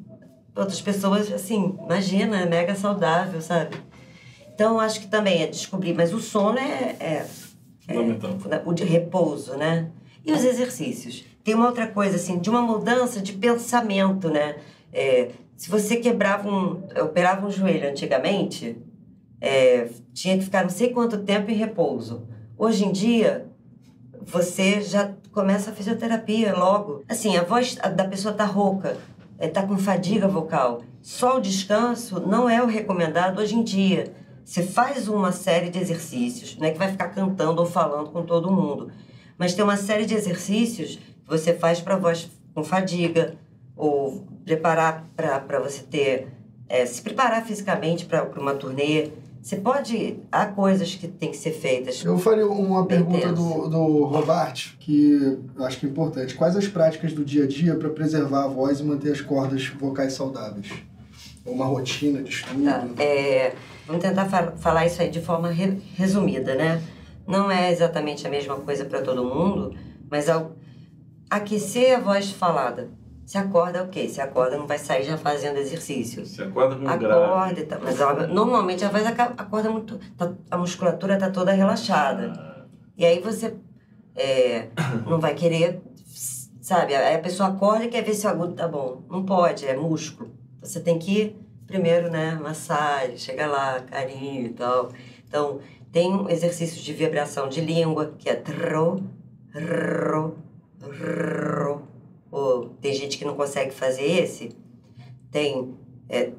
Outras 0.56 0.80
pessoas, 0.80 1.32
assim, 1.32 1.76
imagina, 1.84 2.40
é 2.40 2.46
mega 2.46 2.74
saudável, 2.74 3.40
sabe? 3.40 3.76
Então, 4.54 4.80
acho 4.80 5.00
que 5.00 5.06
também 5.08 5.42
é 5.42 5.46
descobrir. 5.46 5.94
Mas 5.94 6.12
o 6.12 6.20
sono 6.20 6.58
é, 6.58 6.96
é 6.98 7.26
Fundamental. 7.86 8.62
o 8.64 8.72
de 8.72 8.84
repouso, 8.84 9.56
né? 9.56 9.90
E 10.24 10.32
os 10.32 10.44
exercícios. 10.44 11.24
Tem 11.48 11.54
uma 11.54 11.68
outra 11.68 11.86
coisa, 11.86 12.16
assim, 12.16 12.38
de 12.38 12.50
uma 12.50 12.60
mudança 12.60 13.22
de 13.22 13.32
pensamento, 13.32 14.28
né? 14.28 14.56
É, 14.92 15.30
se 15.56 15.70
você 15.70 15.96
quebrava 15.96 16.46
um... 16.46 16.86
operava 17.02 17.46
um 17.46 17.50
joelho 17.50 17.88
antigamente, 17.88 18.76
é, 19.40 19.88
tinha 20.12 20.36
que 20.36 20.44
ficar 20.44 20.62
não 20.62 20.68
sei 20.68 20.90
quanto 20.90 21.24
tempo 21.24 21.50
em 21.50 21.54
repouso. 21.54 22.28
Hoje 22.58 22.84
em 22.84 22.92
dia, 22.92 23.46
você 24.20 24.82
já 24.82 25.14
começa 25.32 25.70
a 25.70 25.72
fisioterapia 25.72 26.54
logo. 26.54 27.02
Assim, 27.08 27.38
a 27.38 27.44
voz 27.44 27.76
da 27.76 28.04
pessoa 28.04 28.34
tá 28.34 28.44
rouca, 28.44 28.98
é, 29.38 29.48
tá 29.48 29.62
com 29.62 29.78
fadiga 29.78 30.28
vocal. 30.28 30.82
Só 31.00 31.38
o 31.38 31.40
descanso 31.40 32.20
não 32.20 32.46
é 32.46 32.62
o 32.62 32.66
recomendado 32.66 33.40
hoje 33.40 33.54
em 33.54 33.64
dia. 33.64 34.12
Você 34.44 34.62
faz 34.62 35.08
uma 35.08 35.32
série 35.32 35.70
de 35.70 35.78
exercícios, 35.78 36.58
não 36.58 36.66
é 36.66 36.72
que 36.72 36.78
vai 36.78 36.90
ficar 36.90 37.08
cantando 37.08 37.62
ou 37.62 37.66
falando 37.66 38.10
com 38.10 38.22
todo 38.22 38.52
mundo, 38.52 38.90
mas 39.38 39.54
tem 39.54 39.64
uma 39.64 39.78
série 39.78 40.04
de 40.04 40.14
exercícios 40.14 40.98
você 41.28 41.52
faz 41.54 41.80
para 41.80 41.96
voz 41.96 42.28
com 42.54 42.64
fadiga 42.64 43.34
ou 43.76 44.24
preparar 44.44 45.04
para 45.16 45.60
você 45.60 45.82
ter 45.82 46.28
é, 46.68 46.84
se 46.86 47.00
preparar 47.02 47.44
fisicamente 47.44 48.06
para 48.06 48.24
uma 48.38 48.54
turnê. 48.54 49.08
Você 49.40 49.56
pode 49.56 50.18
há 50.32 50.46
coisas 50.46 50.94
que 50.94 51.06
tem 51.06 51.30
que 51.30 51.36
ser 51.36 51.52
feitas. 51.52 52.04
Eu 52.04 52.18
faria 52.18 52.46
uma 52.46 52.84
pergunta 52.86 53.32
do, 53.32 53.68
do 53.68 54.04
Robart, 54.04 54.72
que 54.80 55.38
eu 55.56 55.64
acho 55.64 55.78
que 55.78 55.86
é 55.86 55.88
importante. 55.88 56.34
Quais 56.34 56.56
as 56.56 56.66
práticas 56.66 57.12
do 57.12 57.24
dia 57.24 57.44
a 57.44 57.46
dia 57.46 57.74
para 57.76 57.88
preservar 57.88 58.44
a 58.44 58.48
voz 58.48 58.80
e 58.80 58.82
manter 58.84 59.12
as 59.12 59.20
cordas 59.20 59.66
vocais 59.68 60.12
saudáveis? 60.14 60.68
Uma 61.46 61.64
rotina 61.64 62.22
de 62.22 62.30
estudo? 62.30 62.64
Tá, 62.64 62.86
é, 63.02 63.54
vamos 63.86 64.02
tentar 64.02 64.26
fa- 64.26 64.52
falar 64.58 64.84
isso 64.86 65.00
aí 65.00 65.08
de 65.08 65.20
forma 65.20 65.48
re- 65.50 65.78
resumida, 65.96 66.54
né? 66.54 66.82
Não 67.26 67.50
é 67.50 67.70
exatamente 67.72 68.26
a 68.26 68.30
mesma 68.30 68.56
coisa 68.56 68.84
para 68.84 69.00
todo 69.00 69.24
mundo, 69.24 69.74
mas 70.10 70.28
ao 70.28 70.52
aquecer 71.30 71.96
a 71.96 72.00
voz 72.00 72.30
falada. 72.30 72.90
Se 73.26 73.36
acorda, 73.36 73.82
ok. 73.82 74.08
Se 74.08 74.20
acorda, 74.22 74.56
não 74.56 74.66
vai 74.66 74.78
sair 74.78 75.04
já 75.04 75.18
fazendo 75.18 75.58
exercício. 75.58 76.24
Você 76.24 76.42
acorda 76.42 76.76
com. 76.76 76.88
Acorda 76.88 77.60
e 77.60 77.66
tal. 77.66 77.80
Mas 77.82 78.00
ela- 78.00 78.26
normalmente 78.26 78.84
a 78.84 78.88
voz 78.88 79.04
acorda 79.06 79.70
muito. 79.70 79.98
tá- 80.16 80.32
a 80.50 80.56
musculatura 80.56 81.14
está 81.14 81.30
toda 81.30 81.52
relaxada. 81.52 82.66
E 82.96 83.04
aí 83.04 83.20
você 83.20 83.54
é, 84.16 84.68
não 85.06 85.20
vai 85.20 85.34
querer, 85.34 85.80
sabe? 86.60 86.94
Aí 86.94 87.14
a 87.16 87.18
pessoa 87.20 87.50
acorda 87.50 87.84
e 87.84 87.88
quer 87.88 88.02
ver 88.02 88.14
se 88.14 88.26
o 88.26 88.30
agudo 88.30 88.54
tá 88.54 88.66
bom. 88.66 89.02
Não 89.10 89.22
pode, 89.24 89.66
é 89.66 89.76
músculo. 89.76 90.30
Você 90.62 90.80
tem 90.80 90.98
que 90.98 91.12
ir 91.20 91.36
primeiro, 91.66 92.10
né? 92.10 92.34
Massagem, 92.42 93.18
chega 93.18 93.46
lá, 93.46 93.78
carinho 93.80 94.46
e 94.46 94.48
tal. 94.54 94.88
Então, 95.28 95.60
tem 95.92 96.10
um 96.12 96.30
exercício 96.30 96.82
de 96.82 96.92
vibração 96.94 97.46
de 97.48 97.60
língua, 97.60 98.14
que 98.18 98.28
é 98.30 98.34
tro, 98.34 99.02
ro, 99.54 100.10
ro. 100.10 100.36
Ou 102.30 102.68
tem 102.80 102.92
gente 102.92 103.18
que 103.18 103.24
não 103.24 103.34
consegue 103.34 103.72
fazer 103.72 104.04
esse. 104.04 104.50
Tem 105.30 105.74
é, 106.08 106.32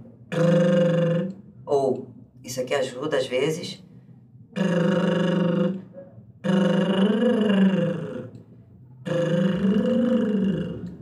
ou 1.66 2.08
isso 2.44 2.62
aqui 2.62 2.74
ajuda 2.74 3.18
às 3.18 3.28
vezes. 3.28 3.84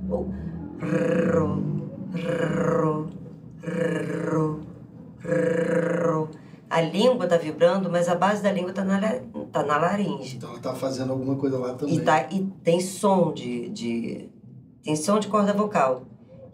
Ou. 0.10 0.30
A 6.70 6.82
língua 6.82 7.28
tá 7.28 7.38
vibrando, 7.38 7.90
mas 7.90 8.08
a 8.08 8.14
base 8.14 8.44
da 8.44 8.52
língua 8.52 8.72
tá 8.72 8.84
na, 8.84 9.00
tá 9.52 9.64
na 9.64 9.78
laringe. 9.78 10.36
Então 10.38 10.50
ela 10.52 10.60
tá 10.60 10.74
fazendo 10.74 11.12
alguma 11.12 11.36
coisa 11.36 11.58
lá 11.58 11.74
também. 11.74 11.96
E, 11.96 12.02
tá, 12.02 12.28
e 12.32 12.42
tem 12.64 12.80
som 12.80 13.34
de, 13.34 13.70
de. 13.70 14.30
Tem 14.84 14.96
som 14.96 15.20
de 15.20 15.28
corda 15.28 15.54
vocal. 15.54 16.04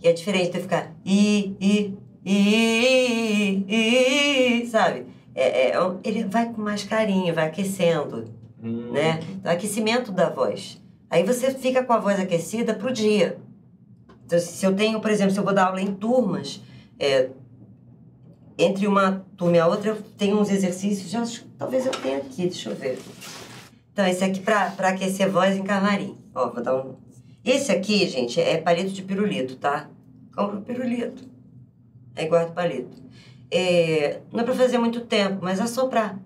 E 0.02 0.08
é 0.08 0.14
diferente 0.14 0.52
de 0.54 0.60
ficar. 0.60 0.92
I, 1.06 1.56
i, 1.60 1.98
i, 2.26 3.66
i, 3.68 4.62
i, 4.64 4.68
sabe? 4.68 5.06
É, 5.36 5.72
é, 5.72 5.84
um- 5.84 6.00
ele 6.04 6.24
vai 6.26 6.52
com 6.52 6.62
mais 6.62 6.84
carinho, 6.84 7.34
vai 7.34 7.48
aquecendo, 7.48 8.26
Hum. 8.62 8.92
né? 8.92 9.20
Então, 9.32 9.52
aquecimento 9.52 10.12
da 10.12 10.30
voz. 10.30 10.82
Aí 11.10 11.24
você 11.24 11.52
fica 11.52 11.84
com 11.84 11.94
a 11.94 12.00
voz 12.00 12.20
aquecida 12.20 12.74
pro 12.74 12.92
dia. 12.94 13.38
Então, 14.26 14.40
se 14.40 14.66
eu 14.66 14.74
tenho, 14.76 15.00
por 15.00 15.12
exemplo, 15.12 15.34
se 15.34 15.40
eu 15.40 15.44
vou 15.44 15.54
dar 15.54 15.68
aula 15.68 15.82
em 15.82 15.94
turmas, 15.94 16.62
é, 17.00 17.30
entre 18.58 18.88
uma 18.88 19.26
turma 19.38 19.58
e 19.58 19.60
a 19.60 19.68
outra, 19.68 19.92
eu 19.92 20.02
tenho 20.18 20.40
uns 20.40 20.50
exercícios, 20.50 21.10
já, 21.10 21.24
talvez 21.58 21.86
eu 21.86 21.92
tenha 21.92 22.18
aqui, 22.18 22.44
deixa 22.44 22.70
eu 22.70 22.76
ver. 22.76 23.00
Então, 23.92 24.06
esse 24.08 24.24
aqui 24.24 24.40
pra, 24.40 24.72
pra 24.72 24.90
aquecer 24.90 25.30
voz 25.30 25.56
em 25.56 25.64
camarim. 25.64 26.18
Ó, 26.34 26.50
vou 26.50 26.64
dar 26.64 26.76
um. 26.76 26.96
Esse 27.44 27.72
aqui, 27.72 28.08
gente, 28.08 28.40
é 28.40 28.58
palito 28.58 28.92
de 28.92 29.02
pirulito, 29.02 29.56
tá? 29.58 29.90
Compra 30.36 30.58
o 30.58 30.62
pirulito. 30.62 31.24
Aí 32.16 32.28
guarda 32.28 32.52
o 32.52 32.56
palito. 32.56 33.02
É, 33.52 34.22
não 34.32 34.40
é 34.40 34.44
pra 34.44 34.56
fazer 34.56 34.78
muito 34.80 35.02
tempo, 35.02 35.40
mas 35.42 35.60
é 35.60 35.68
soprar 35.68 36.20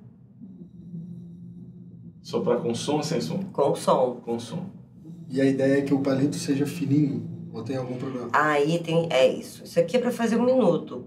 Soprar 2.21 2.59
com 2.59 2.75
som 2.75 2.97
ou 2.97 3.03
sem 3.03 3.21
som? 3.21 3.39
com 3.53 3.73
som. 3.75 4.17
Com 4.23 4.37
som. 4.39 4.65
E 5.29 5.39
a 5.39 5.45
ideia 5.45 5.79
é 5.79 5.81
que 5.81 5.93
o 5.93 5.99
palito 5.99 6.35
seja 6.35 6.65
fininho. 6.65 7.25
Ou 7.53 7.63
tem 7.63 7.77
algum 7.77 7.95
problema? 7.97 8.29
Aí 8.33 8.79
tem. 8.79 9.07
É 9.09 9.27
isso. 9.27 9.63
Isso 9.63 9.79
aqui 9.79 9.95
é 9.95 9.99
pra 9.99 10.11
fazer 10.11 10.35
um 10.35 10.45
minuto. 10.45 11.05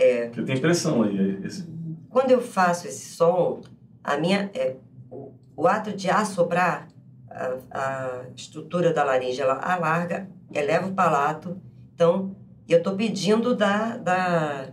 É, 0.00 0.26
Porque 0.28 0.42
tem 0.42 0.58
pressão 0.58 1.02
aí. 1.02 1.38
Esse... 1.44 1.68
quando 2.08 2.30
eu 2.30 2.40
faço 2.40 2.88
esse 2.88 3.14
som, 3.14 3.60
a 4.02 4.16
minha, 4.16 4.50
é, 4.54 4.76
o, 5.10 5.32
o 5.54 5.68
ato 5.68 5.92
de 5.92 6.08
assoprar, 6.08 6.88
a, 7.28 7.58
a 7.70 8.22
estrutura 8.34 8.94
da 8.94 9.04
laringe 9.04 9.42
ela 9.42 9.54
alarga, 9.54 10.26
eleva 10.50 10.88
o 10.88 10.94
palato. 10.94 11.60
Então, 11.94 12.34
eu 12.66 12.78
estou 12.78 12.96
pedindo 12.96 13.54
da, 13.54 13.98
da, 13.98 14.68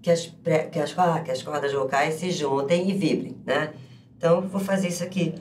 que, 0.00 0.10
as, 0.10 0.26
que, 0.70 0.78
as, 0.78 0.94
que 1.24 1.30
as 1.32 1.42
cordas 1.42 1.72
vocais 1.72 2.14
se 2.14 2.30
juntem 2.30 2.88
e 2.88 2.94
vibrem, 2.94 3.36
né? 3.44 3.74
Então, 4.16 4.36
eu 4.36 4.42
vou 4.42 4.60
fazer 4.60 4.86
isso 4.86 5.02
aqui. 5.02 5.34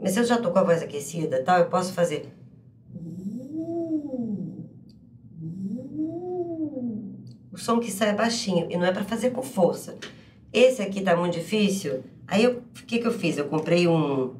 Mas 0.00 0.10
se 0.10 0.18
eu 0.18 0.24
já 0.24 0.34
estou 0.34 0.50
com 0.50 0.58
a 0.58 0.64
voz 0.64 0.82
aquecida 0.82 1.36
e 1.38 1.42
tal, 1.44 1.60
eu 1.60 1.66
posso 1.66 1.92
fazer. 1.92 2.41
O 7.52 7.58
som 7.58 7.78
que 7.78 7.90
sai 7.90 8.10
é 8.10 8.14
baixinho 8.14 8.66
e 8.70 8.76
não 8.76 8.86
é 8.86 8.92
para 8.92 9.04
fazer 9.04 9.30
com 9.30 9.42
força. 9.42 9.96
Esse 10.52 10.80
aqui 10.80 11.02
tá 11.02 11.14
muito 11.14 11.34
difícil. 11.34 12.02
Aí 12.26 12.46
o 12.46 12.62
que, 12.86 12.98
que 12.98 13.06
eu 13.06 13.12
fiz? 13.12 13.36
Eu 13.36 13.46
comprei 13.46 13.86
um, 13.86 14.34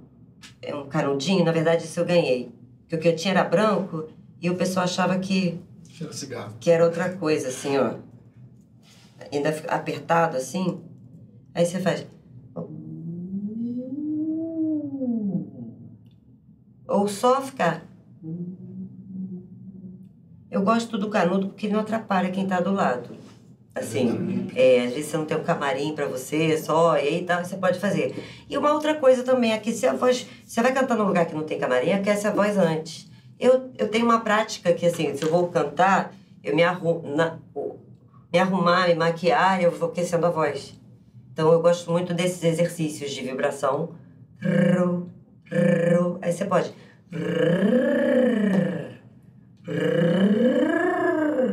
é 0.62 0.74
um 0.74 0.86
canudinho, 0.88 1.44
na 1.44 1.52
verdade 1.52 1.84
isso 1.84 2.00
eu 2.00 2.06
ganhei. 2.06 2.50
Porque 2.80 2.96
o 2.96 2.98
que 2.98 3.08
eu 3.08 3.16
tinha 3.16 3.34
era 3.34 3.44
branco 3.44 4.08
e 4.40 4.48
o 4.48 4.56
pessoal 4.56 4.84
achava 4.84 5.18
que, 5.18 5.60
Cheira 5.88 6.12
cigarro. 6.12 6.54
que 6.58 6.70
era 6.70 6.84
outra 6.84 7.14
coisa, 7.16 7.48
assim, 7.48 7.76
ó. 7.76 7.96
Ainda 9.30 9.50
apertado 9.68 10.36
assim. 10.36 10.80
Aí 11.54 11.64
você 11.64 11.78
faz. 11.80 12.06
Ou 16.88 17.08
só 17.08 17.40
ficar. 17.40 17.86
Eu 20.52 20.60
gosto 20.62 20.98
do 20.98 21.08
canudo 21.08 21.48
porque 21.48 21.66
ele 21.66 21.72
não 21.72 21.80
atrapalha 21.80 22.30
quem 22.30 22.46
tá 22.46 22.60
do 22.60 22.72
lado. 22.72 23.08
Assim, 23.74 24.50
é, 24.54 24.84
às 24.84 24.92
vezes 24.92 25.06
você 25.06 25.16
não 25.16 25.24
tem 25.24 25.34
um 25.34 25.42
camarim 25.42 25.94
pra 25.94 26.04
você, 26.04 26.58
só, 26.58 26.94
e 26.98 27.08
aí 27.08 27.24
tal, 27.24 27.42
você 27.42 27.56
pode 27.56 27.78
fazer. 27.78 28.14
E 28.50 28.58
uma 28.58 28.74
outra 28.74 28.94
coisa 28.94 29.22
também, 29.22 29.54
aqui 29.54 29.72
se 29.72 29.86
a 29.86 29.94
voz. 29.94 30.26
Você 30.44 30.60
vai 30.60 30.74
cantar 30.74 30.98
num 30.98 31.06
lugar 31.06 31.24
que 31.24 31.34
não 31.34 31.44
tem 31.44 31.58
camarim, 31.58 31.92
aquece 31.92 32.26
a 32.26 32.30
voz 32.30 32.58
antes. 32.58 33.10
Eu, 33.40 33.70
eu 33.78 33.88
tenho 33.88 34.04
uma 34.04 34.20
prática 34.20 34.74
que, 34.74 34.84
assim, 34.84 35.16
se 35.16 35.24
eu 35.24 35.30
vou 35.30 35.48
cantar, 35.48 36.14
eu 36.44 36.54
me 36.54 36.62
arrumo. 36.62 37.16
Na, 37.16 37.38
me 38.30 38.38
arrumar, 38.38 38.88
me 38.88 38.94
maquiar, 38.94 39.62
eu 39.62 39.70
vou 39.70 39.88
aquecendo 39.88 40.26
a 40.26 40.30
voz. 40.30 40.78
Então 41.32 41.50
eu 41.50 41.62
gosto 41.62 41.90
muito 41.90 42.12
desses 42.12 42.44
exercícios 42.44 43.10
de 43.10 43.22
vibração. 43.22 43.94
Aí 46.20 46.30
você 46.30 46.44
pode. 46.44 46.74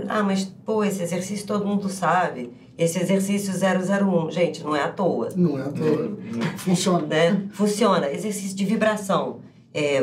Ah, 0.10 0.24
mas 0.24 0.46
pô, 0.66 0.84
esse 0.84 1.02
exercício 1.04 1.46
todo 1.46 1.66
mundo 1.66 1.88
sabe. 1.88 2.52
Esse 2.78 3.00
exercício 3.00 3.54
001, 3.54 4.32
gente, 4.32 4.64
não 4.64 4.76
é 4.76 4.82
à 4.84 4.90
toa. 4.90 5.30
Não 5.36 5.60
é 5.60 5.64
à 5.64 5.70
toa. 5.70 6.18
Funciona. 6.58 7.06
Né? 7.06 7.48
Funciona. 7.52 8.10
Exercício 8.12 8.56
de 8.56 8.66
vibração. 8.66 9.42
É. 9.74 10.02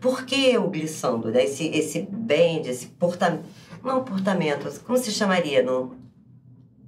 Por 0.00 0.24
que 0.24 0.56
o 0.56 0.68
glissando? 0.68 1.30
Né? 1.30 1.44
Esse, 1.44 1.66
esse 1.68 2.08
bend, 2.10 2.68
esse 2.68 2.86
portamento. 2.86 3.44
Não 3.84 4.04
portamento, 4.04 4.68
como 4.84 4.98
se 4.98 5.10
chamaria? 5.10 5.62
No... 5.62 5.94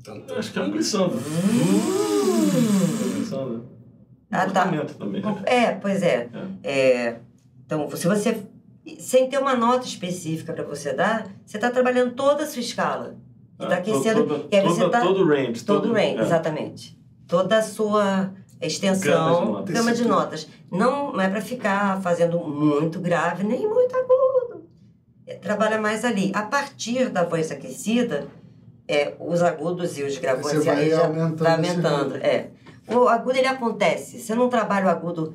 Eu 0.06 0.38
Acho 0.38 0.52
que 0.52 0.58
é 0.58 0.62
um 0.62 0.70
glissando. 0.70 1.16
glissando. 3.14 3.64
Ah, 4.30 4.46
tá. 4.50 4.66
Também. 4.98 5.22
né? 5.22 5.42
É, 5.44 5.70
pois 5.72 6.02
é. 6.02 6.28
É, 6.62 7.16
Então, 7.64 7.88
se 7.94 8.06
você. 8.06 8.42
Sem 8.98 9.28
ter 9.28 9.38
uma 9.38 9.54
nota 9.54 9.86
específica 9.86 10.52
para 10.52 10.64
você 10.64 10.92
dar, 10.92 11.28
você 11.46 11.56
está 11.56 11.70
trabalhando 11.70 12.12
toda 12.14 12.42
a 12.42 12.46
sua 12.46 12.60
escala. 12.60 13.16
E 13.60 13.62
está 13.62 13.76
Ah, 13.76 13.78
aquecendo. 13.78 14.26
todo- 14.26 14.48
e 14.50 14.56
aí 14.56 14.62
você 14.66 14.80
todo- 14.80 14.90
tá, 14.90 15.00
todo 15.00 15.22
o 15.22 15.28
range. 15.28 15.64
Todo 15.64 15.90
o 15.90 15.92
range, 15.92 16.18
é. 16.18 16.20
exatamente. 16.22 16.98
Toda 17.28 17.58
a 17.58 17.62
sua 17.62 18.30
extensão, 18.60 19.12
Gama 19.12 19.40
de 19.40 19.50
notas. 19.52 19.74
gama 19.74 19.92
de 19.94 20.04
notas. 20.04 20.48
Não, 20.70 21.12
não 21.12 21.20
é 21.20 21.28
para 21.28 21.40
ficar 21.40 22.00
fazendo 22.02 22.38
muito 22.40 22.98
grave, 22.98 23.44
nem 23.44 23.68
muito 23.68 23.94
agudo. 23.96 24.64
É, 25.26 25.34
trabalha 25.34 25.80
mais 25.80 26.04
ali. 26.04 26.32
A 26.34 26.42
partir 26.42 27.08
da 27.08 27.22
voz 27.24 27.50
aquecida, 27.52 28.26
é, 28.88 29.14
os 29.20 29.42
agudos 29.42 29.96
e 29.96 30.02
os 30.02 30.18
gravantes 30.18 30.50
Você 30.58 30.66
vai 30.66 30.82
aí 30.84 30.90
já 30.90 31.04
aumentando 31.06 31.36
vai 31.38 31.52
aumentando. 31.52 32.16
É. 32.16 32.48
O 32.88 33.08
agudo 33.08 33.38
ele 33.38 33.46
acontece. 33.46 34.18
Você 34.18 34.34
não 34.34 34.48
trabalha 34.48 34.86
o 34.86 34.90
agudo 34.90 35.34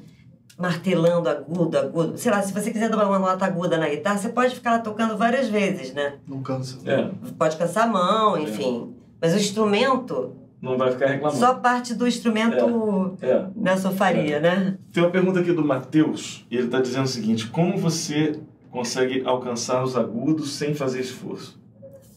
martelando 0.58 1.30
agudo, 1.30 1.78
agudo. 1.78 2.18
Sei 2.18 2.32
lá, 2.32 2.41
se 2.41 2.51
você 2.53 2.72
quiser 2.72 2.89
dar 2.89 3.08
uma 3.08 3.20
nota 3.20 3.45
aguda 3.45 3.78
na 3.78 3.88
guitarra, 3.88 4.18
você 4.18 4.30
pode 4.30 4.55
ficar 4.55 4.72
lá 4.72 4.80
tocando 4.80 5.16
várias 5.18 5.47
vezes, 5.49 5.93
né? 5.93 6.16
Não 6.28 6.41
cansa. 6.41 6.78
É, 6.89 7.10
Pode 7.38 7.58
cansar 7.58 7.84
a 7.84 7.88
mão, 7.88 8.38
enfim. 8.39 8.93
Mas 9.22 9.34
o 9.34 9.38
instrumento, 9.38 10.36
não 10.62 10.78
vai 10.78 10.91
ficar 10.91 11.08
reclamando. 11.08 11.39
só 11.39 11.53
parte 11.55 11.93
do 11.93 12.08
instrumento 12.08 13.16
É. 13.22 13.45
da 13.55 13.78
sofaria, 13.78 14.39
né? 14.39 14.78
Tem 14.91 15.03
uma 15.03 15.12
pergunta 15.12 15.39
aqui 15.39 15.51
do 15.53 15.64
Matheus, 15.64 16.45
e 16.49 16.55
ele 16.58 16.66
está 16.66 16.82
dizendo 16.82 17.05
o 17.05 17.10
seguinte: 17.10 17.47
como 17.47 17.78
você 17.78 18.39
consegue 18.72 19.24
alcançar 19.26 19.84
os 19.84 19.95
agudos 19.95 20.53
sem 20.53 20.74
fazer 20.74 20.99
esforço? 21.01 21.60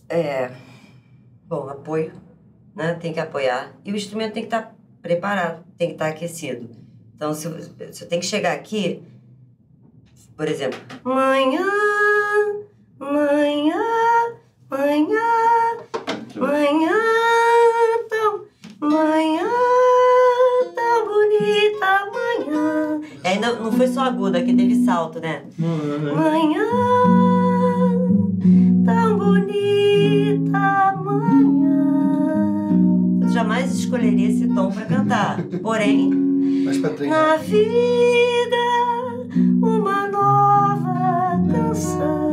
É. 0.08 0.50
Bom, 1.46 1.68
apoio, 1.68 2.12
né? 2.74 2.94
Tem 2.94 3.12
que 3.12 3.20
apoiar. 3.20 3.72
E 3.84 3.92
o 3.92 3.96
instrumento 3.96 4.32
tem 4.34 4.42
que 4.42 4.46
estar 4.48 4.74
preparado, 5.02 5.62
tem 5.76 5.88
que 5.88 5.94
estar 5.94 6.08
aquecido. 6.08 6.68
Então, 7.20 7.34
se, 7.34 7.46
se 7.92 8.02
eu 8.02 8.08
tenho 8.08 8.22
que 8.22 8.26
chegar 8.26 8.54
aqui, 8.54 9.02
por 10.34 10.48
exemplo, 10.48 10.80
manhã, 11.04 11.66
manhã, 12.98 13.78
manhã, 14.70 15.20
manhã, 16.34 16.96
tão, 18.08 18.40
manhã, 18.80 19.50
tão 20.74 21.04
bonita, 21.04 22.10
manhã. 22.10 23.00
E 23.22 23.28
ainda 23.28 23.52
não 23.52 23.70
foi 23.70 23.86
só 23.88 24.00
aguda, 24.04 24.38
aqui 24.38 24.56
teve 24.56 24.82
salto, 24.82 25.20
né? 25.20 25.44
Manhã 25.58 26.64
tão 28.86 29.18
bonita 29.18 30.96
manhã. 31.04 32.70
Eu 33.20 33.28
jamais 33.28 33.74
escolheria 33.74 34.30
esse 34.30 34.48
tom 34.48 34.72
para 34.72 34.86
cantar. 34.86 35.36
Porém, 35.62 36.29
Mas 36.70 36.78
pra 36.78 36.90
treinar. 36.90 37.28
na 37.30 37.36
vida 37.36 38.56
uma 39.60 40.06
nova 40.08 41.52
canção. 41.52 42.30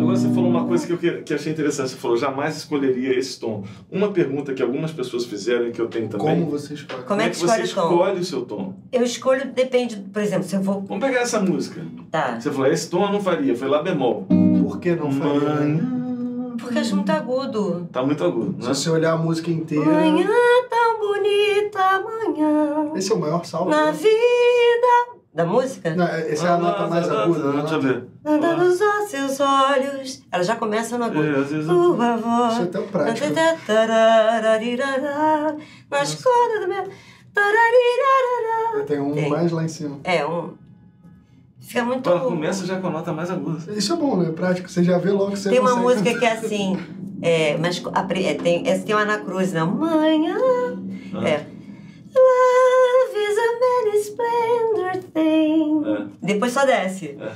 Agora 0.00 0.16
você 0.16 0.28
falou 0.28 0.50
uma 0.50 0.64
coisa 0.64 0.86
que 0.86 0.92
eu 0.92 0.98
que, 0.98 1.10
que 1.22 1.34
achei 1.34 1.52
interessante. 1.52 1.90
Você 1.90 1.96
falou, 1.96 2.16
jamais 2.16 2.56
escolheria 2.56 3.16
esse 3.16 3.38
tom. 3.38 3.62
Uma 3.90 4.10
pergunta 4.10 4.52
que 4.54 4.60
algumas 4.62 4.90
pessoas 4.90 5.24
fizeram 5.24 5.68
e 5.68 5.70
que 5.70 5.80
eu 5.80 5.86
tenho 5.86 6.08
também. 6.08 6.26
Como 6.40 6.50
você 6.50 6.74
escolhe? 6.74 7.02
Como 7.04 7.20
é 7.20 7.30
que 7.30 7.36
você 7.36 7.62
escolhe 7.62 7.62
o 7.62 7.74
tom? 7.88 7.94
escolhe 7.94 8.20
o 8.20 8.24
seu 8.24 8.42
tom? 8.42 8.74
Eu 8.92 9.02
escolho, 9.04 9.52
depende, 9.52 9.96
por 10.12 10.20
exemplo, 10.20 10.44
se 10.48 10.56
eu 10.56 10.60
vou. 10.60 10.82
Vamos 10.82 11.04
pegar 11.04 11.20
essa 11.20 11.40
música. 11.40 11.80
Tá. 12.10 12.40
Você 12.40 12.50
falou, 12.50 12.66
esse 12.66 12.90
tom 12.90 13.04
eu 13.06 13.12
não 13.12 13.20
faria, 13.20 13.54
foi 13.56 13.68
lá 13.68 13.82
bemol. 13.82 14.26
Por 14.62 14.80
que 14.80 14.96
não 14.96 15.12
faria? 15.12 15.40
Manhã. 15.40 15.90
Porque 16.58 16.78
acho 16.78 16.96
muito 16.96 17.10
agudo. 17.10 17.88
Tá 17.92 18.04
muito 18.04 18.22
agudo, 18.24 18.56
Se 18.60 18.68
né? 18.68 18.74
você 18.74 18.90
olhar 18.90 19.12
a 19.12 19.16
música 19.16 19.50
inteira, 19.50 19.84
Manhã 19.84 20.28
tão 21.98 22.02
bonita 22.02 22.40
manhã. 22.40 22.92
esse 22.96 23.12
é 23.12 23.14
o 23.14 23.18
maior 23.18 23.44
salto. 23.44 23.68
Na 23.70 23.86
né? 23.86 23.92
vida. 23.92 25.14
Da 25.34 25.44
música? 25.44 25.94
Não, 25.96 26.06
essa 26.06 26.46
é 26.46 26.50
a 26.50 26.56
nota 26.56 26.86
mais 26.86 27.10
aguda. 27.10 27.52
né? 27.52 27.60
Deixa 27.62 27.74
eu 27.74 27.80
ver. 27.80 28.04
Anda 28.24 28.56
nos 28.56 28.78
seus 29.08 29.40
olhos. 29.40 30.22
Ela 30.30 30.44
já 30.44 30.54
começa 30.54 30.96
no 30.96 31.04
agudo. 31.04 31.24
É, 31.24 31.30
eu- 31.30 31.96
voz. 32.16 32.52
Isso 32.52 32.62
é 32.62 32.66
tão 32.66 32.86
prático. 32.86 33.26
Nas 35.90 36.14
cordas 36.22 36.60
do 36.60 36.68
meu. 36.68 36.84
Eu 38.74 38.86
tenho 38.86 39.06
um 39.06 39.14
Tem. 39.14 39.28
mais 39.28 39.50
lá 39.50 39.64
em 39.64 39.68
cima. 39.68 39.98
É, 40.04 40.24
um. 40.24 40.54
Fica 41.60 41.84
muito. 41.84 42.08
Ela 42.08 42.20
começa 42.20 42.64
já 42.64 42.78
com 42.80 42.86
a 42.86 42.90
nota 42.90 43.12
mais 43.12 43.30
aguda. 43.30 43.72
Isso 43.72 43.92
é 43.92 43.96
bom, 43.96 44.16
né? 44.16 44.30
Prático. 44.30 44.70
Você 44.70 44.84
já 44.84 44.98
vê 44.98 45.10
logo 45.10 45.32
que 45.32 45.38
você 45.38 45.50
Tem 45.50 45.58
uma 45.58 45.70
consegue 45.70 45.84
música 45.84 46.12
cantar. 46.14 46.20
que 46.20 46.26
é 46.26 46.32
assim. 46.32 46.78
É, 47.22 47.56
mas 47.56 47.82
a 47.92 48.00
é, 48.00 48.34
tem, 48.34 48.68
essa 48.68 48.84
tem 48.84 48.94
uma 48.94 49.02
Ana 49.02 49.18
Cruz, 49.18 49.52
não. 49.52 49.66
Manhã. 49.68 50.36
Ah. 51.14 51.28
É. 51.28 51.53
splendor 53.94 55.02
thing. 55.12 55.82
É. 55.86 56.06
Depois 56.22 56.52
só 56.52 56.64
desce. 56.64 57.16
É. 57.20 57.32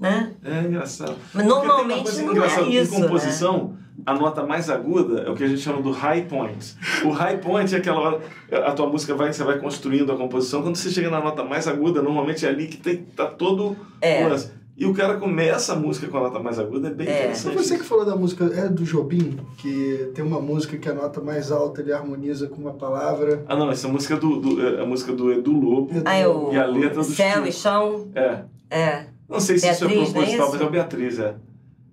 Né? 0.00 0.32
É 0.44 0.60
engraçado. 0.60 1.16
Mas 1.32 1.46
normalmente 1.46 2.22
não 2.22 2.44
é 2.44 2.62
isso. 2.68 2.94
Em 2.94 3.00
composição, 3.02 3.76
a 4.04 4.12
nota 4.14 4.44
mais 4.44 4.68
aguda 4.68 5.22
é 5.22 5.30
o 5.30 5.34
que 5.34 5.44
a 5.44 5.48
gente 5.48 5.60
chama 5.60 5.80
do 5.80 5.90
high 5.90 6.22
point. 6.26 6.74
O 7.04 7.10
high 7.10 7.38
point 7.38 7.74
é 7.74 7.78
aquela 7.78 8.00
hora, 8.00 8.20
a 8.52 8.72
tua 8.72 8.86
música 8.86 9.14
vai, 9.14 9.32
você 9.32 9.42
vai 9.42 9.58
construindo 9.58 10.12
a 10.12 10.16
composição, 10.16 10.62
quando 10.62 10.76
você 10.76 10.90
chega 10.90 11.08
na 11.08 11.20
nota 11.20 11.42
mais 11.42 11.66
aguda, 11.66 12.02
normalmente 12.02 12.44
é 12.44 12.48
ali 12.50 12.66
que 12.66 12.76
tem, 12.76 12.98
tá 13.16 13.26
todo 13.26 13.76
É. 14.00 14.26
o 14.26 14.28
lance. 14.28 14.52
E 14.76 14.86
o 14.86 14.92
cara 14.92 15.18
começa 15.18 15.72
a 15.72 15.76
música 15.76 16.08
com 16.08 16.16
a 16.16 16.20
nota 16.20 16.40
mais 16.40 16.58
aguda, 16.58 16.88
é 16.88 16.90
bem 16.90 17.06
É. 17.06 17.10
Foi 17.10 17.20
interessante. 17.22 17.56
você 17.56 17.78
que 17.78 17.84
falou 17.84 18.04
da 18.04 18.16
música, 18.16 18.44
é 18.44 18.68
do 18.68 18.82
Jobim, 18.82 19.38
que 19.56 20.10
tem 20.14 20.24
uma 20.24 20.40
música 20.40 20.76
que 20.76 20.88
a 20.88 20.94
nota 20.94 21.20
mais 21.20 21.52
alta 21.52 21.80
ele 21.80 21.92
harmoniza 21.92 22.48
com 22.48 22.56
uma 22.56 22.72
palavra. 22.72 23.44
Ah, 23.48 23.56
não, 23.56 23.70
essa 23.70 23.86
música 23.86 24.14
é 24.14 24.16
do, 24.16 24.40
do, 24.40 24.66
é 24.66 24.82
a 24.82 24.86
música 24.86 25.12
do 25.12 25.32
Edu 25.32 25.52
Lobo. 25.52 25.90
Ah, 26.04 26.16
é 26.16 26.26
o 26.26 26.52
E 26.52 26.58
a 26.58 26.66
letra 26.66 27.02
do 27.02 27.04
céu 27.04 27.36
Chico. 27.36 27.48
e 27.48 27.52
chão. 27.52 28.08
É. 28.14 28.44
É. 28.68 29.06
Não 29.28 29.38
sei 29.38 29.58
se 29.58 29.70
isso 29.70 29.84
é 29.84 29.88
Beatriz, 29.88 30.08
é 30.08 30.12
proposital, 30.12 30.46
isso? 30.46 30.52
mas 30.52 30.60
é 30.60 30.64
o 30.64 30.70
Beatriz, 30.70 31.18
é. 31.20 31.34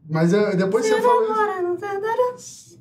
Mas 0.09 0.33
é, 0.33 0.55
depois 0.55 0.85
você 0.85 1.01
falou 1.01 1.23
isso. 1.23 1.31
Agora 1.33 1.61
não 1.61 1.77
tá 1.77 1.91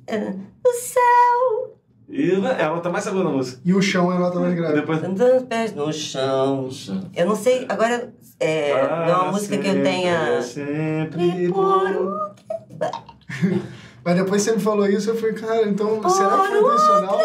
é, 0.07 0.33
O 0.65 0.73
céu. 0.73 1.77
E 2.09 2.31
é 2.31 2.63
a 2.65 2.69
nota 2.69 2.89
mais 2.89 3.07
aguda 3.07 3.23
da 3.23 3.29
música. 3.29 3.61
E 3.63 3.73
o 3.73 3.81
chão 3.81 4.11
é 4.11 4.17
a 4.17 4.19
nota 4.19 4.39
mais 4.39 4.53
grave. 4.53 4.73
Depois. 4.73 5.01
Andando 5.01 5.37
os 5.37 5.43
pés 5.43 5.73
no 5.73 5.93
chão. 5.93 6.67
Eu 7.15 7.25
não 7.25 7.35
sei, 7.35 7.65
agora 7.69 8.13
é, 8.41 8.87
não 8.87 9.05
é 9.05 9.15
uma 9.15 9.31
música 9.31 9.57
que 9.57 9.67
eu 9.67 9.83
tenha. 9.83 10.41
Sempre 10.41 11.51
Por 11.51 12.33
Mas 14.03 14.15
depois 14.15 14.41
você 14.41 14.53
me 14.53 14.59
falou 14.59 14.87
isso, 14.87 15.11
eu 15.11 15.15
falei, 15.15 15.35
cara, 15.35 15.67
então 15.67 16.09
será 16.09 16.39
que 16.39 16.47
foi 16.47 16.59
intencional? 16.59 17.19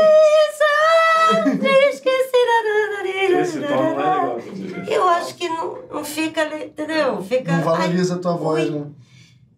Esse 3.41 3.61
tom 3.61 3.67
não 3.69 3.85
é 3.85 3.95
legal. 3.95 4.39
Eu 4.87 5.09
acho 5.09 5.35
que 5.37 5.49
não, 5.49 5.79
não 5.91 6.05
fica, 6.05 6.45
entendeu? 6.63 7.23
Fica. 7.23 7.53
Não 7.53 7.63
valoriza 7.63 8.17
a 8.17 8.19
tua 8.19 8.33
ai, 8.33 8.39
voz, 8.39 8.65
ui. 8.65 8.71
né? 8.79 8.87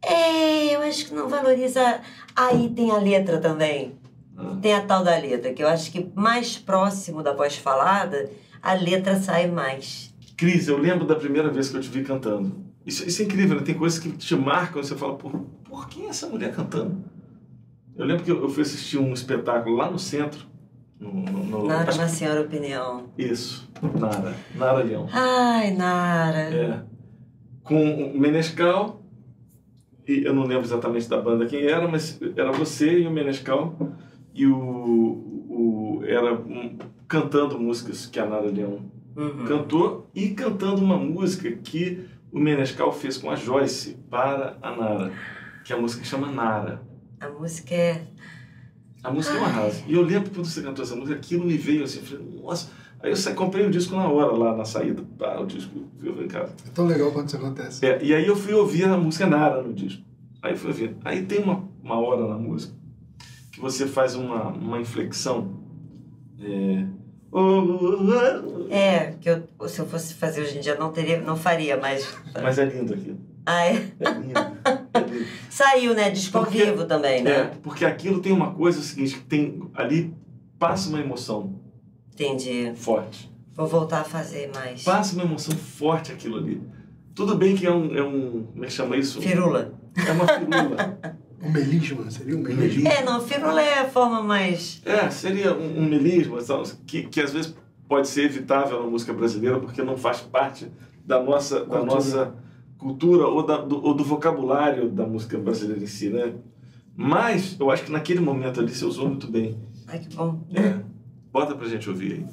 É, 0.02 0.76
eu 0.76 0.82
acho 0.82 1.06
que 1.06 1.14
não 1.14 1.28
valoriza. 1.28 2.00
Aí 2.36 2.68
tem 2.70 2.90
a 2.90 2.98
letra 2.98 3.38
também. 3.38 3.98
Ah. 4.36 4.56
Tem 4.62 4.74
a 4.74 4.80
tal 4.82 5.02
da 5.02 5.16
letra, 5.16 5.52
que 5.52 5.62
eu 5.62 5.68
acho 5.68 5.90
que 5.90 6.11
mais 6.14 6.56
próximo 6.56 7.22
da 7.22 7.32
voz 7.32 7.56
falada, 7.56 8.30
a 8.62 8.74
letra 8.74 9.20
sai 9.20 9.48
mais. 9.48 10.07
Cris, 10.39 10.68
eu 10.68 10.78
lembro 10.78 11.05
da 11.07 11.16
primeira 11.16 11.51
vez 11.51 11.68
que 11.68 11.76
eu 11.76 11.80
te 11.80 11.89
vi 11.91 12.03
cantando. 12.05 12.53
Isso, 12.86 13.07
isso 13.07 13.20
é 13.20 13.24
incrível, 13.26 13.57
né? 13.57 13.62
Tem 13.62 13.74
coisas 13.74 13.99
que 13.99 14.11
te 14.12 14.34
marcam 14.36 14.80
e 14.80 14.84
você 14.86 14.95
fala, 14.97 15.14
por, 15.16 15.32
por 15.64 15.89
que 15.89 16.07
essa 16.07 16.26
mulher 16.28 16.55
cantando? 16.55 16.97
Eu 17.97 18.07
lembro 18.07 18.22
que 18.24 18.30
eu, 18.30 18.41
eu 18.41 18.49
fui 18.49 18.62
assistir 18.62 18.97
um 18.99 19.12
espetáculo 19.12 19.76
lá 19.76 19.91
no 19.91 19.99
centro. 19.99 20.47
No, 20.99 21.12
no, 21.12 21.45
no- 21.45 21.66
Nara, 21.66 21.91
acho 21.91 22.09
senhora 22.09 22.41
opinião. 22.41 23.05
Isso, 23.18 23.68
Nara. 23.99 24.34
Nara 24.55 24.82
Leão. 24.84 25.09
Ai, 25.12 25.72
Nara. 25.72 26.39
É. 26.55 26.82
Com 27.64 28.12
o 28.12 28.18
Menescal, 28.18 29.03
e 30.07 30.24
eu 30.24 30.32
não 30.32 30.45
lembro 30.45 30.64
exatamente 30.64 31.09
da 31.09 31.20
banda 31.20 31.47
quem 31.47 31.64
era, 31.66 31.86
mas 31.89 32.18
era 32.36 32.51
você 32.53 33.01
e 33.01 33.07
o 33.07 33.11
Menescal, 33.11 33.76
e 34.32 34.47
o, 34.47 34.57
o 34.57 36.01
era 36.07 36.32
um- 36.32 36.78
cantando 37.09 37.59
músicas 37.61 38.07
que 38.07 38.18
a 38.18 38.24
Nara 38.26 38.47
Leão 38.51 38.78
Uhum. 39.18 39.46
cantou 39.46 40.08
e 40.14 40.28
cantando 40.28 40.80
uma 40.80 40.96
música 40.96 41.50
que 41.50 42.06
o 42.30 42.38
Menescal 42.38 42.92
fez 42.92 43.16
com 43.16 43.28
a 43.28 43.34
Joyce 43.34 43.98
para 44.08 44.56
a 44.62 44.76
Nara, 44.76 45.12
que 45.64 45.72
é 45.72 45.76
a 45.76 45.80
música 45.80 46.02
que 46.02 46.08
chama 46.08 46.30
Nara. 46.30 46.82
A 47.20 47.28
música 47.28 47.74
é. 47.74 48.06
A 49.02 49.10
música 49.10 49.36
é 49.36 49.40
um 49.40 49.44
arraso. 49.44 49.82
E 49.88 49.94
eu 49.94 50.02
lembro 50.02 50.30
quando 50.30 50.46
você 50.46 50.62
cantou 50.62 50.84
essa 50.84 50.94
música, 50.94 51.18
aquilo 51.18 51.44
me 51.44 51.56
veio 51.56 51.82
assim, 51.82 51.98
eu 51.98 52.04
falei, 52.04 52.40
nossa. 52.40 52.70
Aí 53.00 53.12
eu 53.12 53.34
comprei 53.34 53.66
o 53.66 53.70
disco 53.70 53.96
na 53.96 54.08
hora, 54.08 54.32
lá 54.36 54.56
na 54.56 54.64
saída. 54.64 55.04
Ah, 55.20 55.40
o 55.40 55.46
disco, 55.46 55.72
eu 56.00 56.14
falei, 56.14 56.28
cara. 56.28 56.52
É 56.66 56.70
tão 56.70 56.86
legal 56.86 57.10
quando 57.10 57.26
isso 57.26 57.36
acontece. 57.36 57.84
É, 57.84 58.02
e 58.02 58.14
aí 58.14 58.26
eu 58.26 58.36
fui 58.36 58.54
ouvir 58.54 58.84
a 58.84 58.96
música 58.96 59.26
Nara 59.26 59.62
no 59.62 59.72
disco. 59.72 60.02
Aí 60.42 60.56
fui 60.56 60.70
ouvir. 60.70 60.96
Aí 61.04 61.24
tem 61.24 61.40
uma, 61.40 61.68
uma 61.82 61.98
hora 61.98 62.28
na 62.28 62.38
música 62.38 62.72
que 63.50 63.60
você 63.60 63.86
faz 63.86 64.14
uma, 64.14 64.48
uma 64.48 64.80
inflexão. 64.80 65.58
É. 66.40 66.97
É, 68.70 69.12
que 69.20 69.29
eu, 69.31 69.43
se 69.68 69.79
eu 69.79 69.87
fosse 69.87 70.14
fazer 70.14 70.43
hoje 70.43 70.59
em 70.59 70.61
dia 70.61 70.74
não 70.76 70.93
teria, 70.93 71.20
não 71.20 71.37
faria, 71.37 71.76
mas. 71.76 72.07
Mas 72.43 72.59
é 72.59 72.64
lindo 72.64 72.95
aquilo. 72.95 73.18
Ah, 73.47 73.64
é. 73.66 73.70
É 74.01 74.11
lindo. 74.11 74.39
É 74.95 75.01
lindo. 75.01 75.26
Saiu, 75.51 75.95
né? 75.95 76.11
Disco 76.11 76.39
Porque- 76.39 76.64
vivo 76.64 76.85
também, 76.85 77.20
É, 77.20 77.22
né? 77.22 77.51
porque 77.62 77.85
aquilo 77.85 78.20
tem 78.20 78.33
uma 78.33 78.53
coisa 78.53 78.79
é 78.79 78.81
o 78.81 78.85
seguinte, 78.85 79.14
que 79.16 79.24
tem 79.24 79.62
ali 79.74 80.14
passa 80.59 80.89
uma 80.89 81.01
emoção 81.01 81.55
Entendi. 82.12 82.72
forte. 82.76 83.31
Vou 83.55 83.66
voltar 83.66 84.01
a 84.01 84.05
fazer 84.05 84.51
mais. 84.55 84.83
Passa 84.85 85.14
uma 85.14 85.24
emoção 85.24 85.57
forte 85.57 86.12
aquilo 86.12 86.37
ali. 86.39 86.61
Tudo 87.14 87.35
bem 87.37 87.57
que 87.57 87.66
é 87.66 87.72
um, 87.72 87.97
é 87.97 88.03
um 88.03 88.45
como 88.53 88.64
é 88.64 88.66
que 88.68 88.72
chama 88.72 88.97
isso? 88.97 89.20
Firula. 89.20 89.72
É 89.97 90.12
uma 90.12 90.26
firula. 90.26 90.99
Um 91.41 91.51
melisma, 91.53 92.11
seria 92.11 92.36
um 92.36 92.41
melisma? 92.43 92.89
É, 92.89 93.05
não, 93.05 93.20
firula 93.20 93.61
é 93.62 93.80
a 93.80 93.89
forma 93.89 94.22
mais. 94.22 94.82
É, 94.84 95.09
seria 95.11 95.55
um, 95.55 95.78
um 95.80 95.89
melisma, 95.89 96.41
sabe? 96.41 96.68
que, 96.86 97.05
que 97.05 97.20
às 97.20 97.32
vezes 97.32 97.55
pode 97.89 98.09
ser 98.09 98.24
evitável 98.24 98.82
na 98.82 98.91
música 98.91 99.12
brasileira 99.12 99.59
porque 99.61 99.82
não 99.82 99.97
faz 99.97 100.20
parte 100.20 100.66
da 101.05 101.22
nossa, 101.22 101.61
da 101.61 101.64
Cultura. 101.66 101.84
nossa 101.86 102.34
cultura 102.76 103.26
ou, 103.26 103.45
da, 103.47 103.57
do, 103.59 103.82
ou 103.84 103.95
do 103.95 104.05
vocabulário 104.05 104.89
da 104.91 105.07
música 105.07 105.39
brasileira 105.39 105.82
em 105.82 105.86
si, 105.86 106.11
né? 106.11 106.34
Mas 106.97 107.57
eu 107.59 107.70
acho 107.70 107.84
que 107.84 107.93
naquele 107.93 108.20
momento 108.20 108.61
ali 108.61 108.74
você 108.74 108.84
usou 108.84 109.09
muito 109.09 109.30
bem. 109.30 109.57
Ai, 109.86 110.01
que 110.01 110.14
bom. 110.16 110.45
É. 110.55 110.80
Bota 111.32 111.55
pra 111.55 111.68
gente 111.68 111.89
ouvir 111.89 112.12
aí. 112.14 112.26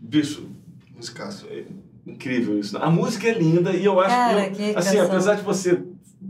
Bicho, 0.00 0.46
Musicaço. 0.94 1.46
é 1.50 1.64
incrível 2.06 2.58
isso. 2.58 2.76
A 2.76 2.90
música 2.90 3.26
é 3.26 3.32
linda 3.32 3.72
e 3.72 3.84
eu 3.84 3.98
acho 4.00 4.14
Cara, 4.14 4.50
que. 4.50 4.56
que 4.56 4.62
Eu, 4.62 4.78
assim, 4.78 4.96
canção. 4.96 5.06
apesar 5.06 5.34
de 5.36 5.42
você 5.42 5.82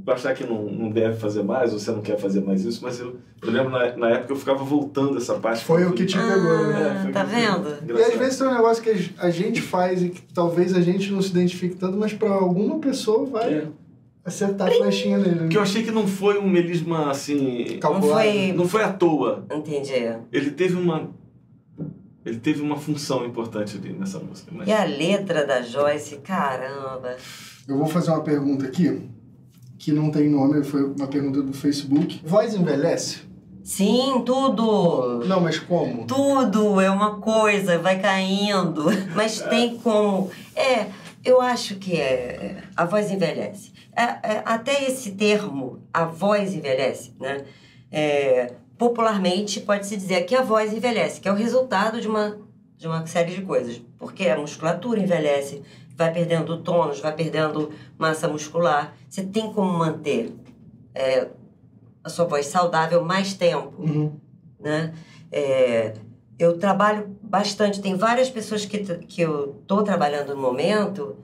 achar 0.06 0.34
que 0.34 0.44
não, 0.44 0.64
não 0.64 0.90
deve 0.90 1.16
fazer 1.16 1.42
mais, 1.42 1.72
ou 1.72 1.78
você 1.78 1.90
não 1.90 2.02
quer 2.02 2.18
fazer 2.18 2.40
mais 2.42 2.64
isso, 2.64 2.80
mas 2.82 3.00
eu, 3.00 3.16
eu 3.42 3.50
lembro 3.50 3.70
na, 3.70 3.96
na 3.96 4.10
época 4.10 4.32
eu 4.32 4.36
ficava 4.36 4.62
voltando 4.62 5.16
essa 5.16 5.34
parte. 5.36 5.64
Foi 5.64 5.84
o 5.86 5.92
que 5.92 6.04
te 6.04 6.16
pegou, 6.18 6.66
né? 6.68 6.96
É, 6.98 7.02
foi 7.02 7.12
tá 7.12 7.24
que 7.24 7.30
vendo? 7.34 7.98
E 7.98 8.02
às 8.02 8.14
vezes 8.14 8.38
tem 8.38 8.46
um 8.46 8.54
negócio 8.54 8.82
que 8.82 9.10
a 9.18 9.30
gente 9.30 9.62
faz 9.62 10.02
e 10.02 10.10
que 10.10 10.22
talvez 10.34 10.74
a 10.74 10.80
gente 10.80 11.10
não 11.10 11.22
se 11.22 11.30
identifique 11.30 11.76
tanto, 11.76 11.96
mas 11.96 12.12
pra 12.12 12.28
alguma 12.30 12.78
pessoa 12.78 13.24
vai 13.24 13.54
É. 13.54 13.66
acertar 14.24 14.68
a 14.68 14.70
flechinha 14.70 15.16
nele. 15.18 15.38
Porque 15.40 15.56
eu 15.56 15.62
achei 15.62 15.82
que 15.82 15.90
não 15.90 16.06
foi 16.06 16.38
um 16.38 16.48
melisma 16.48 17.10
assim. 17.10 17.78
Não 17.82 18.02
foi. 18.02 18.52
Não 18.52 18.68
foi 18.68 18.82
à 18.82 18.92
toa. 18.92 19.46
Entendi. 19.50 19.92
Ele 20.32 20.50
teve 20.50 20.74
uma. 20.76 21.08
Ele 22.24 22.38
teve 22.38 22.62
uma 22.62 22.76
função 22.76 23.24
importante 23.26 23.76
ali 23.76 23.92
nessa 23.92 24.18
música. 24.18 24.50
Mas... 24.54 24.66
E 24.66 24.72
a 24.72 24.84
letra 24.84 25.46
da 25.46 25.60
Joyce, 25.60 26.16
caramba. 26.16 27.16
Eu 27.68 27.76
vou 27.76 27.86
fazer 27.86 28.10
uma 28.12 28.22
pergunta 28.22 28.64
aqui, 28.64 29.02
que 29.78 29.92
não 29.92 30.10
tem 30.10 30.28
nome, 30.28 30.64
foi 30.64 30.84
uma 30.84 31.06
pergunta 31.06 31.42
do 31.42 31.52
Facebook. 31.52 32.20
Voz 32.24 32.54
envelhece? 32.54 33.22
Sim, 33.62 34.22
tudo. 34.26 35.24
Não, 35.26 35.40
mas 35.40 35.58
como? 35.58 36.06
Tudo 36.06 36.80
é 36.80 36.90
uma 36.90 37.18
coisa, 37.18 37.78
vai 37.78 37.98
caindo. 37.98 38.84
Mas 39.16 39.40
tem 39.40 39.78
como. 39.78 40.30
É, 40.54 40.88
eu 41.24 41.40
acho 41.40 41.76
que 41.76 41.96
é. 41.96 42.62
A 42.76 42.84
voz 42.84 43.10
envelhece. 43.10 43.72
É, 43.96 44.02
é, 44.02 44.42
até 44.44 44.84
esse 44.84 45.12
termo, 45.12 45.80
a 45.92 46.04
voz 46.04 46.52
envelhece, 46.52 47.14
né? 47.18 47.44
É, 47.90 48.52
popularmente 48.76 49.60
pode-se 49.60 49.96
dizer 49.96 50.26
que 50.26 50.34
a 50.34 50.42
voz 50.42 50.72
envelhece, 50.72 51.20
que 51.20 51.28
é 51.28 51.32
o 51.32 51.36
resultado 51.36 52.00
de 52.00 52.08
uma, 52.08 52.38
de 52.76 52.86
uma 52.86 53.06
série 53.06 53.34
de 53.34 53.40
coisas. 53.40 53.80
Porque 53.98 54.28
a 54.28 54.36
musculatura 54.36 55.00
envelhece, 55.00 55.62
vai 55.96 56.12
perdendo 56.12 56.56
tônus, 56.58 57.00
vai 57.00 57.14
perdendo 57.14 57.70
massa 57.98 58.28
muscular. 58.28 58.94
Você 59.08 59.22
tem 59.24 59.52
como 59.52 59.72
manter 59.72 60.34
é, 60.94 61.28
a 62.02 62.08
sua 62.08 62.24
voz 62.24 62.46
saudável 62.46 63.04
mais 63.04 63.34
tempo 63.34 63.72
Uhum. 63.78 64.12
né? 64.60 64.92
É, 65.30 65.94
eu 66.38 66.58
trabalho 66.58 67.16
bastante, 67.22 67.80
tem 67.80 67.96
várias 67.96 68.28
pessoas 68.28 68.64
que, 68.64 68.78
que 68.78 69.20
eu 69.20 69.62
tô 69.66 69.82
trabalhando 69.82 70.34
no 70.34 70.40
momento, 70.40 71.16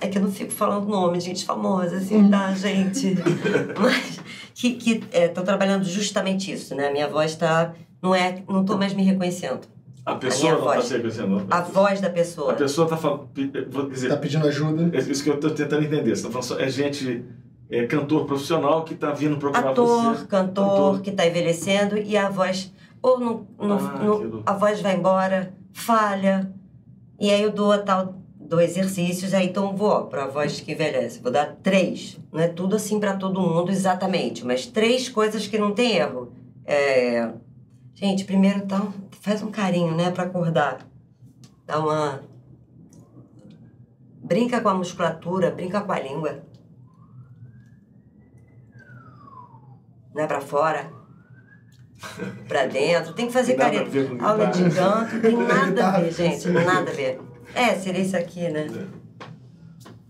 é 0.00 0.08
que 0.08 0.18
eu 0.18 0.22
não 0.22 0.32
fico 0.32 0.50
falando 0.50 0.88
nome 0.88 1.18
de 1.18 1.24
gente 1.24 1.44
famosa, 1.44 1.96
assim, 1.96 2.28
tá, 2.28 2.52
gente? 2.54 3.14
Mas 3.78 4.20
que 4.54 5.02
estão 5.12 5.44
trabalhando 5.44 5.84
justamente 5.84 6.52
isso, 6.52 6.74
né? 6.74 6.88
A 6.88 6.92
minha 6.92 7.08
voz 7.08 7.36
tá, 7.36 7.72
não 8.00 8.14
é, 8.14 8.42
não 8.48 8.64
tô 8.64 8.76
mais 8.76 8.92
me 8.92 9.02
reconhecendo. 9.02 9.60
A 10.04 10.14
pessoa 10.16 10.52
minha 10.54 10.64
não 10.64 10.72
está 10.72 10.82
se 10.82 10.94
reconhecendo. 10.94 11.46
A 11.50 11.60
voz 11.60 12.00
da 12.00 12.08
A 12.08 12.10
pessoa. 12.10 12.54
pessoa 12.54 12.86
está 12.86 12.96
falando. 12.96 13.28
Vou 13.70 13.88
dizer, 13.88 14.08
Tá 14.08 14.16
pedindo 14.16 14.46
ajuda. 14.46 14.96
É 14.96 15.00
isso 15.00 15.22
que 15.22 15.30
eu 15.30 15.34
estou 15.36 15.50
tentando 15.50 15.84
entender. 15.84 16.16
Você 16.16 16.22
tá 16.24 16.28
falando 16.30 16.44
só, 16.44 16.58
é 16.58 16.68
gente, 16.68 17.24
é 17.70 17.86
cantor 17.86 18.26
profissional 18.26 18.82
que 18.84 18.94
está 18.94 19.12
vindo 19.12 19.36
procurar 19.36 19.70
Ator, 19.70 19.86
você. 20.14 20.26
cantor, 20.26 20.64
Cantor. 20.66 21.00
que 21.02 21.12
tá 21.12 21.24
envelhecendo 21.26 21.96
e 21.96 22.16
a 22.16 22.28
voz, 22.28 22.72
ou 23.00 23.20
não, 23.20 23.46
não- 23.60 23.78
Ah, 23.78 24.02
louco. 24.02 24.42
a 24.44 24.52
voz 24.54 24.80
vai 24.80 24.96
embora, 24.96 25.54
falha, 25.72 26.52
e 27.20 27.30
aí 27.30 27.42
eu 27.42 27.52
dou 27.52 27.70
a 27.72 27.78
tal 27.78 28.14
dou 28.40 28.60
exercícios, 28.60 29.32
aí 29.32 29.46
então 29.46 29.74
vou 29.74 30.06
para 30.08 30.24
a 30.24 30.26
voz 30.26 30.60
que 30.60 30.72
envelhece. 30.72 31.20
Vou 31.22 31.32
dar 31.32 31.56
três. 31.62 32.20
Não 32.30 32.38
é 32.38 32.48
tudo 32.48 32.76
assim 32.76 33.00
para 33.00 33.16
todo 33.16 33.40
mundo 33.40 33.70
exatamente, 33.70 34.44
mas 34.44 34.66
três 34.66 35.08
coisas 35.08 35.46
que 35.46 35.56
não 35.56 35.70
tem 35.72 35.96
erro. 35.96 36.32
É... 36.66 37.30
Gente, 37.94 38.24
primeiro 38.24 38.58
então, 38.58 38.92
faz 39.20 39.42
um 39.42 39.50
carinho, 39.50 39.94
né, 39.94 40.10
para 40.10 40.24
acordar. 40.24 40.86
Dá 41.66 41.78
uma. 41.78 42.22
Brinca 44.22 44.60
com 44.60 44.68
a 44.68 44.74
musculatura, 44.74 45.50
brinca 45.50 45.80
com 45.80 45.92
a 45.92 45.98
língua. 45.98 46.42
Não 50.14 50.22
é 50.22 50.26
para 50.26 50.40
fora. 50.40 50.90
Pra 52.48 52.66
dentro, 52.68 53.14
tem 53.14 53.26
que 53.26 53.32
fazer 53.32 53.54
careta. 53.54 53.90
com 53.90 54.24
Aula 54.24 54.46
de 54.46 54.70
canto, 54.70 55.20
tem 55.20 55.36
nada 55.46 55.88
a 55.88 56.00
ver, 56.00 56.12
gente, 56.12 56.48
nada 56.50 56.90
a 56.90 56.94
ver. 56.94 57.20
É, 57.54 57.74
seria 57.74 58.02
isso 58.02 58.16
aqui, 58.16 58.48
né? 58.48 58.66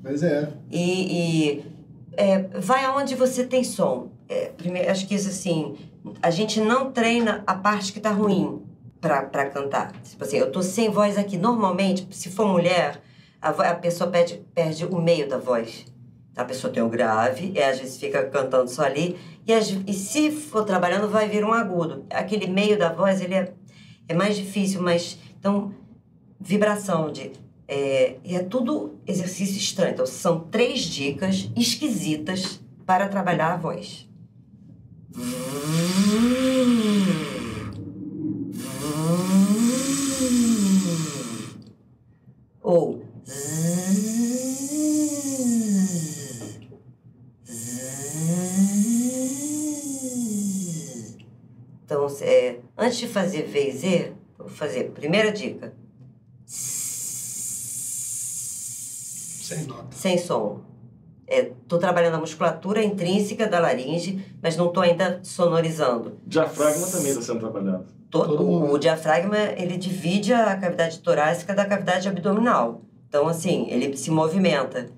Mas 0.02 0.22
é. 0.22 0.52
E, 0.70 1.58
e, 1.58 1.64
é, 2.12 2.38
vai 2.58 2.84
aonde 2.84 3.14
você 3.14 3.44
tem 3.44 3.62
som. 3.62 4.11
É, 4.32 4.52
primeiro, 4.56 4.90
acho 4.90 5.06
que 5.06 5.14
isso 5.14 5.28
assim, 5.28 5.76
a 6.22 6.30
gente 6.30 6.58
não 6.60 6.90
treina 6.90 7.42
a 7.46 7.54
parte 7.54 7.92
que 7.92 8.00
tá 8.00 8.10
ruim 8.10 8.62
pra 8.98 9.50
cantar. 9.50 9.92
Tipo 10.02 10.24
assim, 10.24 10.38
eu 10.38 10.50
tô 10.50 10.62
sem 10.62 10.88
voz 10.88 11.18
aqui. 11.18 11.36
Normalmente, 11.36 12.06
se 12.10 12.30
for 12.30 12.46
mulher, 12.46 13.02
a, 13.42 13.50
a 13.50 13.74
pessoa 13.74 14.08
perde, 14.10 14.42
perde 14.54 14.86
o 14.86 14.98
meio 15.00 15.28
da 15.28 15.36
voz. 15.38 15.84
A 16.34 16.44
pessoa 16.46 16.72
tem 16.72 16.82
o 16.82 16.88
grave, 16.88 17.52
e 17.54 17.62
às 17.62 17.78
vezes 17.78 17.98
fica 17.98 18.24
cantando 18.24 18.70
só 18.70 18.84
ali. 18.84 19.18
E, 19.46 19.52
às- 19.52 19.68
e 19.86 19.92
se 19.92 20.30
for 20.30 20.64
trabalhando, 20.64 21.08
vai 21.10 21.28
vir 21.28 21.44
um 21.44 21.52
agudo. 21.52 22.06
Aquele 22.08 22.46
meio 22.46 22.78
da 22.78 22.90
voz, 22.90 23.20
ele 23.20 23.34
é, 23.34 23.52
é 24.08 24.14
mais 24.14 24.34
difícil, 24.36 24.80
mas... 24.80 25.18
Então, 25.38 25.74
vibração 26.40 27.12
de... 27.12 27.32
É, 27.68 28.16
é 28.24 28.38
tudo 28.40 28.98
exercício 29.06 29.56
estranho. 29.58 29.92
Então, 29.92 30.06
são 30.06 30.40
três 30.40 30.80
dicas 30.80 31.50
esquisitas 31.56 32.60
para 32.86 33.08
trabalhar 33.08 33.52
a 33.52 33.56
voz. 33.56 34.08
Ou 42.62 43.02
Então, 51.84 52.06
é, 52.22 52.58
antes 52.78 52.96
de 52.98 53.06
fazer 53.06 53.42
V 53.42 53.68
e 53.68 53.72
Z, 53.72 54.12
vou 54.38 54.48
fazer 54.48 54.92
primeira 54.92 55.30
dica. 55.30 55.74
Sem 59.42 59.64
nota. 59.66 59.94
sem 59.94 60.16
som. 60.16 60.71
Estou 61.38 61.78
trabalhando 61.78 62.14
a 62.14 62.18
musculatura 62.20 62.82
intrínseca 62.82 63.46
da 63.46 63.58
laringe, 63.58 64.24
mas 64.42 64.56
não 64.56 64.66
estou 64.68 64.82
ainda 64.82 65.20
sonorizando. 65.22 66.18
Diafragma 66.26 66.86
também 66.86 67.10
está 67.10 67.22
sendo 67.22 67.40
trabalhado. 67.40 67.84
Todo, 68.10 68.28
Todo 68.36 68.42
o, 68.44 68.46
mundo. 68.60 68.72
o 68.74 68.78
diafragma 68.78 69.38
ele 69.56 69.76
divide 69.78 70.34
a 70.34 70.54
cavidade 70.56 70.98
torácica 71.00 71.54
da 71.54 71.64
cavidade 71.64 72.06
abdominal. 72.08 72.82
Então, 73.08 73.26
assim, 73.28 73.66
ele 73.70 73.96
se 73.96 74.10
movimenta 74.10 74.90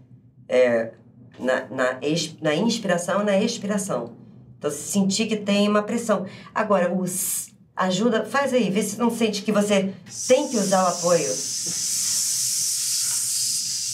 é, 0.49 0.91
na, 1.39 1.67
na, 1.71 1.99
ex- 2.03 2.35
na 2.41 2.55
inspiração 2.55 3.21
e 3.23 3.25
na 3.25 3.39
expiração. 3.39 4.13
Então, 4.59 4.71
se 4.71 4.79
sentir 4.91 5.27
que 5.27 5.37
tem 5.37 5.69
uma 5.69 5.83
pressão. 5.83 6.27
Agora, 6.55 6.93
o 6.93 7.05
s 7.05 7.53
ajuda, 7.77 8.25
faz 8.25 8.53
aí, 8.55 8.71
vê 8.71 8.83
se 8.83 8.99
não 8.99 9.11
sente 9.11 9.43
que 9.43 9.53
você 9.53 9.93
tem 10.29 10.49
que 10.49 10.57
usar 10.57 10.83
o 10.85 10.89
apoio. 10.89 11.27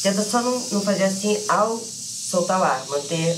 Tenta 0.02 0.22
só 0.22 0.40
não, 0.42 0.52
não 0.72 0.80
fazer 0.80 1.04
assim 1.04 1.36
ao 1.48 1.78
soltar 2.30 2.60
o 2.60 2.62
ar, 2.62 2.86
manter. 2.88 3.36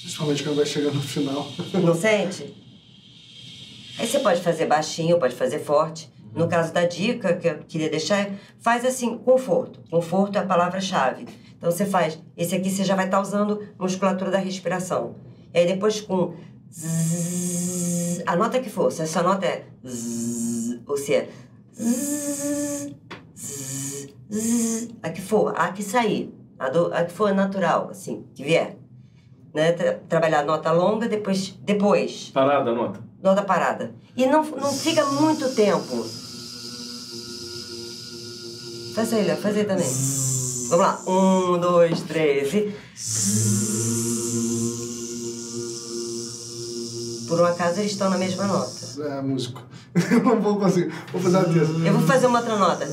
Principalmente 0.00 0.42
quando 0.42 0.56
vai 0.56 0.66
chegando 0.66 0.94
no 0.94 1.02
final. 1.02 1.46
Não 1.84 1.94
sente? 1.94 2.54
Aí 3.98 4.06
você 4.06 4.18
pode 4.20 4.40
fazer 4.40 4.66
baixinho, 4.66 5.18
pode 5.18 5.34
fazer 5.34 5.58
forte. 5.58 6.10
No 6.34 6.48
caso 6.48 6.72
da 6.72 6.84
dica 6.84 7.34
que 7.34 7.48
eu 7.48 7.58
queria 7.58 7.88
deixar, 7.88 8.18
é, 8.20 8.32
faz 8.58 8.84
assim, 8.84 9.16
conforto. 9.18 9.80
Conforto 9.90 10.36
é 10.36 10.38
a 10.40 10.46
palavra-chave. 10.46 11.26
Então 11.56 11.70
você 11.70 11.86
faz, 11.86 12.18
esse 12.36 12.54
aqui 12.54 12.70
você 12.70 12.84
já 12.84 12.94
vai 12.94 13.06
estar 13.06 13.20
usando 13.20 13.66
musculatura 13.78 14.30
da 14.30 14.38
respiração. 14.38 15.16
E 15.52 15.58
aí 15.58 15.66
depois 15.66 16.00
com 16.00 16.34
zzz, 16.70 18.22
a 18.26 18.36
nota 18.36 18.60
que 18.60 18.68
for, 18.68 18.92
se 18.92 19.02
essa 19.02 19.22
nota 19.22 19.46
é 19.46 19.64
zzz, 19.86 20.80
ou 20.86 20.96
se 20.98 21.14
é 21.14 21.28
zzz, 21.74 22.94
zzz, 23.34 24.08
zzz, 24.30 24.88
a 25.02 25.08
que 25.08 25.22
for, 25.22 25.54
a 25.56 25.72
que 25.72 25.82
sair, 25.82 26.35
a, 26.58 26.68
do, 26.68 26.92
a 26.94 27.04
que 27.04 27.12
for 27.12 27.34
natural, 27.34 27.88
assim, 27.90 28.24
que 28.34 28.42
vier. 28.44 28.76
Né? 29.54 29.72
Tra- 29.72 29.98
trabalhar 30.08 30.44
nota 30.44 30.70
longa, 30.72 31.08
depois, 31.08 31.54
depois 31.62 32.30
Parada, 32.32 32.72
nota. 32.72 33.00
nota 33.22 33.42
parada. 33.42 33.94
E 34.16 34.26
não, 34.26 34.42
não 34.44 34.72
fica 34.72 35.04
muito 35.06 35.48
tempo. 35.54 36.04
Faz 38.94 39.12
aí, 39.12 39.24
Léo, 39.24 39.36
faz 39.36 39.56
aí 39.56 39.64
também. 39.64 39.86
Vamos 40.70 40.84
lá. 40.86 41.00
Um, 41.06 41.58
dois, 41.58 42.00
três 42.02 42.52
e. 42.54 42.74
Por 47.28 47.40
um 47.40 47.44
acaso 47.44 47.80
eles 47.80 47.92
estão 47.92 48.08
na 48.08 48.18
mesma 48.18 48.46
nota. 48.46 48.70
É, 49.00 49.20
músico. 49.20 49.62
não 50.24 50.40
vou 50.40 50.58
conseguir. 50.58 50.92
Vou 51.12 51.20
fazer 51.20 51.36
a 51.38 51.44
terça. 51.44 51.72
Eu 51.84 51.92
vou 51.92 52.02
fazer 52.06 52.26
uma 52.26 52.38
outra 52.38 52.56
nota. 52.56 52.86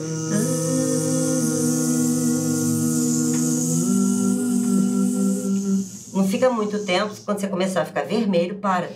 Fica 6.44 6.54
muito 6.54 6.86
tempo, 6.86 7.14
quando 7.24 7.40
você 7.40 7.48
começar 7.48 7.82
a 7.84 7.86
ficar 7.86 8.02
vermelho, 8.04 8.56
para, 8.56 8.90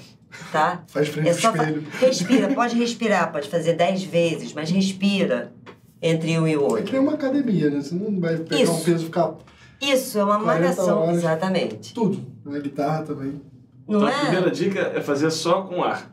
tá? 0.52 0.84
Faz 0.88 1.08
frente 1.08 1.30
É 1.30 1.34
só 1.34 1.54
fa-. 1.54 1.64
Respira, 2.02 2.50
pode 2.54 2.76
respirar, 2.78 3.32
pode 3.32 3.48
fazer 3.50 3.74
dez 3.74 4.04
vezes, 4.04 4.52
mas 4.54 4.70
respira 4.70 5.54
entre 6.02 6.38
um 6.38 6.46
e 6.46 6.58
o 6.58 6.62
É 6.62 6.64
outro. 6.64 6.84
que 6.84 6.92
nem 6.92 7.02
uma 7.02 7.14
academia, 7.14 7.70
né? 7.70 7.82
Você 7.82 7.96
não 7.96 8.20
vai 8.20 8.36
pegar 8.38 8.62
Isso. 8.62 8.72
um 8.74 8.84
peso 8.84 9.04
e 9.04 9.06
ficar 9.06 9.34
Isso 9.80 10.20
é 10.20 10.24
uma 10.26 10.40
40 10.42 10.46
malhação, 10.62 11.00
horas. 11.04 11.18
exatamente. 11.20 11.94
tudo. 11.94 12.26
Na 12.46 12.60
guitarra 12.60 13.04
também. 13.04 13.42
Não 13.88 14.00
então, 14.00 14.10
é? 14.10 14.14
a 14.14 14.20
primeira 14.20 14.52
dica 14.52 14.80
é 14.94 15.02
fazer 15.02 15.32
só 15.32 15.62
com 15.62 15.82
ar. 15.84 16.12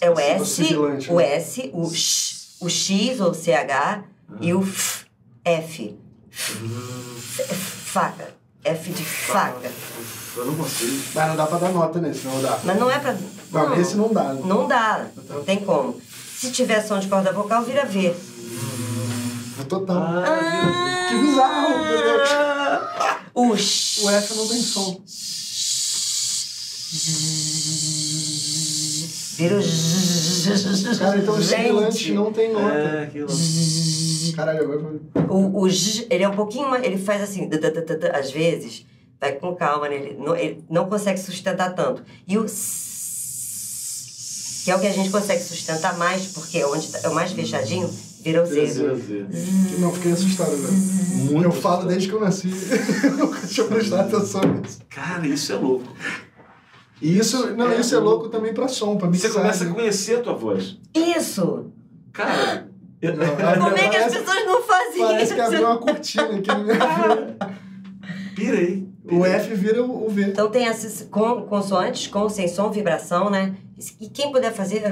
É 0.00 0.08
o 0.10 0.18
S, 0.20 0.74
o 0.76 0.88
né? 0.88 0.98
S, 1.36 1.70
o 1.74 1.90
X, 1.92 2.56
o 2.60 2.68
X 2.68 3.20
ou 3.20 3.34
CH 3.34 4.04
e 4.40 4.54
o 4.54 4.62
F, 4.62 5.04
F. 5.44 5.96
F- 6.30 7.42
Faca. 7.54 8.35
F 8.66 8.90
de 8.92 9.04
faca. 9.04 9.70
Eu 10.36 10.44
não 10.46 10.54
consigo. 10.56 11.02
Mas 11.14 11.28
não 11.28 11.36
dá 11.36 11.46
pra 11.46 11.58
dar 11.58 11.70
nota 11.70 11.98
nesse, 12.00 12.26
não 12.26 12.40
dá. 12.42 12.58
Mas 12.64 12.78
não 12.78 12.90
é 12.90 12.98
pra. 12.98 13.16
Não, 13.52 13.74
esse 13.80 13.96
não 13.96 14.12
dá. 14.12 14.34
né? 14.34 14.40
Não 14.44 14.66
dá, 14.68 15.06
não 15.28 15.44
tem 15.44 15.58
como. 15.60 16.00
Se 16.38 16.50
tiver 16.50 16.82
som 16.82 16.98
de 16.98 17.08
corda 17.08 17.32
vocal, 17.32 17.62
vira 17.64 17.84
V. 17.86 18.14
É 19.58 19.64
total. 19.64 19.96
Ah, 19.96 21.06
Que 21.08 21.14
bizarro, 21.16 21.84
meu 21.84 21.98
Deus. 22.02 22.28
O 24.02 24.10
F 24.10 24.34
não 24.34 24.46
tem 24.48 24.60
som. 24.62 25.00
Vira 29.36 29.56
o 29.58 29.62
Z. 29.62 30.96
Cara, 30.98 31.18
então 31.18 31.34
o 31.34 31.40
estimulante 31.40 31.98
Gente, 31.98 32.12
não 32.12 32.32
tem 32.32 32.52
nota. 32.52 32.74
É, 32.74 33.02
aquilo. 33.04 33.28
Caralho, 34.34 34.62
agora 34.62 34.80
foi... 34.80 35.00
O, 35.28 35.60
o 35.62 35.68
J, 35.68 36.06
ele 36.10 36.24
é 36.24 36.28
um 36.28 36.34
pouquinho 36.34 36.68
mais. 36.70 36.84
Ele 36.84 36.96
faz 36.98 37.22
assim, 37.22 37.48
às 38.14 38.30
vezes, 38.30 38.86
vai 39.20 39.32
com 39.32 39.54
calma, 39.54 39.88
né? 39.88 39.96
ele, 39.96 40.16
não, 40.18 40.34
ele 40.34 40.64
não 40.70 40.88
consegue 40.88 41.20
sustentar 41.20 41.74
tanto. 41.74 42.02
E 42.26 42.38
o 42.38 42.44
S, 42.46 44.62
que 44.64 44.70
é 44.70 44.76
o 44.76 44.80
que 44.80 44.86
a 44.86 44.92
gente 44.92 45.10
consegue 45.10 45.42
sustentar 45.42 45.96
mais, 45.98 46.26
porque 46.28 46.58
é 46.58 46.66
onde 46.66 46.88
tá- 46.88 47.00
é 47.02 47.08
o 47.08 47.14
mais 47.14 47.32
fechadinho, 47.32 47.88
vira 48.22 48.42
o 48.42 48.46
Z. 48.46 48.66
Zero. 48.66 48.96
Não, 49.78 49.92
fiquei 49.92 50.12
assustado 50.12 50.52
agora. 50.52 50.72
Muito 50.72 51.44
eu 51.44 51.52
falo 51.52 51.86
desde 51.86 52.08
que 52.08 52.14
eu 52.14 52.20
nasci. 52.20 52.48
eu 53.04 53.10
nunca 53.16 53.46
tinha 53.46 53.66
prestado 53.66 54.16
atenção 54.16 54.40
nisso. 54.42 54.78
Cara, 54.88 55.26
isso 55.26 55.52
é 55.52 55.56
louco. 55.56 55.92
E 57.00 57.18
isso, 57.18 57.54
não, 57.54 57.70
É 57.70 57.78
isso 57.80 57.94
é 57.94 57.98
louco 57.98 58.28
também 58.28 58.54
pra 58.54 58.68
som, 58.68 58.96
pra 58.96 59.06
Você 59.08 59.12
mixagem. 59.28 59.36
começa 59.38 59.64
a 59.64 59.68
conhecer 59.74 60.18
a 60.18 60.22
tua 60.22 60.34
voz. 60.34 60.78
Isso! 60.94 61.70
Cara, 62.12 62.68
eu- 63.02 63.14
Não, 63.16 63.26
Como 63.36 63.76
é 63.76 63.88
que 63.88 63.96
as 63.96 64.04
parece- 64.04 64.18
pessoas 64.20 64.46
não 64.46 64.62
fazem 64.62 65.02
Parece 65.02 65.24
isso? 65.24 65.34
que 65.34 65.40
abriu 65.40 65.60
uma 65.62 65.78
cortina 65.78 66.36
aqui 66.38 66.48
na 66.48 66.58
minha 66.58 66.76
frente. 66.96 68.34
pira 68.34 68.58
aí. 68.58 68.86
O 69.08 69.24
F 69.24 69.54
vira 69.54 69.82
o 69.84 70.08
V. 70.08 70.22
Então 70.22 70.50
tem 70.50 70.66
essas 70.66 71.06
con- 71.10 71.42
consoantes 71.42 72.08
com 72.08 72.28
sem 72.28 72.48
som, 72.48 72.70
vibração, 72.70 73.30
né? 73.30 73.54
E 74.00 74.08
quem 74.08 74.32
puder 74.32 74.52
fazer. 74.52 74.82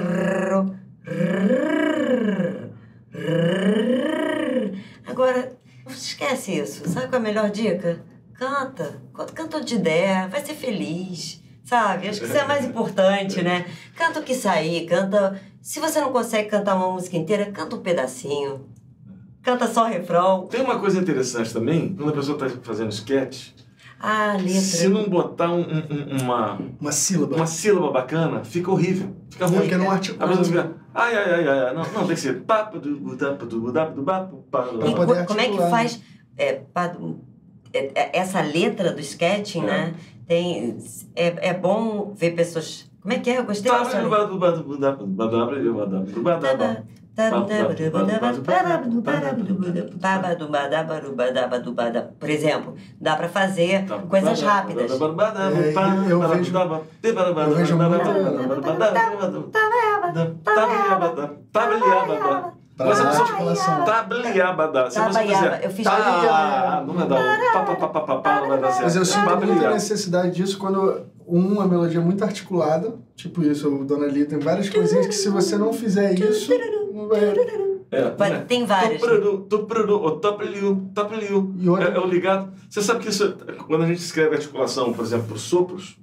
Agora, 5.07 5.57
esquece 5.89 6.53
isso. 6.53 6.89
Sabe 6.89 7.07
qual 7.09 7.15
é 7.15 7.17
a 7.17 7.21
melhor 7.21 7.51
dica? 7.51 8.01
Canta. 8.35 9.01
Canta 9.35 9.59
onde 9.59 9.79
der, 9.79 10.29
vai 10.29 10.45
ser 10.45 10.55
feliz. 10.55 11.43
Sabe? 11.65 12.09
Acho 12.09 12.21
que 12.21 12.27
isso 12.27 12.37
é 12.37 12.47
mais 12.47 12.65
importante, 12.65 13.43
né? 13.43 13.65
Canta 13.97 14.21
o 14.21 14.23
que 14.23 14.35
sair, 14.35 14.85
canta. 14.87 15.41
Se 15.63 15.81
você 15.81 15.99
não 16.01 16.13
consegue 16.13 16.49
cantar 16.51 16.77
uma 16.77 16.93
música 16.93 17.17
inteira, 17.17 17.47
canta 17.51 17.75
um 17.77 17.81
pedacinho. 17.81 18.67
canta 19.43 19.67
só 19.67 19.85
refrão. 19.87 20.47
Tem 20.47 20.63
uma 20.63 20.79
coisa 20.79 20.99
interessante 20.99 21.53
também, 21.53 21.95
quando 21.95 22.09
a 22.09 22.13
pessoa 22.13 22.47
está 22.47 22.59
fazendo 22.63 22.91
sketch, 22.91 23.49
Ah, 24.01 24.37
letra. 24.39 24.59
se 24.61 24.89
não 24.89 25.07
botar 25.07 25.51
um- 25.51 25.61
um- 25.61 26.17
um- 26.17 26.23
uma, 26.23 26.59
Uma 26.81 26.91
sílaba. 26.93 27.37
uma 27.37 27.47
sílaba 27.47 27.91
bacana, 27.91 28.43
fica 28.43 28.71
horrível. 28.71 29.15
Fica 29.31 29.45
ruim. 29.47 29.59
porque 29.61 29.77
não 29.77 29.91
A 29.91 29.95
articula. 29.95 30.29
pessoa 30.29 30.45
fica. 30.47 30.73
Ai, 30.95 31.15
ai, 31.15 31.35
ai, 31.35 31.49
ai. 31.49 31.75
Não, 31.75 31.83
não 31.83 32.07
tem 32.07 32.15
que 32.15 32.17
ser. 32.17 32.41
Papo 32.43 32.79
do 32.79 32.97
budapo 32.99 33.45
do 33.45 33.61
budapo 33.61 33.95
do 33.97 34.03
bapo. 34.03 34.45
como 34.51 34.83
é 34.83 35.15
que 35.15 35.41
articular, 35.51 35.69
faz 35.71 36.01
é, 36.39 36.53
pa- 36.73 36.97
é, 37.75 37.91
é, 37.95 38.19
essa 38.19 38.41
letra 38.41 38.93
do 38.95 39.01
sketching, 39.01 39.63
É. 39.63 39.67
né? 39.67 39.95
Tem, 40.27 40.77
é, 41.15 41.49
é 41.51 41.55
bom 41.55 42.13
ver 42.17 42.31
pessoas. 42.33 42.91
Como 43.01 43.13
é 43.13 43.19
que 43.19 43.31
é? 43.31 43.39
Eu 43.39 43.45
gostei 43.45 43.71
Tá. 50.01 50.19
Por 52.19 52.29
exemplo, 52.31 52.75
dá 53.01 53.15
pra 53.15 53.29
fazer 53.29 53.85
Tá. 53.87 53.99
coisas 53.99 54.41
rápidas. 54.43 54.91
É, 54.91 54.95
eu 55.51 55.55
vejo- 55.57 56.11
eu 56.11 56.19
vejo 56.29 56.53
Mas 61.55 62.55
articulação. 63.21 63.85
Tabliabada. 63.85 64.91
Se 64.91 64.99
você 65.01 65.19
fizer. 65.21 65.65
Eu 65.65 65.71
fiz 65.71 65.85
Tá, 65.85 66.85
não 66.87 66.95
vai 66.95 67.07
dar. 67.07 67.53
Pá, 67.53 67.61
pá, 67.63 67.77
pá, 67.77 67.89
pá, 67.89 68.01
pá, 68.01 68.17
pá, 68.17 68.41
não 68.41 68.49
vai 68.49 68.59
dar 68.61 68.71
certo. 68.73 68.83
Mas 68.83 68.97
eu 68.97 69.05
sinto 69.05 69.25
muita 69.47 69.71
necessidade 69.75 70.31
disso 70.33 70.59
quando 70.59 71.03
uma 71.27 71.67
melodia 71.67 72.01
muito 72.01 72.23
articulada, 72.25 72.95
tipo 73.17 73.43
isso, 73.43 73.69
o 73.73 73.85
Dona 73.85 74.07
Lia 74.07 74.27
tem 74.27 74.39
várias 74.39 74.69
coisinhas 74.69 75.07
que 75.07 75.15
se 75.15 75.29
você 75.29 75.57
não 75.57 75.73
fizer 75.73 76.13
isso, 76.19 76.51
não 76.93 77.09
vai... 77.09 77.21
É, 77.91 78.11
né? 78.31 78.45
tem 78.49 78.67
várias. 78.67 79.01
E 79.01 79.05
outra- 79.05 79.15
É, 81.91 81.97
é 81.97 82.01
o 82.01 82.07
ligado. 82.07 82.53
Você 82.69 82.83
sabe 82.83 83.01
que 83.01 83.09
isso, 83.09 83.37
quando 83.69 83.85
a 83.85 83.87
gente 83.87 84.01
escreve 84.01 84.35
articulação, 84.35 84.93
por 84.93 85.05
exemplo, 85.05 85.29
para 85.29 85.37
sopros, 85.39 85.97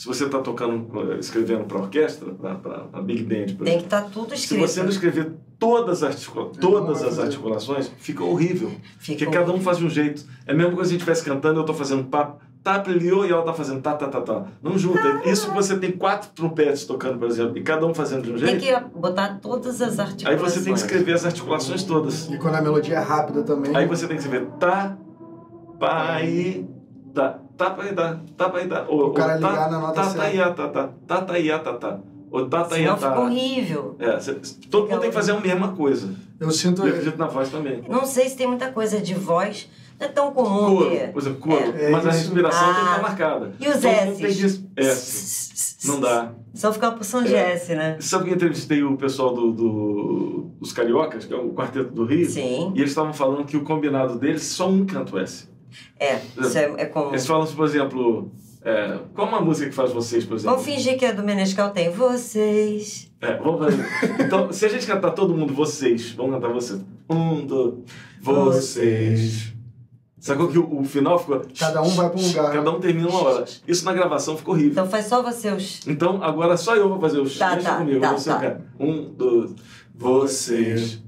se 0.00 0.06
você 0.06 0.24
está 0.24 0.38
tocando, 0.38 0.88
escrevendo 1.18 1.64
para 1.64 1.76
orquestra, 1.76 2.32
para 2.32 3.02
Big 3.02 3.22
Band, 3.22 3.54
por 3.54 3.66
Tem 3.66 3.76
que 3.76 3.84
estar 3.84 4.00
tudo 4.04 4.30
se 4.30 4.44
escrito. 4.44 4.66
você 4.66 4.82
não 4.82 4.88
escrever 4.88 5.32
todas 5.58 6.02
as, 6.02 6.14
articula 6.14 6.52
todas 6.58 7.02
as 7.02 7.18
articulações, 7.18 7.92
fica 7.98 8.24
horrível. 8.24 8.70
Fica 8.98 9.26
Porque 9.26 9.38
cada 9.38 9.52
um 9.52 9.60
faz 9.60 9.76
de 9.76 9.84
um 9.84 9.90
jeito. 9.90 10.24
É 10.46 10.52
a 10.52 10.54
mesma 10.54 10.72
coisa 10.72 10.88
se 10.88 10.94
a 10.94 10.98
gente 10.98 11.00
estivesse 11.02 11.22
cantando, 11.22 11.58
eu 11.58 11.60
estou 11.60 11.76
fazendo 11.76 12.04
papo, 12.04 12.40
tapliu 12.64 13.26
e 13.26 13.30
ela 13.30 13.40
está 13.40 13.52
fazendo 13.52 13.82
tá, 13.82 13.92
tá, 13.92 14.08
tá, 14.08 14.22
tá. 14.22 14.46
Não 14.62 14.78
junta. 14.78 15.20
Isso 15.26 15.50
que 15.50 15.54
você 15.54 15.76
tem 15.76 15.92
quatro 15.92 16.30
trompetes 16.30 16.86
tocando, 16.86 17.18
por 17.18 17.28
exemplo, 17.28 17.58
e 17.58 17.62
cada 17.62 17.86
um 17.86 17.92
fazendo 17.92 18.22
de 18.22 18.30
um 18.32 18.36
Tem 18.38 18.58
jeito. 18.58 18.88
que 18.88 18.98
botar 18.98 19.38
todas 19.42 19.82
as 19.82 19.98
Aí 19.98 20.06
articulações. 20.06 20.52
você 20.54 20.64
tem 20.64 20.72
que 20.72 20.80
escrever 20.80 21.12
as 21.12 21.26
articulações 21.26 21.82
todas. 21.82 22.26
E 22.30 22.38
quando 22.38 22.54
a 22.54 22.62
melodia 22.62 22.94
é 22.94 23.02
rápida 23.02 23.42
também, 23.42 23.76
Aí 23.76 23.86
você 23.86 24.06
tem 24.06 24.16
que 24.16 24.22
escrever 24.22 24.46
tá, 24.58 24.96
pai, 25.78 26.66
tá, 27.12 27.38
tá, 27.64 27.70
pai, 27.70 27.92
tá, 27.94 28.20
tá, 28.36 28.48
pai, 28.48 28.66
tá. 28.66 28.86
Ou, 28.88 29.08
O 29.08 29.12
cara 29.12 29.38
tá, 29.38 29.50
ligar 29.50 29.70
na 29.70 29.78
nota 29.80 29.94
tá, 29.94 30.04
certa. 30.04 30.18
tá, 30.22 30.30
ia, 30.32 30.50
tá, 30.52 30.68
tá, 30.68 30.88
tá, 31.06 31.20
tá, 31.22 31.38
ia, 31.38 31.58
tá, 31.58 31.72
tá. 31.74 31.98
Ou 32.30 32.48
tá, 32.48 32.64
tá, 32.64 32.78
ia, 32.78 32.84
Senão 32.84 32.96
fica 32.96 33.10
tá. 33.10 33.20
horrível. 33.20 33.96
É, 33.98 34.20
cê- 34.20 34.36
todo 34.70 34.88
mundo 34.88 35.00
tem 35.00 35.10
que 35.10 35.14
fazer 35.14 35.32
a 35.32 35.40
mesma 35.40 35.72
coisa. 35.72 36.14
eu 36.38 36.50
sinto... 36.50 36.82
Eu 36.82 36.88
acredito 36.88 37.18
na 37.18 37.26
voz 37.26 37.50
também. 37.50 37.82
Não 37.88 38.06
sei 38.06 38.28
se 38.28 38.36
tem 38.36 38.46
muita 38.46 38.70
coisa 38.72 39.00
de 39.00 39.14
voz. 39.14 39.68
Não 39.98 40.06
é 40.06 40.10
tão 40.10 40.32
comum 40.32 40.76
Coro, 40.76 40.90
ter. 40.90 41.12
por 41.12 41.20
exemplo, 41.20 41.40
coro. 41.40 41.74
É, 41.76 41.90
mas 41.90 42.06
a 42.06 42.10
isso. 42.10 42.18
respiração 42.20 42.64
tem 42.66 42.74
que 42.74 42.80
Ah. 42.80 42.84
estar 42.90 43.02
marcada. 43.02 43.52
E 43.60 43.68
os 43.68 43.84
S's? 43.84 44.56
que- 44.58 44.80
S. 44.80 45.86
Não 45.88 46.00
dá. 46.00 46.32
Só 46.54 46.72
ficar 46.72 46.92
por 46.92 47.04
São 47.04 47.22
É. 47.22 47.26
Jesse, 47.26 47.74
né? 47.74 47.96
Sabe 48.00 48.24
que 48.24 48.30
eu 48.30 48.34
entrevistei 48.34 48.82
o 48.82 48.96
pessoal 48.96 49.34
do, 49.34 49.50
do- 49.52 50.50
dos 50.60 50.72
Cariocas, 50.72 51.24
que 51.24 51.34
é 51.34 51.36
o 51.36 51.50
Quarteto 51.52 51.90
do 51.92 52.04
Rio? 52.04 52.28
Sim. 52.30 52.72
E 52.74 52.78
eles 52.78 52.90
estavam 52.90 53.12
falando 53.12 53.44
que 53.44 53.56
o 53.56 53.64
combinado 53.64 54.18
deles 54.18 54.42
só 54.44 54.68
um 54.68 54.84
canto 54.86 55.18
S. 55.18 55.48
É, 55.98 56.20
isso 56.40 56.58
é, 56.58 56.72
é 56.78 56.84
comum. 56.86 57.10
Eles 57.10 57.26
falam, 57.26 57.46
por 57.46 57.64
exemplo, 57.66 58.30
é, 58.62 58.98
qual 59.14 59.28
uma 59.28 59.40
música 59.40 59.68
que 59.68 59.74
faz 59.74 59.92
vocês, 59.92 60.24
por 60.24 60.34
exemplo? 60.36 60.56
Vamos 60.56 60.64
fingir 60.70 60.98
que 60.98 61.04
a 61.04 61.12
do 61.12 61.22
Menescal 61.22 61.70
tem 61.70 61.90
vocês. 61.90 63.10
É, 63.20 63.36
vamos 63.36 63.60
fazer. 63.64 63.86
Então, 64.24 64.52
se 64.52 64.64
a 64.66 64.68
gente 64.68 64.86
cantar 64.86 65.10
todo 65.12 65.34
mundo 65.34 65.52
vocês, 65.54 66.12
vamos 66.12 66.32
cantar 66.34 66.48
vocês. 66.52 66.80
Um, 67.08 67.44
dois, 67.46 67.74
vocês. 68.20 69.52
Sacou 70.18 70.48
que 70.48 70.58
o, 70.58 70.80
o 70.80 70.84
final 70.84 71.18
ficou. 71.18 71.42
Cada 71.58 71.80
um 71.80 71.88
vai 71.88 72.10
pra 72.10 72.20
um 72.20 72.26
lugar. 72.26 72.52
Cada 72.52 72.70
um 72.70 72.78
termina 72.78 73.08
uma 73.08 73.22
hora. 73.22 73.44
Isso 73.66 73.84
na 73.86 73.92
gravação 73.94 74.36
ficou 74.36 74.52
horrível. 74.54 74.72
Então 74.72 74.86
faz 74.88 75.06
só 75.06 75.22
você 75.22 75.50
os. 75.50 75.86
Então, 75.86 76.22
agora 76.22 76.58
só 76.58 76.76
eu 76.76 76.90
vou 76.90 77.00
fazer 77.00 77.20
os. 77.20 77.38
Tá, 77.38 77.54
Deixa 77.54 77.70
tá, 77.70 77.78
comigo, 77.78 78.00
tá, 78.00 78.12
você 78.12 78.28
tá. 78.30 78.58
Um, 78.78 79.04
dois, 79.14 79.52
vocês. 79.94 81.02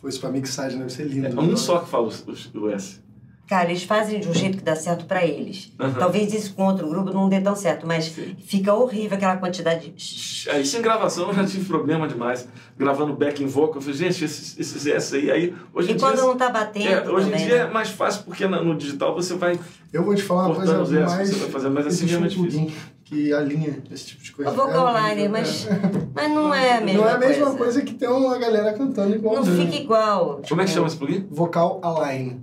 Pô, 0.00 0.08
isso 0.08 0.20
pra 0.20 0.30
mixagem 0.30 0.78
deve 0.78 0.92
ser 0.92 1.04
lindo. 1.04 1.26
É 1.26 1.30
um 1.40 1.56
só 1.56 1.80
que 1.80 1.88
fala 1.88 2.06
os- 2.06 2.24
os- 2.26 2.54
o 2.54 2.68
S. 2.70 3.00
Cara, 3.48 3.68
eles 3.68 3.82
fazem 3.82 4.18
de 4.18 4.28
um 4.28 4.32
jeito 4.32 4.56
que 4.56 4.64
dá 4.64 4.74
certo 4.74 5.04
pra 5.04 5.26
eles. 5.26 5.72
Aham. 5.78 5.92
Talvez 5.98 6.32
isso 6.32 6.54
com 6.54 6.64
outro 6.64 6.88
grupo 6.88 7.12
não 7.12 7.28
dê 7.28 7.38
tão 7.40 7.54
certo, 7.54 7.86
mas 7.86 8.06
Sim. 8.06 8.34
fica 8.46 8.72
horrível 8.72 9.16
aquela 9.16 9.36
quantidade 9.36 9.90
de. 9.90 10.48
É, 10.48 10.60
Isso 10.60 10.78
em 10.78 10.80
gravação 10.82 11.28
eu 11.28 11.34
já 11.34 11.44
tive 11.44 11.64
problema 11.66 12.08
demais. 12.08 12.48
Gravando 12.78 13.12
backing 13.14 13.46
vocal, 13.46 13.74
eu 13.76 13.80
falei, 13.82 13.96
gente, 13.96 14.24
esses, 14.24 14.58
esses 14.58 14.86
S 14.86 15.14
aí, 15.16 15.30
aí. 15.30 15.54
Hoje 15.74 15.92
em 15.92 15.96
E 15.96 15.98
quando 15.98 16.14
dia. 16.14 16.24
não 16.24 16.36
tá 16.36 16.48
batendo. 16.48 16.88
é, 16.88 17.10
hoje 17.10 17.26
também, 17.26 17.42
em 17.42 17.46
dia 17.46 17.64
né? 17.64 17.70
é 17.70 17.72
mais 17.72 17.90
fácil 17.90 18.22
porque 18.24 18.46
na- 18.46 18.62
no 18.62 18.74
digital 18.76 19.14
você 19.14 19.34
vai. 19.34 19.58
Eu 19.92 20.02
vou 20.04 20.14
te 20.14 20.22
falar 20.22 20.46
uma 20.46 20.54
coisa 20.54 20.78
mais... 21.04 21.28
você 21.28 21.38
vai 21.40 21.50
fazer, 21.50 21.68
mas 21.68 21.86
assim 21.86 21.96
existe 22.06 22.14
é 22.16 22.18
mais 22.20 22.32
difícil. 22.32 22.70
que 23.04 23.32
alinha 23.34 23.82
esse 23.90 24.06
tipo 24.06 24.22
de 24.22 24.32
coisa. 24.32 24.50
O 24.50 24.54
vocal 24.54 24.88
É 24.96 25.14
liner, 25.14 25.30
horrível, 25.30 25.30
mas, 25.30 25.66
é. 25.66 25.80
mas 26.14 26.30
não 26.30 26.54
é 26.54 26.78
a 26.78 26.80
mesma 26.80 27.00
Não 27.02 27.08
é 27.10 27.12
a 27.12 27.18
mesma 27.18 27.44
coisa. 27.46 27.58
coisa 27.58 27.82
que 27.82 27.92
tem 27.94 28.08
uma 28.08 28.38
galera 28.38 28.72
cantando 28.72 29.14
igual. 29.14 29.34
Não 29.36 29.44
fica 29.44 29.76
igual. 29.76 30.40
Como 30.48 30.60
é 30.62 30.64
que 30.64 30.70
chama 30.70 30.86
esse 30.86 30.96
plugin? 30.96 31.26
Vocal 31.30 31.80
align. 31.84 32.40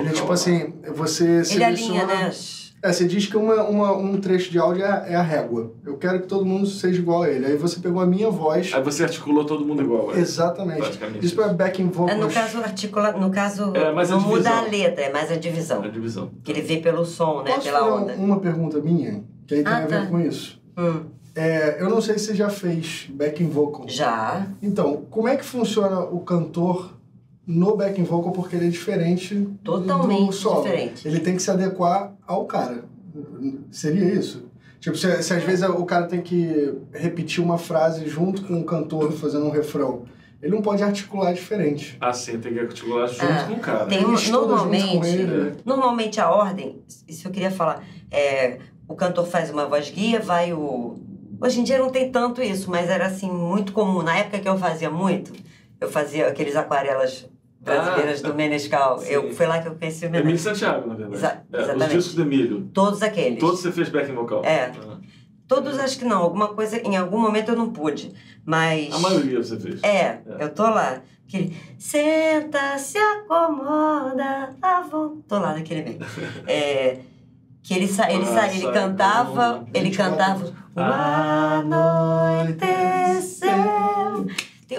Ele 0.00 0.08
é 0.08 0.12
tipo 0.12 0.32
assim, 0.32 0.72
você 0.94 1.24
Ele 1.24 1.44
seleciona... 1.44 2.02
alinha, 2.02 2.06
né? 2.06 2.30
É, 2.82 2.92
você 2.92 3.06
diz 3.06 3.24
que 3.26 3.34
uma, 3.34 3.62
uma, 3.62 3.96
um 3.96 4.20
trecho 4.20 4.50
de 4.50 4.58
áudio 4.58 4.84
é, 4.84 5.12
é 5.12 5.14
a 5.14 5.22
régua. 5.22 5.72
Eu 5.86 5.96
quero 5.96 6.20
que 6.20 6.26
todo 6.26 6.44
mundo 6.44 6.66
seja 6.66 6.98
igual 6.98 7.22
a 7.22 7.30
ele. 7.30 7.46
Aí 7.46 7.56
você 7.56 7.80
pegou 7.80 8.02
a 8.02 8.04
minha 8.06 8.28
voz. 8.28 8.72
Aí 8.74 8.82
você 8.82 9.04
articulou 9.04 9.42
todo 9.46 9.64
mundo 9.64 9.80
igual. 9.82 10.14
é. 10.14 10.18
Exatamente. 10.20 10.80
Praticamente 10.80 11.24
Isso 11.24 11.34
para 11.34 11.48
backing 11.48 11.86
É, 11.86 11.90
vocals. 11.90 12.20
no 12.20 12.30
caso, 12.30 12.58
articula... 12.58 13.12
no 13.12 13.30
caso 13.30 13.72
É, 13.74 13.90
mas 13.90 14.10
a 14.10 14.16
não 14.16 14.20
muda 14.28 14.50
a 14.50 14.60
letra, 14.60 15.04
é 15.04 15.10
mais 15.10 15.32
a 15.32 15.36
divisão. 15.36 15.82
A 15.82 15.88
divisão. 15.88 16.30
Que 16.42 16.52
ele 16.52 16.60
vê 16.60 16.76
pelo 16.76 17.06
som, 17.06 17.42
né? 17.42 17.52
Posso 17.54 17.62
Pela 17.62 17.94
onda. 17.94 18.12
uma 18.16 18.38
pergunta 18.38 18.78
minha? 18.82 19.24
Que 19.46 19.54
aí 19.54 19.64
tem 19.64 19.72
Ah, 19.72 19.76
a 19.78 19.86
ver 19.86 20.00
tá. 20.00 20.06
com 20.06 20.20
isso. 20.20 20.60
Hum, 20.76 21.04
É, 21.34 21.82
eu 21.82 21.88
não 21.88 22.02
sei 22.02 22.18
se 22.18 22.26
você 22.26 22.34
já 22.34 22.50
fez 22.50 23.06
backing 23.08 23.48
vocal. 23.48 23.86
já. 23.88 24.46
Então, 24.62 25.04
como 25.10 25.26
é 25.26 25.36
que 25.36 25.44
funciona 25.44 26.00
o 26.00 26.20
cantor 26.20 26.90
no 27.46 27.76
backing 27.76 28.04
vocal? 28.04 28.32
Porque 28.32 28.56
ele 28.56 28.66
é 28.66 28.70
diferente 28.70 29.48
Totalmente 29.62 30.26
do 30.26 30.32
solo. 30.32 30.62
diferente. 30.62 31.06
Ele 31.08 31.20
tem 31.20 31.36
que 31.36 31.42
se 31.42 31.50
adequar 31.50 32.12
ao 32.26 32.44
cara. 32.46 32.84
Seria 33.70 34.12
isso? 34.12 34.44
Tipo, 34.80 34.96
se, 34.96 35.22
se 35.22 35.32
às 35.32 35.42
vezes 35.42 35.66
o 35.68 35.84
cara 35.84 36.06
tem 36.06 36.20
que 36.20 36.74
repetir 36.92 37.42
uma 37.42 37.56
frase 37.56 38.06
junto 38.08 38.42
com 38.42 38.60
o 38.60 38.64
cantor 38.64 39.12
fazendo 39.12 39.46
um 39.46 39.50
refrão, 39.50 40.02
ele 40.42 40.54
não 40.54 40.60
pode 40.60 40.82
articular 40.82 41.32
diferente. 41.32 41.96
Ah, 42.00 42.12
sim, 42.12 42.38
tem 42.38 42.52
que 42.52 42.60
articular 42.60 43.06
junto 43.06 43.24
Ah, 43.24 43.44
com 43.48 43.54
o 43.54 43.60
cara. 43.60 43.86
tem- 43.86 44.02
Eles 44.02 44.28
normalmente- 44.28 45.06
ele, 45.06 45.26
né? 45.26 45.52
Normalmente 45.64 46.20
a 46.20 46.30
ordem, 46.30 46.82
isso 47.08 47.26
eu 47.26 47.32
queria 47.32 47.50
falar, 47.50 47.82
é, 48.10 48.58
o 48.86 48.94
cantor 48.94 49.26
faz 49.26 49.50
uma 49.50 49.64
voz 49.66 49.88
guia, 49.90 50.20
vai 50.20 50.52
o. 50.52 50.96
Hoje 51.40 51.60
em 51.60 51.64
dia 51.64 51.78
não 51.78 51.88
tem 51.90 52.10
tanto 52.10 52.42
isso, 52.42 52.70
mas 52.70 52.90
era 52.90 53.06
assim, 53.06 53.30
muito 53.30 53.72
comum. 53.72 54.02
Na 54.02 54.18
época 54.18 54.38
que 54.38 54.48
eu 54.48 54.58
fazia 54.58 54.90
muito, 54.90 55.32
eu 55.80 55.90
fazia 55.90 56.26
aqueles 56.28 56.56
aquarelas 56.56 57.26
brasileiras 57.64 58.22
Ah, 58.24 58.28
do 58.28 58.34
Menescal. 58.34 58.98
sim. 58.98 59.08
Eu, 59.12 59.32
foi 59.34 59.46
lá 59.46 59.58
que 59.60 59.68
eu 59.68 59.74
conheci 59.74 60.04
o 60.04 60.08
Emílio 60.08 60.26
Menescal. 60.26 60.54
Santiago, 60.54 60.88
na 60.88 60.94
verdade. 60.94 61.16
Exa- 61.16 61.42
É, 61.52 61.56
os 61.56 61.62
exatamente. 61.64 61.96
discos 61.96 62.14
do 62.14 62.22
Emílio. 62.22 62.70
Todos 62.72 63.02
aqueles. 63.02 63.40
Todos 63.40 63.60
você 63.60 63.72
fez 63.72 63.88
backing 63.88 64.14
vocal? 64.14 64.44
É. 64.44 64.70
Ah. 64.86 64.98
Todos 65.48 65.78
acho 65.78 65.98
que 65.98 66.04
não. 66.04 66.22
Alguma 66.22 66.48
coisa, 66.54 66.78
em 66.78 66.96
algum 66.96 67.18
momento 67.20 67.50
eu 67.50 67.56
não 67.56 67.70
pude. 67.70 68.12
Mas. 68.44 68.92
A 68.94 68.98
maioria 68.98 69.42
você 69.42 69.58
fez. 69.58 69.82
É, 69.82 70.20
eu 70.38 70.48
tô 70.54 70.62
lá. 70.62 71.00
Aquele. 71.26 71.56
Senta, 71.78 72.76
se 72.78 72.98
acomoda, 72.98 74.50
avô. 74.62 75.18
Tô 75.26 75.38
lá 75.38 75.54
naquele 75.54 75.82
meio. 75.82 75.98
É, 76.46 76.98
que 77.62 77.72
ele, 77.74 77.88
sa 77.88 78.10
ele, 78.12 78.26
sa 78.26 78.46
ele 78.52 78.70
cantava. 78.72 79.64
Ele 79.72 79.88
24 79.90 80.10
cantava. 80.10 80.64
O 80.76 80.80
anoiteceu. 82.94 84.26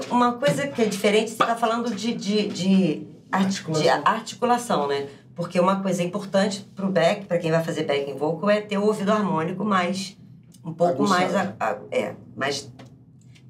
Uma 0.10 0.34
coisa 0.34 0.68
que 0.68 0.82
é 0.82 0.86
diferente, 0.86 1.32
você 1.32 1.38
tá 1.38 1.56
falando 1.56 1.94
de, 1.96 2.14
de, 2.14 2.48
de, 2.48 3.08
arti- 3.32 3.64
de 3.72 3.90
Articulação. 3.90 4.02
articulação, 4.06 4.88
né? 4.88 5.08
Porque 5.36 5.60
uma 5.60 5.82
coisa 5.82 6.02
importante 6.04 6.62
pro 6.76 6.88
back, 6.90 7.26
para 7.26 7.38
quem 7.38 7.52
vai 7.52 7.64
fazer 7.64 7.84
backing 7.84 8.16
vocal, 8.16 8.50
é 8.50 8.62
ter 8.62 8.78
o 8.78 8.86
ouvido 8.86 9.12
harmônico 9.12 9.66
mais. 9.66 10.18
Um 10.64 10.74
pouco 10.74 11.04
Aguçado. 11.04 11.20
mais. 11.22 11.36
a- 11.36 11.54
a- 11.60 11.78
é, 11.92 12.16
mais 12.36 12.72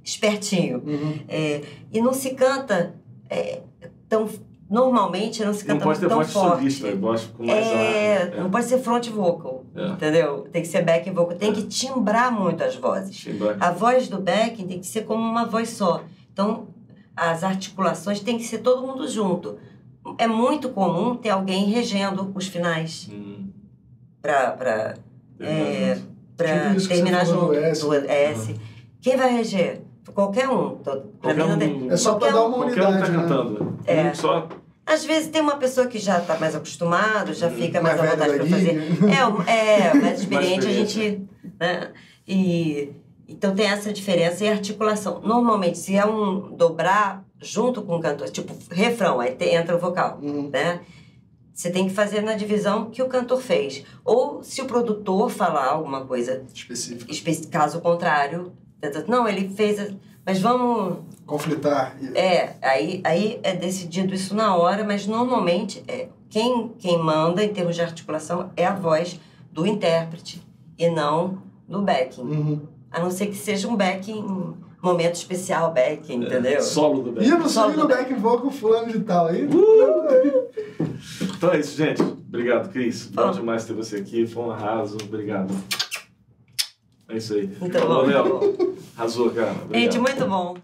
espertinho. 0.03 0.83
Uhum. 0.85 1.19
É, 1.27 1.61
e 1.91 2.01
não 2.01 2.13
se 2.13 2.31
canta 2.31 2.95
é, 3.29 3.61
tão. 4.09 4.27
Normalmente 4.67 5.45
não 5.45 5.53
se 5.53 5.59
Não 5.67 5.75
canta 5.75 5.83
pode 5.85 5.99
ter 5.99 6.07
tão 6.07 6.17
voz 6.17 6.33
forte. 6.33 6.55
solista, 6.57 6.87
é 6.87 6.95
voz 6.95 7.21
com 7.37 7.45
mais 7.45 7.67
É, 7.67 8.17
ar. 8.33 8.41
não 8.41 8.49
pode 8.49 8.65
ser 8.65 8.79
front 8.79 9.07
vocal, 9.09 9.63
É. 9.75 9.89
entendeu? 9.89 10.47
Tem 10.51 10.63
que 10.63 10.67
ser 10.67 10.81
back 10.83 11.07
vocal. 11.11 11.37
Tem 11.37 11.53
que 11.53 11.61
timbrar 11.67 12.31
muito 12.31 12.63
as 12.63 12.75
vozes. 12.75 13.15
Timbrar. 13.15 13.57
A 13.59 13.69
voz 13.69 14.07
do 14.07 14.19
backing 14.19 14.65
tem 14.65 14.79
que 14.79 14.87
ser 14.87 15.03
como 15.05 15.21
uma 15.21 15.45
voz 15.45 15.69
só. 15.69 16.01
Então, 16.35 16.67
as 17.15 17.45
articulações 17.45 18.19
tem 18.19 18.37
que 18.37 18.43
ser 18.43 18.57
todo 18.57 18.85
mundo 18.85 19.07
junto. 19.07 19.57
É 20.17 20.27
muito 20.27 20.67
comum 20.69 21.15
ter 21.15 21.29
alguém 21.29 21.63
regendo 21.65 22.29
os 22.35 22.47
finais 22.47 23.07
Hum, 23.09 23.47
para 24.21 24.95
é, 25.39 25.97
pra 26.35 26.75
Tipo 26.75 26.87
terminar 26.89 27.25
junto. 27.25 27.45
do 27.47 27.55
S. 27.55 27.81
do 27.81 27.93
S. 27.93 28.55
Quem 28.99 29.15
vai 29.15 29.33
reger? 29.33 29.81
Qualquer 30.13 30.49
um. 30.49 30.75
Qualquer 31.21 31.43
um 31.45 31.57
tem. 31.57 31.89
É 31.89 31.95
só 31.95 32.11
Qualquer 32.15 32.33
dar 32.33 32.43
um. 32.43 32.47
uma 32.47 32.65
Qualquer 32.65 32.81
um 32.81 32.83
tá 32.83 32.89
unidade, 32.89 33.11
né? 33.11 33.17
cantando. 33.23 33.79
É. 33.85 34.03
Um 34.09 34.13
só. 34.15 34.47
Às 34.85 35.05
vezes 35.05 35.29
tem 35.29 35.41
uma 35.41 35.55
pessoa 35.55 35.87
que 35.87 35.97
já 35.97 36.19
está 36.19 36.37
mais 36.37 36.53
acostumado, 36.53 37.33
já 37.33 37.49
fica 37.49 37.81
mais, 37.81 37.97
Mais 37.97 38.11
à 38.11 38.15
vontade 38.15 38.35
para 38.35 38.45
fazer. 38.45 38.81
É, 39.47 39.51
é, 39.89 39.93
mais 39.99 40.19
experiente 40.19 40.67
a 40.67 40.69
experiente, 40.69 40.93
gente. 40.93 41.27
Né? 41.59 41.91
E, 42.27 42.91
então 43.27 43.55
tem 43.55 43.65
essa 43.67 43.91
diferença 43.91 44.43
e 44.43 44.49
articulação. 44.49 45.21
Normalmente, 45.21 45.77
se 45.77 45.95
é 45.95 46.05
um 46.05 46.55
dobrar 46.55 47.23
junto 47.41 47.81
com 47.81 47.95
o 47.97 47.99
cantor, 47.99 48.29
tipo 48.29 48.55
refrão, 48.71 49.19
aí 49.19 49.35
entra 49.39 49.75
o 49.75 49.79
vocal, 49.79 50.19
Uhum. 50.21 50.49
né? 50.49 50.81
Você 51.53 51.69
tem 51.69 51.87
que 51.87 51.93
fazer 51.93 52.21
na 52.21 52.33
divisão 52.33 52.89
que 52.89 53.01
o 53.01 53.07
cantor 53.07 53.39
fez. 53.41 53.83
Ou 54.03 54.43
se 54.43 54.61
o 54.61 54.65
produtor 54.65 55.29
falar 55.29 55.67
alguma 55.67 56.05
coisa, 56.05 56.43
Específico. 56.53 57.09
espe- 57.09 57.47
caso 57.47 57.79
contrário, 57.79 58.51
não, 59.07 59.27
ele 59.27 59.49
fez, 59.49 59.79
a- 59.79 59.87
mas 60.25 60.39
vamos 60.41 60.97
Conflitar. 61.25 61.97
É, 62.13 62.53
aí, 62.61 63.01
aí 63.03 63.39
é 63.41 63.55
decidido 63.55 64.13
isso 64.13 64.35
na 64.35 64.55
hora, 64.55 64.83
mas 64.83 65.07
normalmente 65.07 65.83
é, 65.87 66.09
quem, 66.29 66.69
quem 66.77 67.01
manda 67.01 67.43
em 67.43 67.51
termos 67.53 67.75
de 67.75 67.81
articulação 67.81 68.51
é 68.55 68.65
a 68.65 68.75
voz 68.75 69.19
do 69.51 69.65
intérprete 69.65 70.45
e 70.77 70.87
não 70.89 71.41
do 71.67 71.81
backing. 71.81 72.21
Uhum. 72.21 72.61
A 72.95 72.99
não 73.01 73.11
ser 73.11 73.27
que 73.27 73.35
seja 73.35 73.67
um 73.67 73.75
backing, 73.75 74.55
momento 74.81 75.15
especial 75.15 75.73
backing, 75.73 76.23
entendeu? 76.23 76.61
Solo 76.61 77.01
do 77.03 77.21
E 77.21 77.29
bem. 77.29 77.37
no 77.37 77.49
Solo 77.49 77.73
do 77.73 77.87
back 77.89 78.13
vocal 78.13 78.49
fulano 78.49 78.89
de 78.89 79.01
tal 79.01 79.27
aí. 79.27 79.49
Então 81.35 81.51
é 81.51 81.59
isso, 81.59 81.75
gente. 81.75 82.01
Obrigado, 82.01 82.71
Cris. 82.71 83.07
Bom 83.07 83.25
Bom. 83.25 83.31
demais 83.31 83.65
ter 83.65 83.73
você 83.73 83.97
aqui. 83.97 84.25
Foi 84.25 84.43
um 84.43 84.51
arraso. 84.51 84.95
Obrigado. 85.03 85.53
É 87.09 87.17
isso 87.17 87.33
aí. 87.33 87.47
Muito 87.59 87.77
Falou, 87.77 88.03
bom, 88.05 88.09
Léo. 88.09 88.77
Arrasou, 88.97 89.29
cara. 89.31 89.51
Obrigado. 89.51 89.73
Gente, 89.93 89.99
muito 89.99 90.25
bom. 90.25 90.55